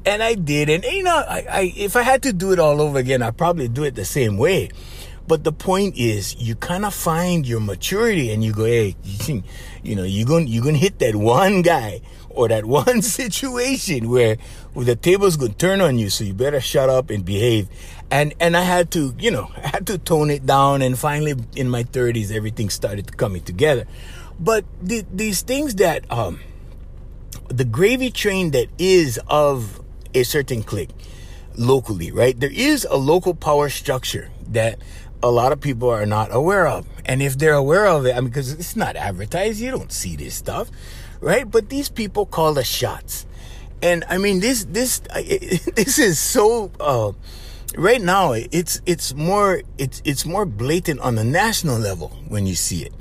[0.07, 0.71] and I did.
[0.71, 3.37] And you know, I, I if I had to do it all over again, I'd
[3.37, 4.71] probably do it the same way.
[5.29, 8.95] But the point is, you kind of find your maturity, and you go, hey,
[9.83, 12.01] you, know, you're going you're gonna hit that one guy
[12.31, 14.37] or that one situation where,
[14.73, 16.11] where the table's gonna turn on you.
[16.11, 17.69] So you better shut up and behave.
[18.09, 20.81] And and I had to, you know, I had to tone it down.
[20.81, 23.87] And finally, in my 30s, everything started coming together.
[24.39, 26.41] But the, these things that um,
[27.49, 29.81] the gravy train that is of
[30.17, 30.91] a certain clique
[31.57, 32.39] locally, right?
[32.39, 34.79] There is a local power structure that
[35.23, 36.87] a lot of people are not aware of.
[37.05, 40.17] And if they're aware of it, I mean, because it's not advertised, you don't see
[40.17, 40.71] this stuff,
[41.21, 41.51] right?
[41.51, 43.27] But these people call the shots.
[43.83, 45.01] And I mean, this, this,
[45.75, 47.13] this is so, uh,
[47.77, 52.55] right now, it's, it's more, it's, it's more blatant on the national level when you
[52.55, 52.93] see it,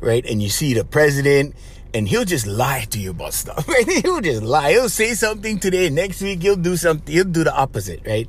[0.00, 0.24] right?
[0.26, 1.54] And you see the president,
[1.94, 3.66] and he'll just lie to you about stuff.
[3.74, 3.88] Right?
[3.88, 4.72] He'll just lie.
[4.72, 7.12] He'll say something today, next week he'll do something.
[7.14, 8.28] He'll do the opposite, right?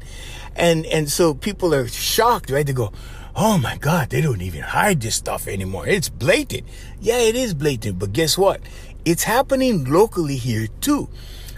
[0.55, 2.65] And and so people are shocked, right?
[2.65, 2.93] They go,
[3.35, 5.87] "Oh my God, they don't even hide this stuff anymore.
[5.87, 6.63] It's blatant."
[7.01, 8.61] Yeah, it is blatant, but guess what?
[9.03, 11.09] It's happening locally here too.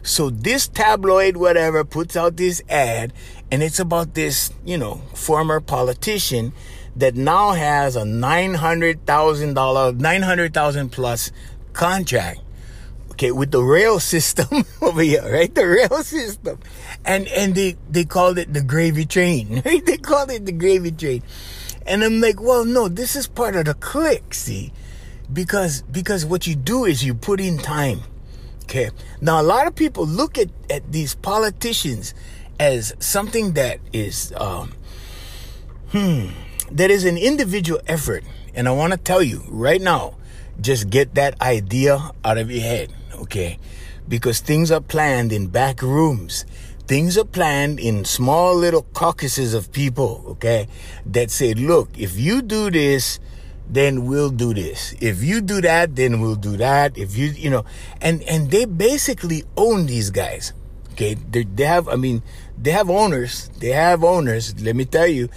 [0.01, 3.13] So this tabloid, whatever, puts out this ad,
[3.51, 6.53] and it's about this, you know, former politician
[6.95, 11.31] that now has a nine hundred thousand dollar, nine hundred thousand plus
[11.77, 12.41] contract.
[13.11, 15.53] Okay with the rail system over here right?
[15.53, 16.59] The rail system.
[17.05, 19.85] And and they they called it the gravy train right?
[19.85, 21.23] They called it the gravy train.
[21.85, 24.73] And i'm like well no this is part of the click see?
[25.31, 28.01] Because because what you do is you put in time
[28.63, 28.89] okay?
[29.21, 32.13] Now a lot of people look at at these politicians
[32.59, 34.73] as something that is um
[35.91, 36.27] hmm
[36.71, 38.23] that is an individual effort.
[38.53, 40.15] And i want to tell you right now
[40.61, 43.57] just get that idea out of your head, okay?
[44.07, 46.45] Because things are planned in back rooms.
[46.87, 50.67] Things are planned in small little caucuses of people, okay?
[51.05, 53.19] That say, look, if you do this,
[53.69, 54.95] then we'll do this.
[55.01, 56.97] If you do that, then we'll do that.
[56.97, 57.65] If you, you know,
[58.01, 60.53] and, and they basically own these guys.
[60.93, 61.15] Okay.
[61.15, 62.23] They, they have, I mean,
[62.57, 63.49] they have owners.
[63.59, 65.29] They have owners, let me tell you.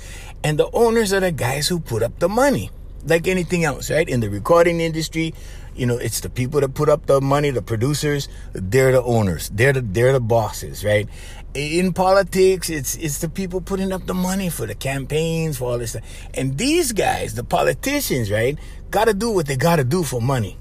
[0.42, 2.70] And the owners are the guys who put up the money
[3.04, 4.08] like anything else, right?
[4.08, 5.34] In the recording industry,
[5.74, 9.50] You know, it's the people that put up the money, the producers, they're the owners.
[9.54, 11.08] They're the they're the bosses, right?
[11.54, 15.78] In politics, it's it's the people putting up the money for the campaigns, for all
[15.78, 16.04] this stuff.
[16.34, 18.58] And these guys, the politicians, right,
[18.90, 20.58] gotta do what they gotta do for money.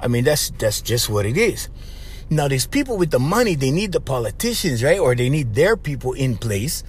[0.00, 1.68] I mean, that's that's just what it is.
[2.28, 4.98] Now, these people with the money, they need the politicians, right?
[4.98, 6.82] Or they need their people in place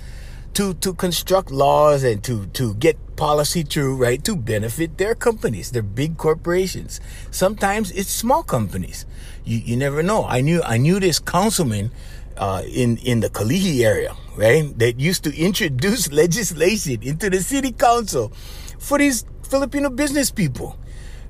[0.53, 5.71] to to construct laws and to to get policy through, right, to benefit their companies,
[5.71, 7.01] their big corporations.
[7.31, 9.05] Sometimes it's small companies.
[9.43, 10.23] You you never know.
[10.23, 11.91] I knew I knew this councilman
[12.37, 17.73] uh, in in the Kalihi area, right, that used to introduce legislation into the city
[17.73, 18.31] council
[18.79, 20.77] for these Filipino business people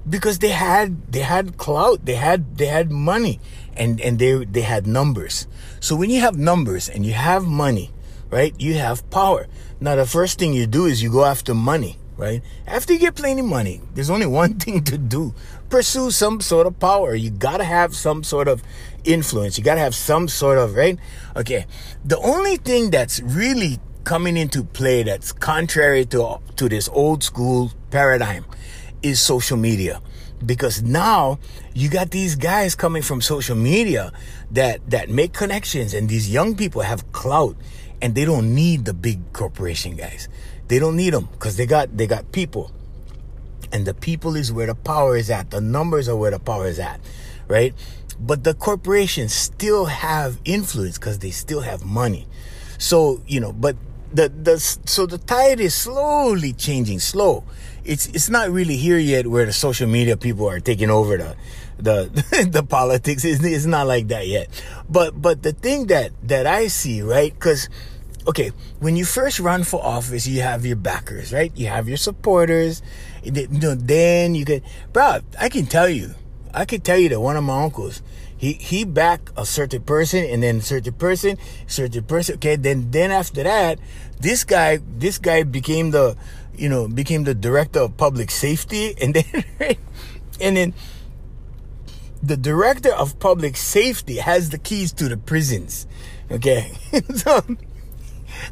[0.05, 3.39] because they had they had clout, they had they had money,
[3.73, 5.47] and and they they had numbers.
[5.79, 7.95] So when you have numbers and you have money
[8.29, 8.53] right?
[8.59, 9.47] You have power.
[9.79, 12.41] Now, the first thing you do is you go after money, right?
[12.65, 15.33] After you get plenty of money, there's only one thing to do
[15.69, 17.13] pursue some sort of power.
[17.15, 18.63] You gotta have some sort of
[19.03, 19.57] influence.
[19.57, 20.97] You gotta have some sort of, right?
[21.35, 21.65] Okay.
[22.05, 27.71] The only thing that's really coming into play that's contrary to, to this old school
[27.91, 28.45] paradigm
[29.03, 30.01] is social media
[30.45, 31.39] because now
[31.73, 34.11] you got these guys coming from social media
[34.51, 37.55] that that make connections and these young people have clout
[38.01, 40.29] and they don't need the big corporation guys.
[40.67, 42.71] They don't need them because they got they got people,
[43.71, 45.51] and the people is where the power is at.
[45.51, 46.99] The numbers are where the power is at,
[47.47, 47.73] right?
[48.19, 52.27] But the corporations still have influence because they still have money.
[52.77, 53.75] So you know, but
[54.13, 57.43] the the so the tide is slowly changing, slow.
[57.83, 61.35] It's it's not really here yet where the social media people are taking over the
[61.77, 62.09] the
[62.51, 63.23] the politics.
[63.25, 64.49] It's, it's not like that yet.
[64.89, 67.33] But but the thing that that I see, right?
[67.33, 67.69] Because
[68.27, 71.51] okay, when you first run for office, you have your backers, right?
[71.55, 72.81] You have your supporters.
[73.23, 74.63] You know, then you get,
[74.93, 75.19] bro.
[75.39, 76.13] I can tell you,
[76.53, 78.01] I can tell you that one of my uncles,
[78.37, 82.35] he he backed a certain person, and then certain person, certain person.
[82.35, 83.79] Okay, then then after that,
[84.19, 86.15] this guy this guy became the,
[86.55, 89.43] you know, became the director of public safety, and then
[90.41, 90.73] and then
[92.21, 95.87] the director of public safety has the keys to the prisons.
[96.31, 96.71] Okay.
[97.15, 97.41] so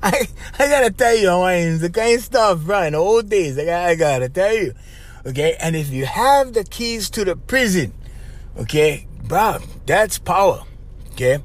[0.02, 0.28] I
[0.58, 3.66] I gotta tell you, Hawaiians, the kind of stuff, bro, in the old days, I
[3.66, 4.74] gotta, I gotta tell you.
[5.26, 7.94] Okay, and if you have the keys to the prison,
[8.58, 10.64] okay, bro, that's power.
[11.14, 11.40] Okay?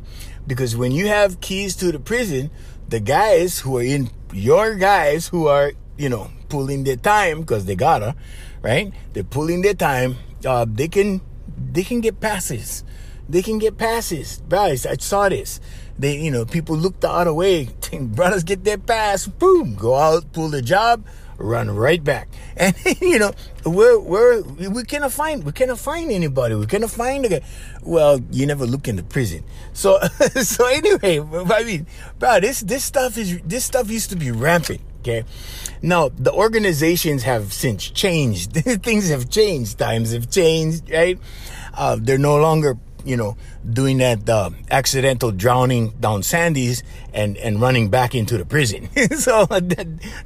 [0.47, 2.51] Because when you have keys to the prison,
[2.89, 7.65] the guys who are in your guys who are, you know, pulling their time because
[7.65, 8.15] they gotta,
[8.63, 8.93] right?
[9.13, 10.17] They're pulling their time.
[10.45, 11.21] Uh, they can
[11.73, 12.85] they can get passes.
[13.28, 14.43] They can get passes.
[14.49, 15.61] Guys, I saw this.
[15.99, 17.69] They, you know, people look the other way.
[18.01, 21.05] Brothers get their pass, boom, go out, pull the job,
[21.37, 22.28] run right back.
[22.61, 23.32] And you know,
[23.65, 26.55] we're we're we cannot find we cannot find anybody.
[26.57, 27.41] We cannot find a guy.
[27.82, 29.45] Well, you never look in the prison.
[29.73, 29.99] So
[30.43, 31.87] so anyway, I mean,
[32.19, 34.82] bro, this this stuff is this stuff used to be rampant.
[35.01, 35.24] Okay.
[35.81, 38.52] Now, the organizations have since changed.
[38.82, 39.78] Things have changed.
[39.78, 41.18] Times have changed, right?
[41.72, 46.82] Uh, they're no longer, you know, doing that uh, accidental drowning down Sandy's
[47.14, 48.90] and, and running back into the prison.
[49.16, 49.47] so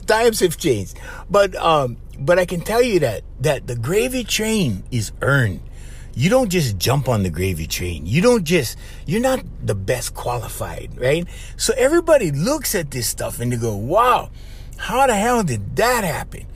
[0.06, 0.98] times have changed.
[1.30, 5.60] But, um, but I can tell you that, that the gravy train is earned.
[6.16, 8.06] You don't just jump on the gravy train.
[8.06, 11.26] You don't just, you're not the best qualified, right?
[11.56, 14.30] So everybody looks at this stuff and they go, wow,
[14.76, 16.46] how the hell did that happen?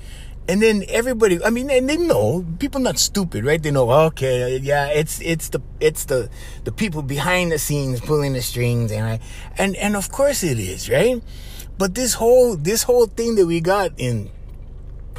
[0.49, 3.63] And then everybody, I mean, and they know people not stupid, right?
[3.63, 6.31] They know, okay, yeah, it's it's the it's the
[6.65, 9.21] the people behind the scenes pulling the strings, and I,
[9.59, 11.23] and and of course it is, right?
[11.77, 14.31] But this whole this whole thing that we got in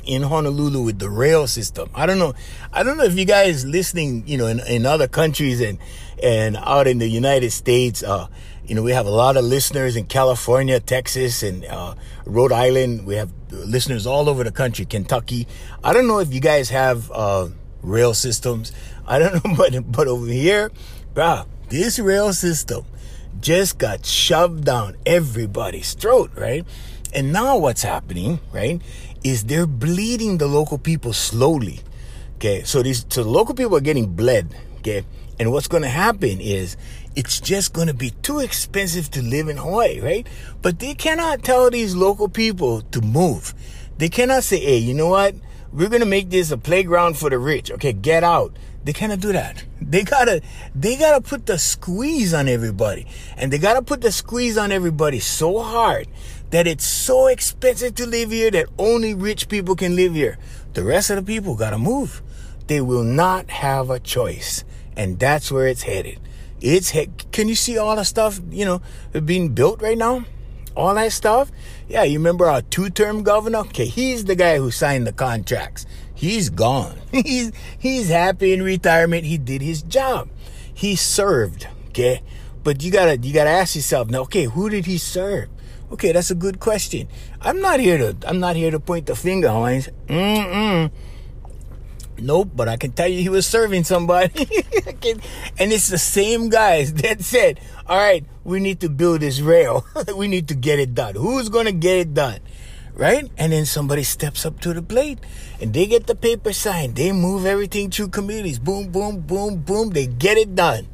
[0.03, 2.33] in Honolulu with the rail system, I don't know,
[2.73, 5.77] I don't know if you guys listening, you know, in, in other countries and
[6.23, 8.27] and out in the United States, uh,
[8.69, 13.07] you know, we have a lot of listeners in California, Texas, and uh, Rhode Island.
[13.07, 15.47] We have listeners all over the country, Kentucky.
[15.83, 17.47] I don't know if you guys have uh,
[17.81, 18.71] rail systems.
[19.07, 20.71] I don't know, but but over here,
[21.15, 22.85] bro, this rail system
[23.41, 26.63] just got shoved down everybody's throat, right?
[27.11, 28.79] And now what's happening, right,
[29.23, 31.79] is they're bleeding the local people slowly.
[32.35, 34.53] Okay, so these so the local people are getting bled.
[34.77, 35.05] Okay,
[35.39, 36.77] and what's going to happen is
[37.15, 40.27] it's just going to be too expensive to live in Hawaii, right?
[40.61, 43.53] But they cannot tell these local people to move.
[43.97, 45.35] They cannot say, hey, you know what?
[45.73, 47.71] We're going to make this a playground for the rich.
[47.71, 48.55] Okay, get out.
[48.83, 49.65] They cannot do that.
[49.81, 50.41] They gotta,
[50.73, 53.07] they gotta put the squeeze on everybody.
[53.35, 56.07] And they gotta put the squeeze on everybody so hard
[56.51, 60.37] that it's so expensive to live here that only rich people can live here.
[60.73, 62.21] The rest of the people gotta move
[62.69, 64.63] they will not have a choice.
[64.95, 66.19] And that's where it's headed.
[66.61, 68.81] It's he- can you see all the stuff, you know,
[69.25, 70.25] being built right now?
[70.75, 71.51] All that stuff?
[71.87, 73.59] Yeah, you remember our two-term governor?
[73.59, 75.85] Okay, he's the guy who signed the contracts.
[76.13, 76.97] He's gone.
[77.11, 79.25] he's he's happy in retirement.
[79.25, 80.29] He did his job.
[80.73, 82.21] He served, okay?
[82.63, 85.49] But you gotta you gotta ask yourself now, okay, who did he serve?
[85.91, 87.07] Okay, that's a good question.
[87.41, 89.89] I'm not here to I'm not here to point the finger, Hines.
[90.07, 90.91] Mm-mm.
[92.21, 94.31] Nope, but I can tell you he was serving somebody.
[95.57, 99.85] and it's the same guys that said, all right, we need to build this rail.
[100.15, 101.15] we need to get it done.
[101.15, 102.39] Who's going to get it done?
[102.93, 103.29] Right?
[103.37, 105.19] And then somebody steps up to the plate
[105.61, 106.95] and they get the paper signed.
[106.95, 108.59] They move everything through committees.
[108.59, 109.91] Boom, boom, boom, boom.
[109.91, 110.87] They get it done.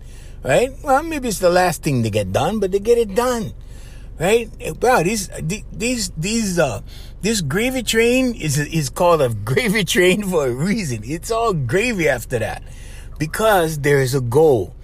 [0.44, 0.70] Right?
[0.84, 3.54] Well, maybe it's the last thing to get done, but they get it done.
[4.20, 4.50] Right?
[4.80, 6.82] Wow, these, these, these, uh,
[7.26, 11.02] this gravy train is is called a gravy train for a reason.
[11.04, 12.62] It's all gravy after that
[13.18, 14.76] because there is a goal.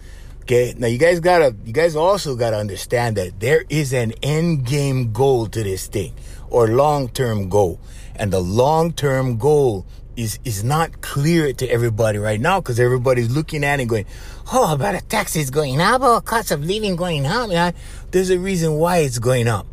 [0.42, 4.66] Okay, now you guys gotta, you guys also gotta understand that there is an end
[4.66, 6.14] game goal to this thing
[6.50, 7.80] or long term goal,
[8.16, 9.86] and the long term goal
[10.16, 14.08] is is not clear to everybody right now because everybody's looking at it and going,
[14.52, 17.76] oh, about a taxes going up, or cost of living going up.
[18.10, 19.68] There's a reason why it's going up,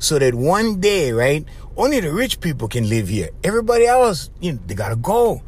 [0.00, 1.46] so that one day, right,
[1.78, 3.30] only the rich people can live here.
[3.44, 5.42] Everybody else, you know, they gotta go.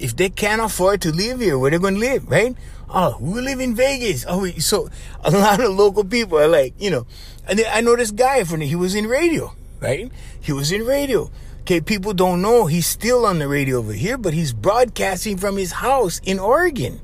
[0.00, 2.54] If they can't afford to live here, where they gonna live, right?
[2.90, 4.26] Oh, we live in Vegas.
[4.28, 4.90] Oh, so
[5.24, 7.06] a lot of local people are like, you know,
[7.48, 10.10] and I know this guy from he was in radio, right?
[10.40, 11.30] He was in radio.
[11.60, 15.56] Okay, people don't know he's still on the radio over here, but he's broadcasting from
[15.56, 17.00] his house in Oregon,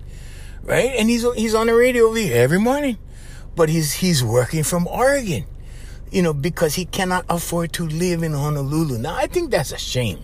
[0.62, 0.90] right?
[0.98, 2.98] And he's he's on the radio over here every morning,
[3.54, 5.46] but he's he's working from Oregon
[6.12, 8.98] you know, because he cannot afford to live in Honolulu.
[8.98, 10.20] Now, I think that's a shame.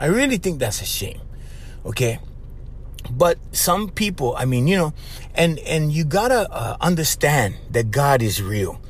[0.00, 1.20] I really think that's a shame.
[1.84, 2.18] Okay.
[3.10, 4.94] But some people, I mean, you know,
[5.34, 8.80] and, and you gotta uh, understand that God is real.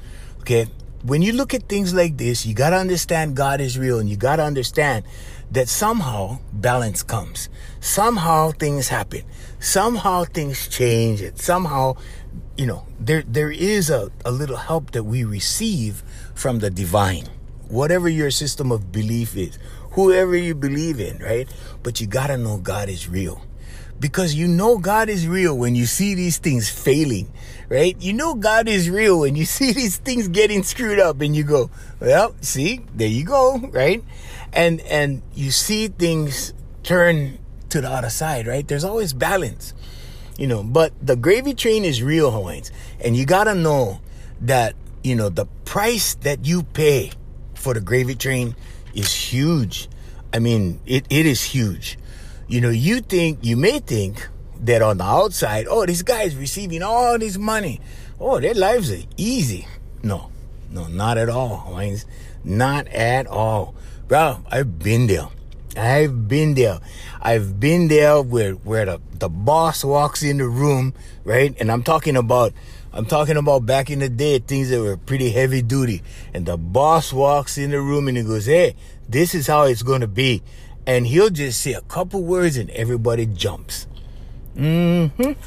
[0.41, 0.67] Okay.
[1.03, 4.17] When you look at things like this, you gotta understand God is real and you
[4.17, 5.05] gotta understand
[5.51, 7.49] that somehow balance comes.
[7.81, 9.23] Somehow things happen.
[9.61, 11.21] Somehow things change.
[11.21, 11.97] It somehow,
[12.57, 16.03] you know, there, there is a, a little help that we receive
[16.39, 17.25] from the divine,
[17.69, 19.59] whatever your system of belief is,
[19.93, 21.53] whoever you believe in, right?
[21.83, 23.43] But you gotta know God is real.
[23.99, 27.29] Because you know God is real when you see these things failing,
[27.69, 27.97] right?
[27.99, 31.43] You know God is real when you see these things getting screwed up and you
[31.43, 34.05] go, well, see, there you go, right?
[34.53, 36.55] And, and you see things
[36.85, 37.41] turn
[37.71, 38.67] to the other side, right?
[38.67, 39.75] There's always balance,
[40.39, 42.71] you know, but the gravy train is real, Hawaiians.
[43.01, 43.99] And you gotta know
[44.41, 44.77] that
[45.09, 47.11] you know, the price that you pay
[47.55, 48.55] for the gravy train
[48.95, 49.89] is huge.
[50.35, 51.99] I mean, it, it is huge.
[52.47, 54.29] You know, you think, you may think
[54.61, 57.81] that on the outside, oh, this guy is receiving all this money.
[58.21, 59.67] Oh, their lives are easy.
[60.03, 60.31] No,
[60.71, 62.05] no, not at all, Hawaiians.
[62.45, 63.75] Not at all.
[64.09, 65.29] Bro, I've been there.
[65.75, 66.81] I've been there.
[67.23, 70.93] I've been there where, where the, the boss walks in the room,
[71.25, 71.55] right?
[71.59, 72.53] And I'm talking about
[72.99, 76.03] I'm talking about back in the day, things that were pretty heavy duty.
[76.35, 78.75] And the boss walks in the room and he goes, Hey,
[79.09, 80.43] this is how it's going to be.
[80.85, 83.87] And he'll just say a couple words and everybody jumps.
[84.57, 85.41] Mm-hmm.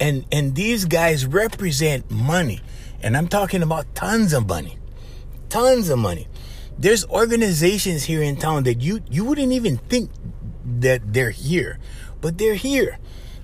[0.00, 2.62] And, and these guys represent money.
[3.02, 4.78] And I'm talking about tons of money.
[5.50, 6.28] Tons of money.
[6.78, 10.10] There's organizations here in town that you, you wouldn't even think
[10.64, 11.78] that they're here,
[12.22, 12.96] but they're here,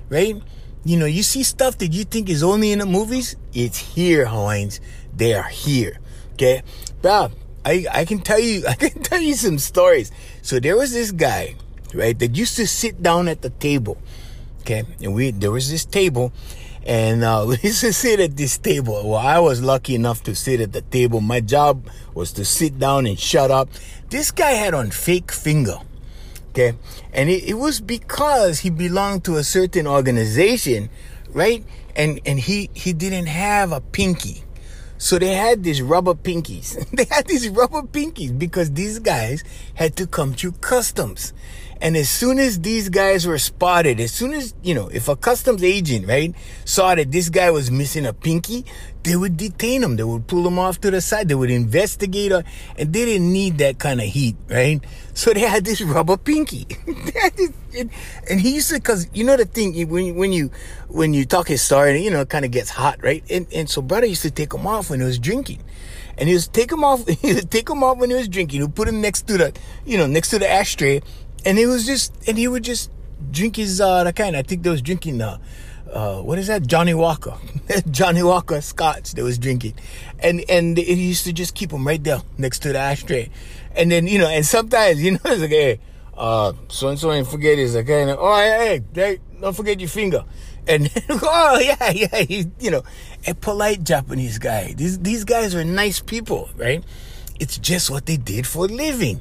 [0.08, 0.40] right?
[0.84, 3.36] You know, you see stuff that you think is only in the movies.
[3.52, 4.80] It's here, Hawaiians.
[5.16, 5.98] They are here.
[6.34, 6.62] Okay,
[7.00, 7.32] Bob.
[7.64, 10.12] I I can tell you I can tell you some stories.
[10.42, 11.54] So there was this guy,
[11.94, 13.96] right, that used to sit down at the table.
[14.60, 16.32] Okay, and we there was this table,
[16.84, 19.08] and uh, we used to sit at this table.
[19.08, 21.20] Well, I was lucky enough to sit at the table.
[21.20, 23.68] My job was to sit down and shut up.
[24.10, 25.78] This guy had on fake finger.
[26.54, 26.76] Okay.
[27.12, 30.88] And it, it was because he belonged to a certain organization,
[31.32, 31.64] right?
[31.96, 34.44] And, and he, he didn't have a pinky.
[34.96, 36.88] So they had these rubber pinkies.
[36.96, 39.42] they had these rubber pinkies because these guys
[39.74, 41.32] had to come through customs.
[41.84, 45.16] And as soon as these guys were spotted, as soon as, you know, if a
[45.16, 46.34] customs agent, right,
[46.64, 48.64] saw that this guy was missing a pinky,
[49.02, 49.96] they would detain him.
[49.96, 51.28] They would pull him off to the side.
[51.28, 52.42] They would investigate her.
[52.78, 54.80] And they didn't need that kind of heat, right?
[55.12, 56.66] So they had this rubber pinky.
[58.30, 60.50] and he used to, cause you know the thing, when, when you,
[60.88, 63.22] when you talk his story, you know, it kind of gets hot, right?
[63.28, 65.62] And, and so brother used to take him off when he was drinking
[66.16, 67.04] and he was take him off.
[67.24, 68.60] He would take him off when he was drinking.
[68.60, 69.52] He would put him next to the,
[69.84, 71.02] you know, next to the ashtray,
[71.44, 72.90] and it was just, and he would just
[73.30, 74.36] drink his uh, the kind.
[74.36, 75.38] I think they was drinking uh,
[75.94, 76.66] uh, what is that?
[76.66, 77.36] Johnnie Walker,
[77.90, 79.12] Johnnie Walker Scotch.
[79.12, 79.74] They was drinking,
[80.18, 83.30] and and he used to just keep them right there next to the ashtray,
[83.76, 85.80] and then you know, and sometimes you know, it's like, hey,
[86.16, 88.02] uh, so and so ain't forget his okay.
[88.02, 90.24] And, oh, hey, hey, don't forget your finger.
[90.66, 92.82] And oh yeah, yeah, he, you know,
[93.26, 94.72] a polite Japanese guy.
[94.72, 96.82] These these guys are nice people, right?
[97.38, 99.20] It's just what they did for a living.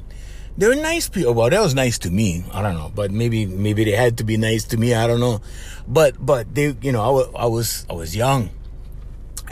[0.56, 1.34] They're nice people.
[1.34, 2.44] Well, that was nice to me.
[2.52, 4.94] I don't know, but maybe maybe they had to be nice to me.
[4.94, 5.40] I don't know,
[5.88, 8.50] but but they, you know, I was I was I was young,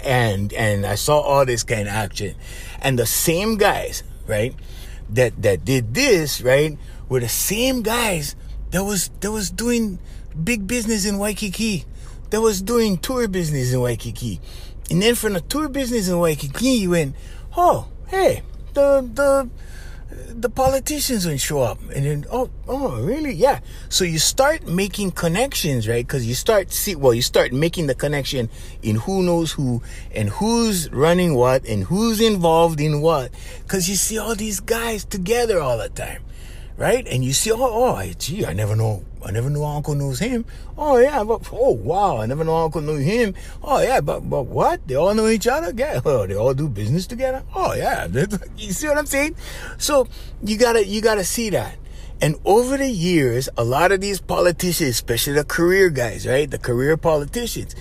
[0.04, 2.36] and and I saw all this kind of action,
[2.80, 4.54] and the same guys, right,
[5.10, 8.36] that that did this, right, were the same guys
[8.70, 9.98] that was that was doing
[10.44, 11.84] big business in Waikiki,
[12.30, 14.40] that was doing tour business in Waikiki,
[14.88, 17.16] and then from the tour business in Waikiki, you went,
[17.56, 18.42] oh, hey,
[18.74, 19.50] the the
[20.28, 21.80] the politicians would show up.
[21.94, 23.32] And then oh oh really?
[23.32, 23.60] Yeah.
[23.88, 26.06] So you start making connections right?
[26.06, 28.48] Because you start see well you start making the connection
[28.82, 29.82] in who knows who
[30.14, 33.30] and who's running what and who's involved in what.
[33.62, 36.22] Because you see all these guys together all the time
[36.76, 37.06] right?
[37.06, 40.44] And you see, oh, oh, gee, I never know, I never knew Uncle knows him.
[40.76, 43.34] Oh yeah, but oh wow, I never know Uncle knew him.
[43.62, 44.86] Oh yeah, but but what?
[44.86, 45.72] They all know each other?
[45.74, 47.42] Yeah, oh, they all do business together.
[47.54, 48.06] Oh yeah,
[48.56, 49.36] you see what I'm saying?
[49.78, 50.08] So
[50.42, 51.76] you gotta you gotta see that.
[52.22, 56.48] And over the years, a lot of these politicians, especially the career guys, right?
[56.48, 57.74] The career politicians,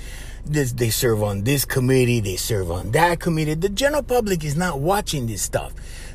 [0.45, 3.53] this, they serve on this committee, they serve on that committee.
[3.53, 5.73] The general public is not watching this stuff.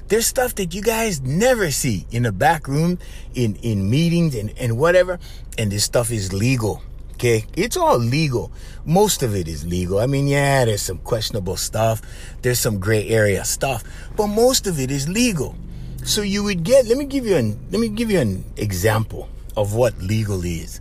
[0.08, 2.98] There's stuff that you guys never see in the back room,
[3.34, 5.18] in, in meetings and, and whatever.
[5.58, 6.82] And this stuff is legal.
[7.14, 7.46] Okay.
[7.56, 8.52] It's all legal.
[8.84, 9.98] Most of it is legal.
[9.98, 12.02] I mean, yeah, there's some questionable stuff.
[12.42, 13.82] There's some gray area stuff,
[14.16, 15.56] but most of it is legal.
[16.04, 19.28] So you would get, let me give you an, let me give you an example
[19.56, 20.80] of what legal is.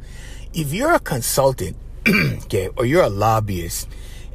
[0.54, 1.78] If you're a consultant,
[2.08, 3.88] okay, or you're a lobbyist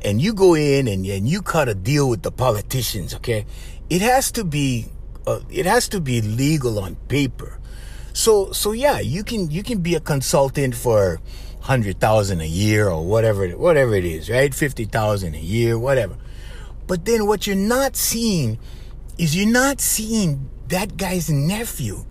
[0.03, 3.47] and you go in and, and you cut a deal with the politicians, okay,
[3.91, 4.87] it has to be
[5.27, 7.59] uh, it has to be legal on paper.
[8.13, 11.21] So so yeah, you can you can be a consultant for
[11.61, 14.55] hundred thousand a year or whatever whatever it is, right?
[14.55, 16.17] Fifty thousand a year, whatever.
[16.87, 18.59] But then what you're not seeing
[19.19, 22.05] is you're not seeing that guy's nephew,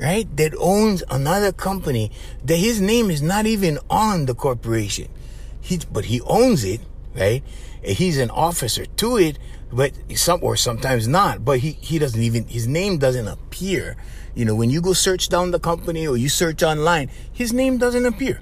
[0.00, 0.26] right?
[0.36, 2.10] That owns another company
[2.44, 5.08] that his name is not even on the corporation.
[5.60, 6.80] He but he owns it,
[7.14, 7.42] right?
[7.84, 9.38] And he's an officer to it,
[9.72, 13.96] but some or sometimes not but he he doesn't even his name doesn't appear.
[14.34, 17.78] You know when you go search down the company or you search online his name
[17.78, 18.40] doesn't appear.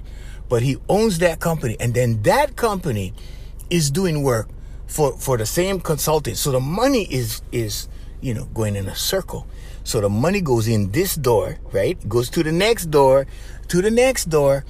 [0.49, 3.13] But he owns that company and then that company
[3.69, 4.49] is doing work
[4.87, 6.37] for for the same consultant.
[6.37, 7.89] So the money is is
[8.21, 9.47] you know going in a circle.
[9.83, 11.97] So the money goes in this door right?
[12.07, 13.27] Goes to the next door
[13.67, 14.63] to the next door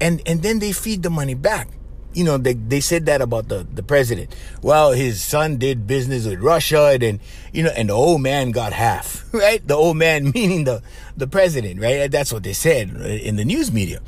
[0.00, 1.68] and and then they feed the money back
[2.16, 4.34] you know, they, they said that about the, the president.
[4.62, 7.20] Well, his son did business with Russia and then,
[7.52, 9.64] you know, and the old man got half, right?
[9.64, 10.82] The old man meaning the,
[11.14, 12.10] the president, right?
[12.10, 14.00] That's what they said in the news media.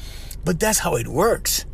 [0.43, 1.67] But that's how it works.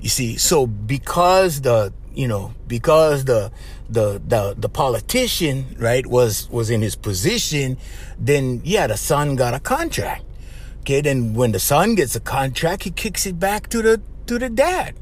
[0.00, 3.52] You see, so because the, you know, because the,
[3.90, 7.76] the, the, the politician, right, was, was in his position,
[8.18, 10.24] then yeah, the son got a contract.
[10.80, 11.02] Okay.
[11.02, 14.48] Then when the son gets a contract, he kicks it back to the, to the
[14.48, 14.94] dad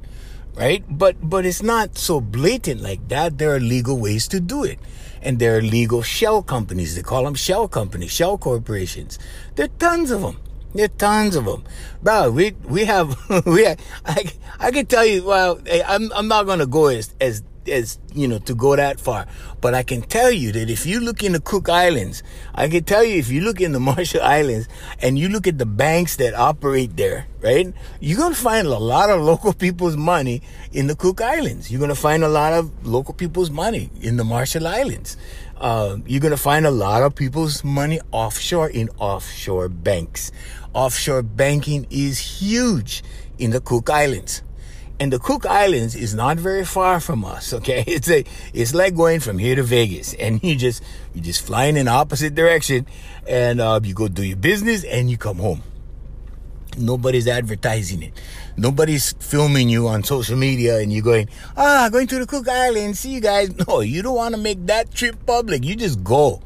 [0.60, 0.84] right?
[0.88, 3.38] But but it's not so blatant like that.
[3.38, 4.78] There are legal ways to do it.
[5.22, 6.94] And there are legal shell companies.
[6.96, 9.18] They call them shell companies, shell corporations.
[9.56, 10.38] There are tons of them.
[10.74, 11.64] There are tons of them.
[12.02, 13.16] Bro, we we have
[13.46, 17.42] we have, I I can tell you well, I'm I'm not to go as as
[17.68, 19.26] as you know to go that far.
[19.60, 22.22] But i can tell you that if you look in the cook islands
[22.54, 24.68] i can tell you if you look in the marshall islands
[25.00, 28.78] and you look at the banks that operate there right you're going to find a
[28.78, 30.42] lot of local people's money
[30.72, 31.70] in the cook islands.
[31.70, 35.16] You're going to find a lot of local people's money in the marshall islands.
[35.56, 40.32] Uh, you're going to find a lot of people's money offshore in offshore banks.
[40.72, 43.02] Offshore banking is huge
[43.38, 44.42] in the cook islands
[45.00, 47.54] and the Cook Islands is not very far from us.
[47.54, 50.82] Okay, it's a it's like going from here to Vegas, and you just
[51.14, 52.86] you just flying in opposite direction,
[53.26, 55.62] and uh, you go do your business and you come home.
[56.78, 58.12] Nobody's advertising it.
[58.56, 63.00] Nobody's filming you on social media and you're going, ah, going to the Cook Islands.
[63.00, 63.50] See you guys.
[63.66, 65.64] No, you don't want to make that trip public.
[65.64, 66.40] You just go.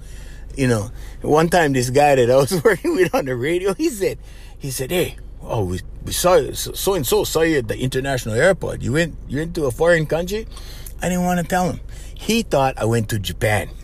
[0.56, 0.90] You know,
[1.20, 4.18] one time this guy that I was working with on the radio, he said,
[4.59, 5.16] he said, hey,
[5.47, 8.83] oh, we, we saw so and so saw you at the international airport.
[8.83, 10.47] You went, you went to a foreign country?
[11.03, 11.81] I didn't want to tell him.
[12.15, 13.69] He thought I went to Japan.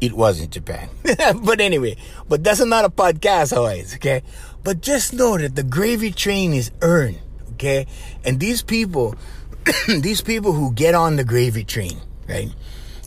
[0.00, 0.88] it wasn't Japan.
[1.44, 1.96] but anyway,
[2.28, 4.22] but that's not a podcast, always, okay?
[4.64, 7.20] But just know that the gravy train is earned,
[7.52, 7.86] okay?
[8.24, 9.14] And these people,
[9.88, 12.50] these people who get on the gravy train, right?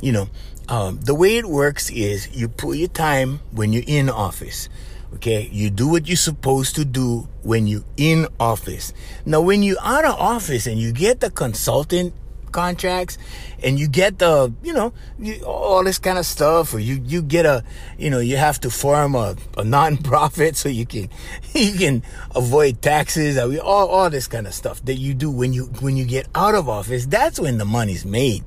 [0.01, 0.29] You know,
[0.69, 4.69] um, the way it works is you put your time when you're in office.
[5.15, 8.91] Okay, you do what you're supposed to do when you're in office.
[9.25, 12.13] Now, when you're out of office and you get the consultant
[12.51, 13.17] contracts
[13.63, 17.21] and you get the, you know, you, all this kind of stuff, or you, you
[17.21, 17.63] get a,
[17.97, 21.09] you know, you have to form a, a non-profit so you can,
[21.53, 22.03] you can
[22.35, 26.03] avoid taxes, all, all this kind of stuff that you do when you, when you
[26.03, 27.05] get out of office.
[27.05, 28.43] That's when the money's made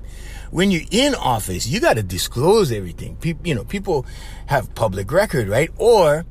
[0.51, 3.17] when you're in office, you got to disclose everything.
[3.17, 4.07] People, you know, people
[4.47, 5.71] have public record, right?
[5.77, 6.25] Or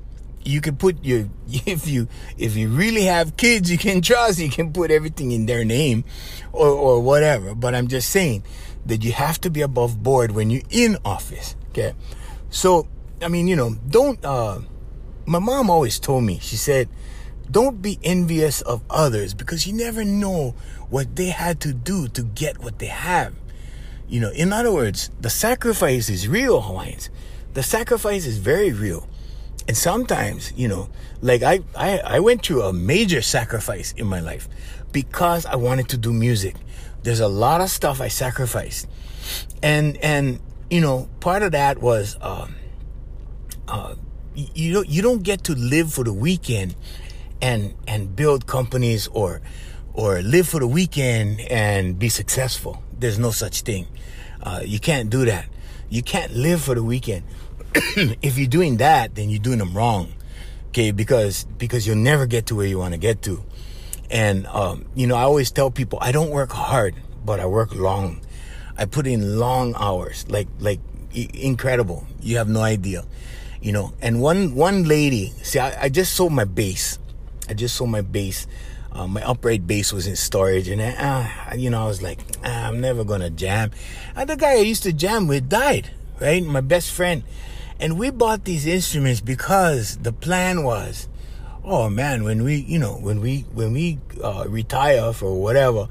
[0.47, 1.27] you can put your
[1.65, 2.07] if you
[2.37, 6.03] if you really have kids you can trust you can put everything in their name
[6.53, 7.53] or or whatever.
[7.53, 8.43] But i'm just saying
[8.85, 11.93] that you have to be above board when you're in office okay?
[12.49, 12.87] So
[13.21, 14.59] i mean you know don't uh
[15.25, 16.87] my mom always told me she said
[17.49, 20.53] don't be envious of others because you never know
[20.89, 23.33] what they had to do to get what they have.
[24.07, 27.09] You know in other words the sacrifice is real hawaiians.
[27.53, 29.07] The sacrifice is very real
[29.67, 30.89] and sometimes, you know,
[31.21, 34.47] like I, I, I went through a major sacrifice in my life
[34.91, 36.55] because I wanted to do music.
[37.03, 38.87] There's a lot of stuff I sacrificed.
[39.61, 40.39] And, and,
[40.69, 42.55] you know, part of that was, um,
[43.67, 43.95] uh,
[44.35, 46.75] you don't, you don't get to live for the weekend
[47.41, 49.41] and, and build companies or,
[49.93, 52.83] or live for the weekend and be successful.
[52.97, 53.87] There's no such thing.
[54.41, 55.47] Uh, you can't do that.
[55.89, 57.23] You can't live for the weekend.
[58.21, 60.13] if you're doing that, then you're doing them wrong.
[60.69, 63.43] Okay, because because you'll never get to where you want to get to.
[64.09, 66.95] And um, you know, I always tell people I don't work hard,
[67.25, 68.21] but I work long.
[68.77, 70.79] I put in long hours, like like
[71.13, 72.05] incredible.
[72.21, 73.05] You have no idea,
[73.61, 73.93] you know.
[74.01, 76.99] And one one lady, see, I, I just sold my bass.
[77.49, 78.47] I just sold my bass.
[78.91, 82.67] Uh, my upright bass was in storage, and uh, you know, I was like, ah,
[82.67, 83.71] I'm never gonna jam.
[84.15, 86.43] And the guy I used to jam with died, right?
[86.43, 87.23] My best friend.
[87.79, 91.07] And we bought these instruments because the plan was,
[91.63, 95.87] oh man, when we, you know, when we, when we uh, retire for whatever,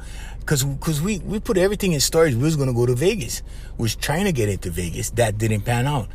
[0.47, 2.35] because because we we put everything in storage.
[2.35, 3.43] We was gonna go to Vegas.
[3.79, 5.11] We was trying to get into Vegas.
[5.11, 6.09] That didn't pan out.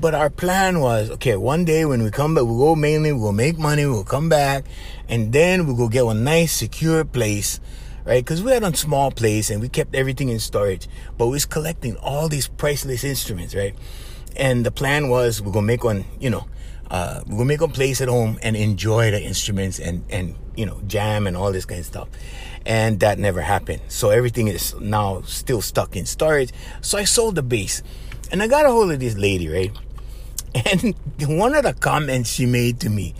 [0.00, 1.36] But our plan was okay.
[1.36, 3.12] One day when we come back, we'll go mainly.
[3.12, 3.84] We'll make money.
[3.84, 4.66] We'll come back,
[5.08, 7.58] and then we'll go get a nice, secure place,
[8.04, 8.24] right?
[8.24, 10.86] Because we had a small place and we kept everything in storage.
[11.18, 13.74] But we was collecting all these priceless instruments, right?
[14.36, 16.46] And the plan was we're gonna make one, you know,
[16.90, 20.66] uh, we're gonna make one place at home and enjoy the instruments and and you
[20.66, 22.08] know jam and all this kind of stuff.
[22.64, 23.82] And that never happened.
[23.88, 26.52] So everything is now still stuck in storage.
[26.80, 27.82] So I sold the bass,
[28.30, 29.72] and I got a hold of this lady, right?
[30.70, 30.94] And
[31.38, 33.14] one of the comments she made to me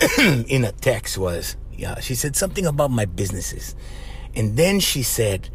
[0.18, 3.74] in a text was, yeah, she said something about my businesses.
[4.34, 5.48] And then she said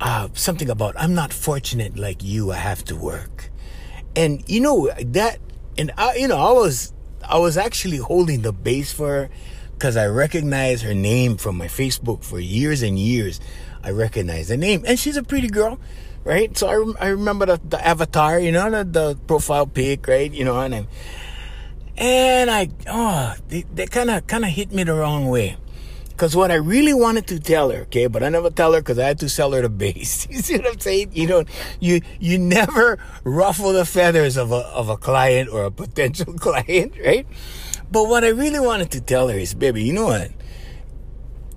[0.00, 3.50] uh, something about, I'm not fortunate like you, I have to work
[4.16, 5.38] and you know that
[5.78, 6.92] and I, you know i was
[7.28, 9.30] i was actually holding the bass for her
[9.72, 13.40] because i recognized her name from my facebook for years and years.
[13.82, 15.78] I recognized the name and she's a pretty girl
[16.24, 16.56] right?
[16.56, 20.32] So i, I remember the, the avatar you know the, the profile pic right?
[20.32, 20.86] You know and
[21.96, 25.56] and i oh they, they kind of kind of hit me the wrong way
[26.14, 29.00] because what I really wanted to tell her, okay, but I never tell her because
[29.00, 30.28] I had to sell her the bass.
[30.30, 31.10] you see what I'm saying?
[31.12, 31.48] You don't,
[31.80, 36.94] you, you never ruffle the feathers of a, of a client or a potential client,
[37.04, 37.26] right?
[37.90, 40.30] But what I really wanted to tell her is, baby, you know what?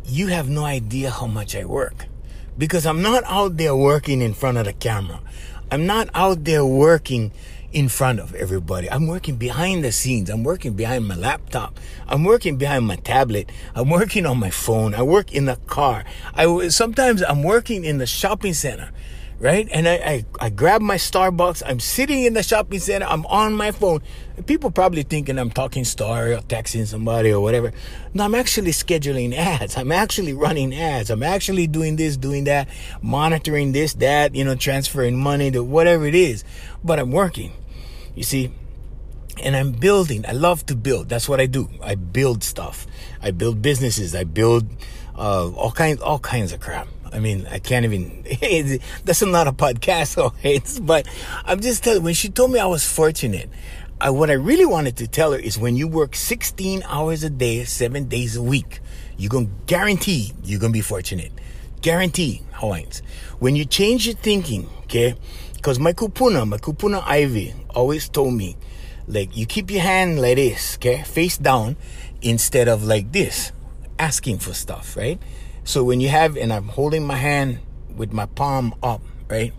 [0.05, 2.07] You have no idea how much I work
[2.57, 5.19] because I'm not out there working in front of the camera.
[5.69, 7.31] I'm not out there working
[7.71, 8.89] in front of everybody.
[8.89, 10.29] I'm working behind the scenes.
[10.29, 11.79] I'm working behind my laptop.
[12.07, 13.51] I'm working behind my tablet.
[13.75, 14.95] I'm working on my phone.
[14.95, 16.05] I work in the car.
[16.33, 18.91] I sometimes I'm working in the shopping center
[19.39, 19.67] right?
[19.71, 21.63] And I, I, I grab my Starbucks.
[21.65, 23.05] I'm sitting in the shopping center.
[23.05, 24.01] I'm on my phone.
[24.45, 27.71] People probably thinking I'm talking story or texting somebody or whatever.
[28.13, 29.75] No, I'm actually scheduling ads.
[29.75, 31.09] I'm actually running ads.
[31.09, 32.69] I'm actually doing this, doing that,
[33.01, 36.43] monitoring this, that, you know, transferring money to whatever it is.
[36.83, 37.51] But I'm working.
[38.15, 38.51] You see?
[39.41, 40.23] And I'm building.
[40.27, 41.09] I love to build.
[41.09, 41.69] That's what I do.
[41.81, 42.85] I build stuff.
[43.21, 44.13] I build businesses.
[44.13, 44.67] I build
[45.15, 46.87] uh, all kinds all kinds of crap.
[47.11, 48.23] I mean, I can't even.
[49.05, 50.79] That's not a podcast, so it's.
[50.79, 51.07] But
[51.45, 52.03] I'm just telling.
[52.03, 53.49] When she told me I was fortunate,
[53.99, 57.31] I, what I really wanted to tell her is when you work 16 hours a
[57.31, 58.79] day, seven days a week,
[59.17, 61.31] you're gonna guarantee you're gonna be fortunate.
[61.81, 63.01] Guarantee, Hawaiians.
[63.39, 65.15] When you change your thinking, okay?
[65.55, 68.55] Because my kupuna, my kupuna Ivy always told me,
[69.07, 71.01] like, you keep your hand like this, okay?
[71.01, 71.75] Face down
[72.21, 73.51] instead of like this,
[73.97, 75.19] asking for stuff, right?
[75.63, 77.59] So when you have, and I'm holding my hand
[77.95, 79.53] with my palm up, right?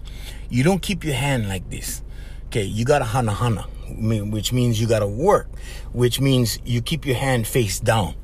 [0.48, 2.02] You don't keep your hand like this.
[2.46, 5.48] Okay, you got a hana hana, which means you got to work,
[5.92, 8.14] which means you keep your hand face down.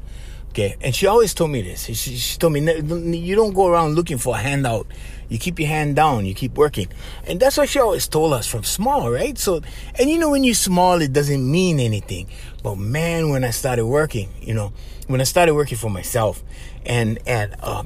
[0.51, 1.87] Okay, and she always told me this.
[1.87, 4.87] She, she told me you don't go around looking for a handout.
[5.29, 6.27] You keep your hand down.
[6.27, 6.87] You keep working,
[7.27, 9.37] and that's what she always told us from small, right?
[9.37, 9.63] So,
[9.99, 12.29] and you know, when you're small, it doesn't mean anything.
[12.63, 14.73] But man, when I started working, you know,
[15.09, 16.45] when I started working for myself,
[16.87, 17.83] and and uh,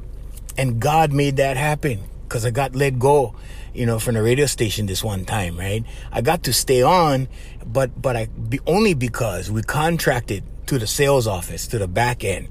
[0.59, 3.35] and God made that happen because I got let go,
[3.73, 5.85] you know, from the radio station this one time, right?
[6.13, 7.29] I got to stay on,
[7.69, 8.29] but but I
[8.67, 12.49] only because we contracted to the sales office to the back end.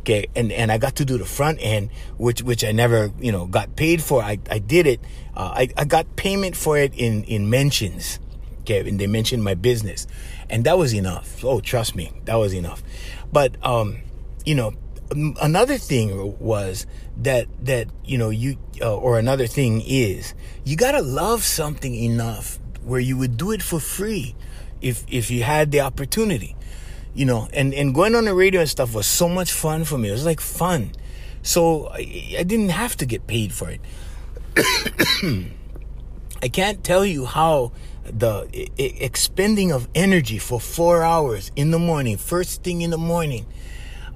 [0.00, 3.32] Okay, and, and I got to do the front end, which which I never you
[3.32, 4.22] know got paid for.
[4.22, 5.00] I, I did it.
[5.36, 8.18] Uh, I, I got payment for it in in mentions.
[8.60, 10.06] Okay, and they mentioned my business,
[10.48, 11.44] and that was enough.
[11.44, 12.82] Oh, trust me, that was enough.
[13.30, 13.98] But um,
[14.46, 14.72] you know,
[15.10, 16.86] another thing was
[17.18, 20.34] that that you know you uh, or another thing is
[20.64, 24.34] you gotta love something enough where you would do it for free
[24.80, 26.56] if if you had the opportunity
[27.14, 29.98] you know and and going on the radio and stuff was so much fun for
[29.98, 30.92] me it was like fun
[31.42, 33.80] so i, I didn't have to get paid for it
[36.42, 37.72] i can't tell you how
[38.04, 38.48] the
[38.78, 43.46] expending of energy for four hours in the morning first thing in the morning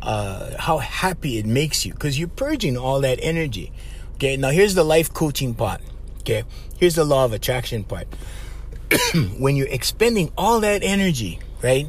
[0.05, 3.73] uh, how happy it makes you because you're purging all that energy.
[4.15, 5.81] Okay, now here's the life coaching part.
[6.21, 6.45] Okay,
[6.79, 8.07] here's the law of attraction part.
[9.39, 11.89] when you're expending all that energy, right?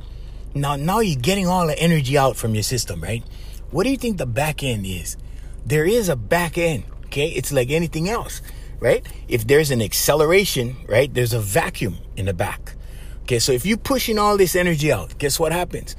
[0.53, 3.23] Now, now you're getting all the energy out from your system, right?
[3.71, 5.17] What do you think the back end is?
[5.65, 6.83] There is a back end.
[7.05, 8.41] Okay, it's like anything else,
[8.79, 9.05] right?
[9.27, 12.75] If there's an acceleration, right, there's a vacuum in the back.
[13.23, 15.95] Okay, so if you're pushing all this energy out, guess what happens?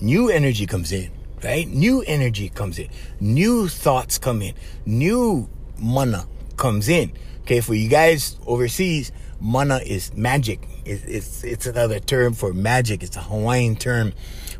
[0.00, 1.10] New energy comes in
[1.44, 1.68] right?
[1.68, 2.88] New energy comes in,
[3.20, 4.54] new thoughts come in,
[4.86, 5.48] new
[5.78, 6.26] mana
[6.56, 7.12] comes in.
[7.42, 9.12] Okay, for you guys overseas,
[9.44, 10.66] mana is magic.
[10.86, 13.02] It's, it's, it's another term for magic.
[13.02, 14.14] It's a Hawaiian term,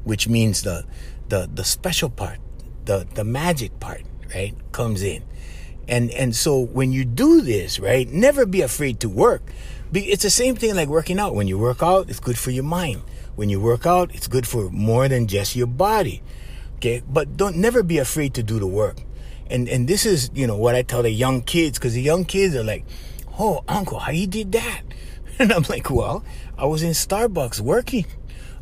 [0.05, 0.85] which means the
[1.29, 2.39] the the special part,
[2.85, 4.03] the the magic part,
[4.35, 5.25] right, comes in.
[5.89, 9.43] And and so when you do this, right, never be afraid to work.
[9.93, 11.35] It's the same thing like working out.
[11.35, 13.03] When you work out, it's good for your mind.
[13.37, 16.23] When you work out, it's good for more than just your body.
[16.77, 18.99] Okay, but don't never be afraid to do the work.
[19.49, 22.27] And and this is you know what I tell the young kids because the young
[22.27, 22.85] kids are like,
[23.39, 24.83] "Oh, uncle, how you did that?"
[25.39, 26.25] And I'm like, "Well,
[26.57, 28.07] I was in Starbucks working.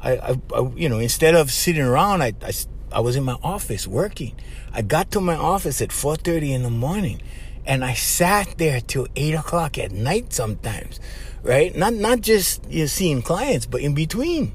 [0.01, 2.53] I, I, I you know instead of sitting around, I, I
[2.91, 4.35] I was in my office working.
[4.73, 7.21] I got to my office at 4:30 in the morning,
[7.67, 11.01] and I sat there till eight o'clock at night sometimes,
[11.43, 11.75] right?
[11.75, 14.55] Not not just you know, seeing clients, but in between,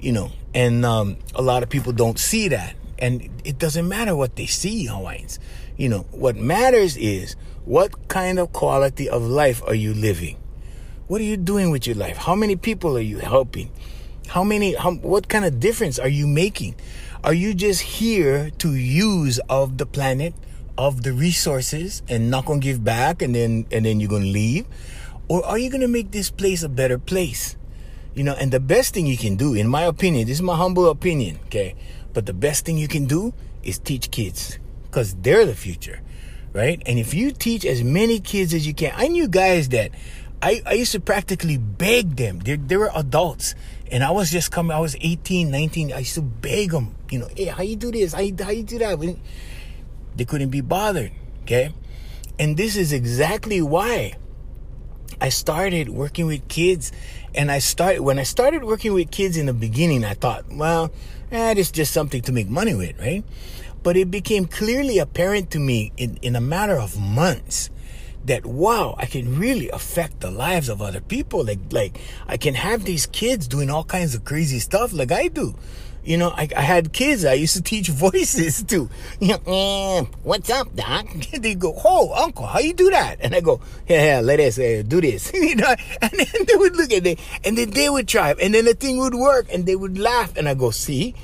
[0.00, 0.30] you know.
[0.54, 2.74] And um, a lot of people don't see that.
[2.98, 5.38] And it doesn't matter what they see, Hawaiians.
[5.76, 7.36] You know, what matters is
[7.70, 10.36] what kind of quality of life are you living?
[11.06, 12.16] What are you doing with your life?
[12.16, 13.70] How many people are you helping?
[14.26, 16.74] How many, how, what kind of difference are you making?
[17.22, 20.34] Are you just here to use of the planet,
[20.76, 24.66] of the resources and not gonna give back and then, and then you're gonna leave?
[25.28, 27.56] Or are you gonna make this place a better place?
[28.14, 30.56] You know, and the best thing you can do, in my opinion, this is my
[30.56, 31.76] humble opinion, okay?
[32.14, 33.32] But the best thing you can do
[33.62, 34.58] is teach kids
[34.90, 36.00] because they're the future,
[36.52, 36.82] right?
[36.86, 39.92] And if you teach as many kids as you can, I knew guys that
[40.42, 42.38] I, I used to practically beg them.
[42.40, 43.54] They, they were adults.
[43.90, 45.92] And I was just coming, I was 18, 19.
[45.92, 48.12] I used to beg them, you know, hey, how you do this?
[48.12, 49.16] How you, how you do that?
[50.16, 51.12] They couldn't be bothered,
[51.42, 51.74] okay?
[52.38, 54.14] And this is exactly why
[55.20, 56.92] I started working with kids.
[57.34, 60.90] And I started, when I started working with kids in the beginning, I thought, well,
[61.30, 63.24] eh, it's just something to make money with, right?
[63.82, 67.70] But it became clearly apparent to me in, in a matter of months
[68.24, 71.44] that wow, I can really affect the lives of other people.
[71.44, 71.98] Like like
[72.28, 75.54] I can have these kids doing all kinds of crazy stuff like I do.
[76.02, 78.88] You know, I, I had kids I used to teach voices to.
[79.20, 81.06] You know, eh, what's up, doc?
[81.38, 83.16] they go, oh, uncle, how you do that?
[83.20, 85.30] And I go, yeah, yeah let us uh, do this.
[85.34, 88.54] you know, and then they would look at it, and then they would try, and
[88.54, 91.14] then the thing would work, and they would laugh, and I go, see,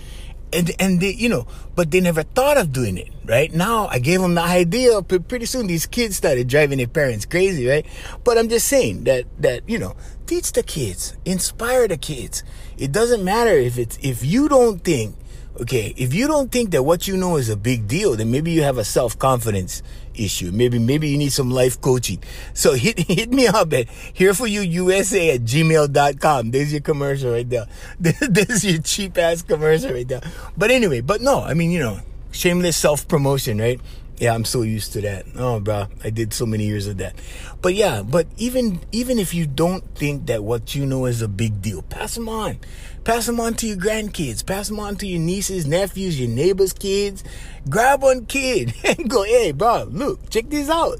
[0.56, 3.10] and and they, you know, but they never thought of doing it.
[3.24, 5.02] Right now, I gave them the idea.
[5.02, 7.66] But pretty soon, these kids started driving their parents crazy.
[7.66, 7.86] Right,
[8.24, 9.94] but I'm just saying that that you know,
[10.26, 12.42] teach the kids, inspire the kids.
[12.78, 15.16] It doesn't matter if it's if you don't think
[15.58, 18.50] Okay, if you don't think that what you know is a big deal, then maybe
[18.50, 19.82] you have a self-confidence
[20.18, 20.50] issue.
[20.52, 22.22] Maybe maybe you need some life coaching.
[22.54, 26.50] So hit hit me up at here for you USA at gmail.com.
[26.50, 27.66] There's your commercial right there.
[28.00, 30.22] This is your cheap ass commercial right there.
[30.56, 32.00] But anyway, but no, I mean, you know,
[32.32, 33.80] shameless self promotion, right?
[34.18, 35.26] Yeah, I'm so used to that.
[35.36, 37.16] Oh, bro, I did so many years of that.
[37.60, 41.28] But yeah, but even even if you don't think that what you know is a
[41.28, 42.58] big deal, pass them on.
[43.04, 44.44] Pass them on to your grandkids.
[44.44, 47.22] Pass them on to your nieces, nephews, your neighbors' kids.
[47.68, 50.98] Grab one kid and go, hey, bro, look, check this out,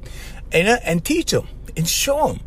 [0.52, 2.40] and uh, and teach them and show them.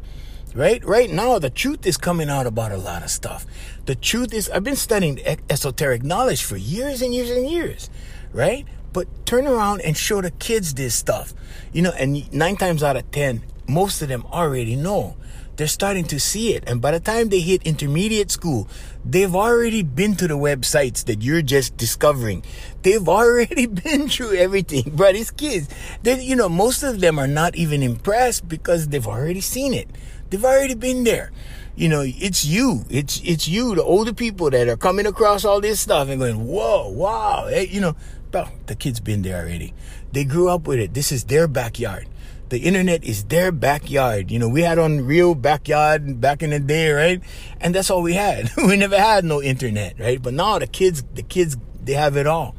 [0.56, 3.46] Right, right now, the truth is coming out about a lot of stuff.
[3.86, 5.20] The truth is, I've been studying
[5.50, 7.90] esoteric knowledge for years and years and years.
[8.34, 11.34] Right, but turn around and show the kids this stuff.
[11.74, 15.16] You know, and nine times out of ten, most of them already know.
[15.56, 16.64] They're starting to see it.
[16.68, 18.70] And by the time they hit intermediate school,
[19.04, 22.44] they've already been to the websites that you're just discovering.
[22.82, 24.92] They've already been through everything.
[24.96, 25.68] But these kids,
[26.02, 29.90] they you know, most of them are not even impressed because they've already seen it.
[30.30, 31.32] They've already been there
[31.80, 32.84] you know, it's you.
[32.90, 36.46] It's it's you, the older people that are coming across all this stuff and going,
[36.46, 37.96] whoa, wow, hey, you know,
[38.32, 39.74] bro, the kids been there already.
[40.12, 40.94] They grew up with it.
[40.94, 42.08] This is their backyard.
[42.50, 44.32] The internet is their backyard.
[44.32, 47.22] You know, we had on real backyard back in the day, right?
[47.62, 48.50] And that's all we had.
[48.58, 50.22] we never had no internet, right?
[50.22, 52.56] But now the kids, the kids, they have it all.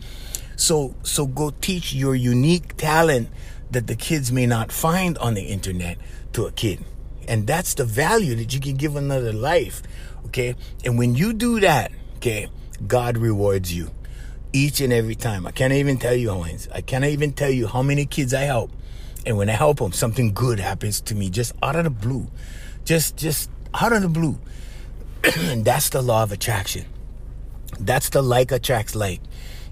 [0.57, 3.31] So, so go teach your unique talent
[3.71, 5.99] that the kids may not find on the internet
[6.35, 6.85] to a kid.
[7.27, 9.83] And that's the value that you can give another life.
[10.27, 10.55] Okay.
[10.85, 12.49] And when you do that, okay,
[12.87, 13.91] God rewards you
[14.53, 15.47] each and every time.
[15.47, 16.69] I can't even tell you, Hawaiians.
[16.75, 18.71] I can't even tell you how many kids I help.
[19.27, 22.29] And when I help them, something good happens to me just out of the blue.
[22.85, 24.39] Just, just out of the blue.
[25.39, 26.87] and that's the law of attraction.
[27.79, 29.21] That's the like attracts like.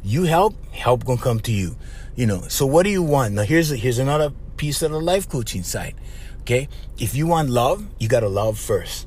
[0.02, 1.76] You help, help gonna come to you.
[2.14, 3.34] You know, so what do you want?
[3.34, 5.94] Now here's, here's another piece of the life coaching side.
[6.40, 6.68] Okay.
[6.98, 9.06] If you want love, you gotta love first.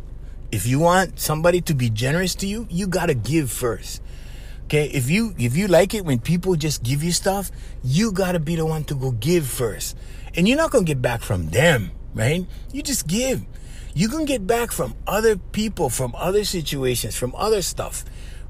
[0.52, 4.02] If you want somebody to be generous to you, you gotta give first.
[4.72, 7.52] Okay, if you if you like it when people just give you stuff,
[7.84, 9.98] you gotta be the one to go give first.
[10.34, 12.48] And you're not gonna get back from them, right?
[12.72, 13.44] You just give.
[13.94, 18.06] You can get back from other people, from other situations, from other stuff.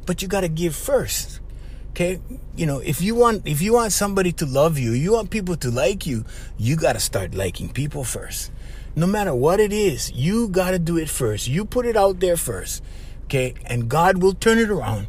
[0.06, 1.40] But you gotta give first.
[1.90, 2.22] Okay?
[2.56, 5.56] You know, if you want if you want somebody to love you, you want people
[5.56, 6.24] to like you,
[6.56, 8.52] you gotta start liking people first.
[8.96, 11.48] No matter what it is, you gotta do it first.
[11.48, 12.84] You put it out there first.
[13.24, 13.56] Okay?
[13.66, 15.08] And God will turn it around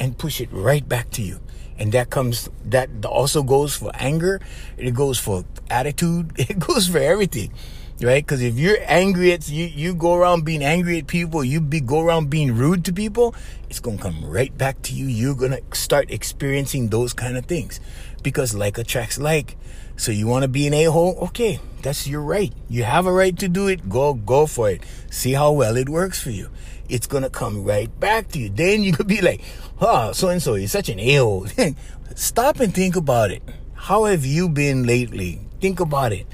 [0.00, 1.40] and push it right back to you.
[1.78, 4.40] And that comes, that also goes for anger.
[4.76, 6.32] It goes for attitude.
[6.38, 7.52] It goes for everything,
[8.00, 8.24] right?
[8.24, 11.80] Because if you're angry at, you, you go around being angry at people, you be,
[11.80, 13.34] go around being rude to people,
[13.68, 15.06] it's going to come right back to you.
[15.06, 17.80] You're going to start experiencing those kind of things
[18.22, 19.56] because like attracts like.
[19.96, 21.16] So you want to be an a-hole?
[21.22, 22.52] Okay, that's your right.
[22.68, 23.88] You have a right to do it.
[23.88, 24.82] Go, go for it.
[25.10, 26.50] See how well it works for you
[26.88, 28.48] it's gonna come right back to you.
[28.48, 29.40] Then you could be like,
[29.80, 31.46] oh, so and so is such an a-hole.
[32.14, 33.42] Stop and think about it.
[33.74, 35.40] How have you been lately?
[35.60, 36.26] Think about it.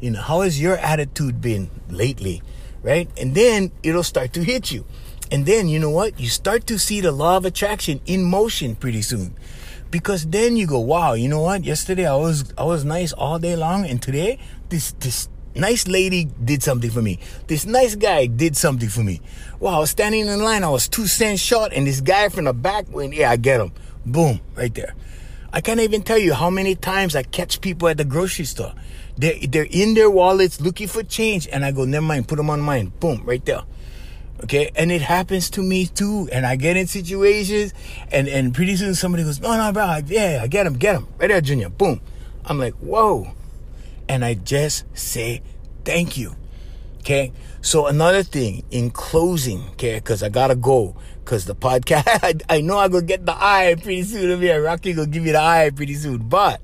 [0.00, 2.42] You know, how has your attitude been lately?
[2.82, 3.08] Right?
[3.18, 4.84] And then it'll start to hit you.
[5.30, 6.20] And then you know what?
[6.20, 9.34] You start to see the law of attraction in motion pretty soon.
[9.90, 11.64] Because then you go, wow, you know what?
[11.64, 16.28] Yesterday I was I was nice all day long and today this this nice lady
[16.44, 17.18] did something for me.
[17.46, 19.20] This nice guy did something for me.
[19.58, 22.44] Wow, I was standing in line, I was two cents short, and this guy from
[22.44, 23.72] the back went, yeah, I get him.
[24.04, 24.94] Boom, right there.
[25.52, 28.74] I can't even tell you how many times I catch people at the grocery store.
[29.16, 32.50] They're, they're in their wallets looking for change, and I go, never mind, put them
[32.50, 32.92] on mine.
[33.00, 33.62] Boom, right there.
[34.44, 36.28] Okay, and it happens to me too.
[36.30, 37.72] And I get in situations,
[38.12, 41.08] and, and pretty soon somebody goes, no, no, bro, yeah, I get him, get him.
[41.18, 41.70] Right there, Junior.
[41.70, 42.02] Boom.
[42.44, 43.35] I'm like, whoa
[44.08, 45.42] and I just say
[45.84, 46.34] thank you.
[47.00, 47.32] Okay.
[47.62, 52.60] So another thing in closing, okay, because I gotta go, because the podcast, I, I
[52.60, 54.62] know I'm gonna get the eye pretty soon of here.
[54.62, 56.60] Rocky gonna give you the eye pretty soon, but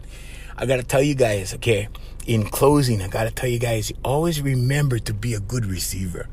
[0.57, 1.89] I gotta tell you guys, okay,
[2.27, 6.29] in closing, I gotta tell you guys, always remember to be a good receiver.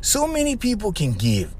[0.00, 1.54] So many people can give.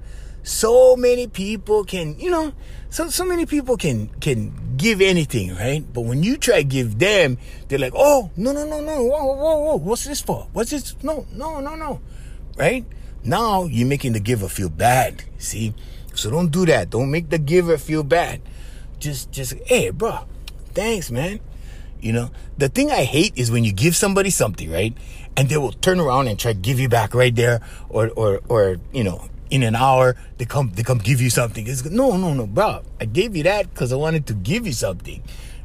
[0.44, 2.52] So many people can, you know,
[2.90, 5.82] so so many people can can give anything, right?
[5.82, 9.24] But when you try to give them, they're like, "Oh, no, no, no, no, whoa,
[9.24, 10.46] whoa, whoa, what's this for?
[10.52, 10.94] What's this?
[11.02, 12.00] No, no, no, no."
[12.56, 12.84] Right?
[13.24, 15.24] Now you're making the giver feel bad.
[15.38, 15.72] See?
[16.14, 16.90] So don't do that.
[16.90, 18.42] Don't make the giver feel bad.
[19.00, 20.28] Just just hey, bro,
[20.74, 21.40] thanks, man.
[22.04, 24.92] You know, the thing I hate is when you give somebody something, right?
[25.38, 28.40] And they will turn around and try to give you back right there or or
[28.46, 31.64] or, you know, in an hour they come they come give you something.
[31.68, 32.82] It's no no no, bro.
[33.00, 35.22] I gave you that because I wanted to give you something.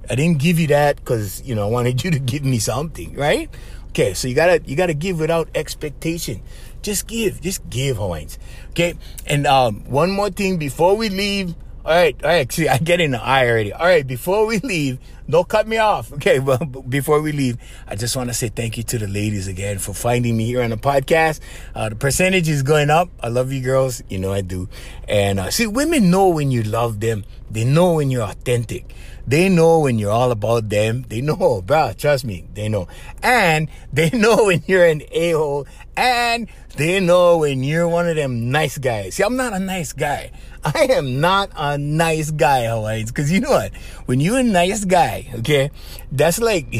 [0.07, 3.15] I didn't give you that because you know I wanted you to give me something,
[3.15, 3.49] right?
[3.89, 6.41] Okay, so you gotta you gotta give without expectation.
[6.83, 8.37] Just give, just give, Hawaiians.
[8.69, 8.93] Okay,
[9.25, 11.55] and um, one more thing before we leave.
[11.89, 12.51] All right, all right.
[12.51, 13.73] See, I get in the eye already.
[13.73, 16.13] All right, before we leave, don't cut me off.
[16.19, 17.57] Okay, but before we leave,
[17.87, 20.61] I just want to say thank you to the ladies again for finding me here
[20.61, 21.39] on the podcast.
[21.73, 23.09] Uh, the percentage is going up.
[23.21, 24.03] I love you girls.
[24.07, 24.69] You know I do.
[25.07, 27.23] And uh, see, women know when you love them.
[27.49, 28.93] They know when you're authentic.
[29.29, 31.05] They know when you're all about them.
[31.07, 31.93] They know, bro.
[31.93, 32.87] Trust me, they know.
[33.21, 35.67] And they know when you're an a hole.
[35.95, 39.15] And they know when you're one of them nice guys.
[39.15, 40.31] See, I'm not a nice guy.
[40.65, 43.11] I am not a nice guy, Hawaiians.
[43.11, 43.71] Because you know what?
[44.07, 45.69] When you're a nice guy, okay,
[46.11, 46.71] that's like,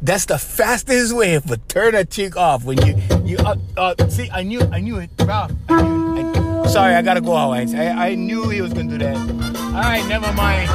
[0.00, 2.62] that's the fastest way to turn a chick off.
[2.64, 2.94] When you,
[3.24, 5.48] you, uh, uh, see, I knew, I knew it, bro.
[5.68, 7.74] I knew, sorry, I gotta go, Hawaiians.
[7.74, 9.16] I, I knew he was gonna do that.
[9.16, 10.68] All right, never mind.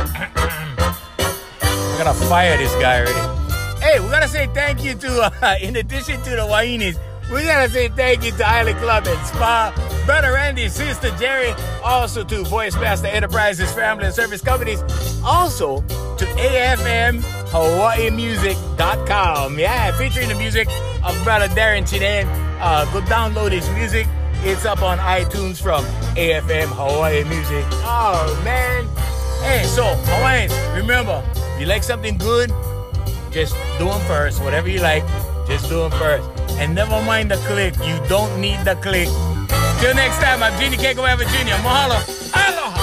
[1.61, 3.81] I gotta fire this guy already.
[3.81, 6.97] Hey, we gotta say thank you to, uh, in addition to the Wainis,
[7.31, 9.73] we gotta say thank you to Island Club and Spa,
[10.05, 11.53] brother Randy, sister Jerry,
[11.83, 14.81] also to Voice Master Enterprises, Family and Service Companies,
[15.23, 19.59] also to AFM HawaiiMusic.com.
[19.59, 20.67] Yeah, featuring the music
[21.03, 22.25] of brother Darren Chidan.
[22.59, 24.07] Uh, go download his music.
[24.43, 25.85] It's up on iTunes from
[26.15, 27.63] AFM Hawaii Music.
[27.85, 28.87] Oh man.
[29.45, 32.49] Hey, so Hawaiians, remember, if you like something good,
[33.31, 34.41] just do them first.
[34.41, 35.05] Whatever you like,
[35.47, 36.27] just do them first.
[36.57, 37.75] And never mind the click.
[37.85, 39.09] You don't need the click.
[39.79, 41.61] Till next time, I'm Junior Kekuewa Jr.
[41.61, 42.01] Mahalo.
[42.33, 42.80] Hello.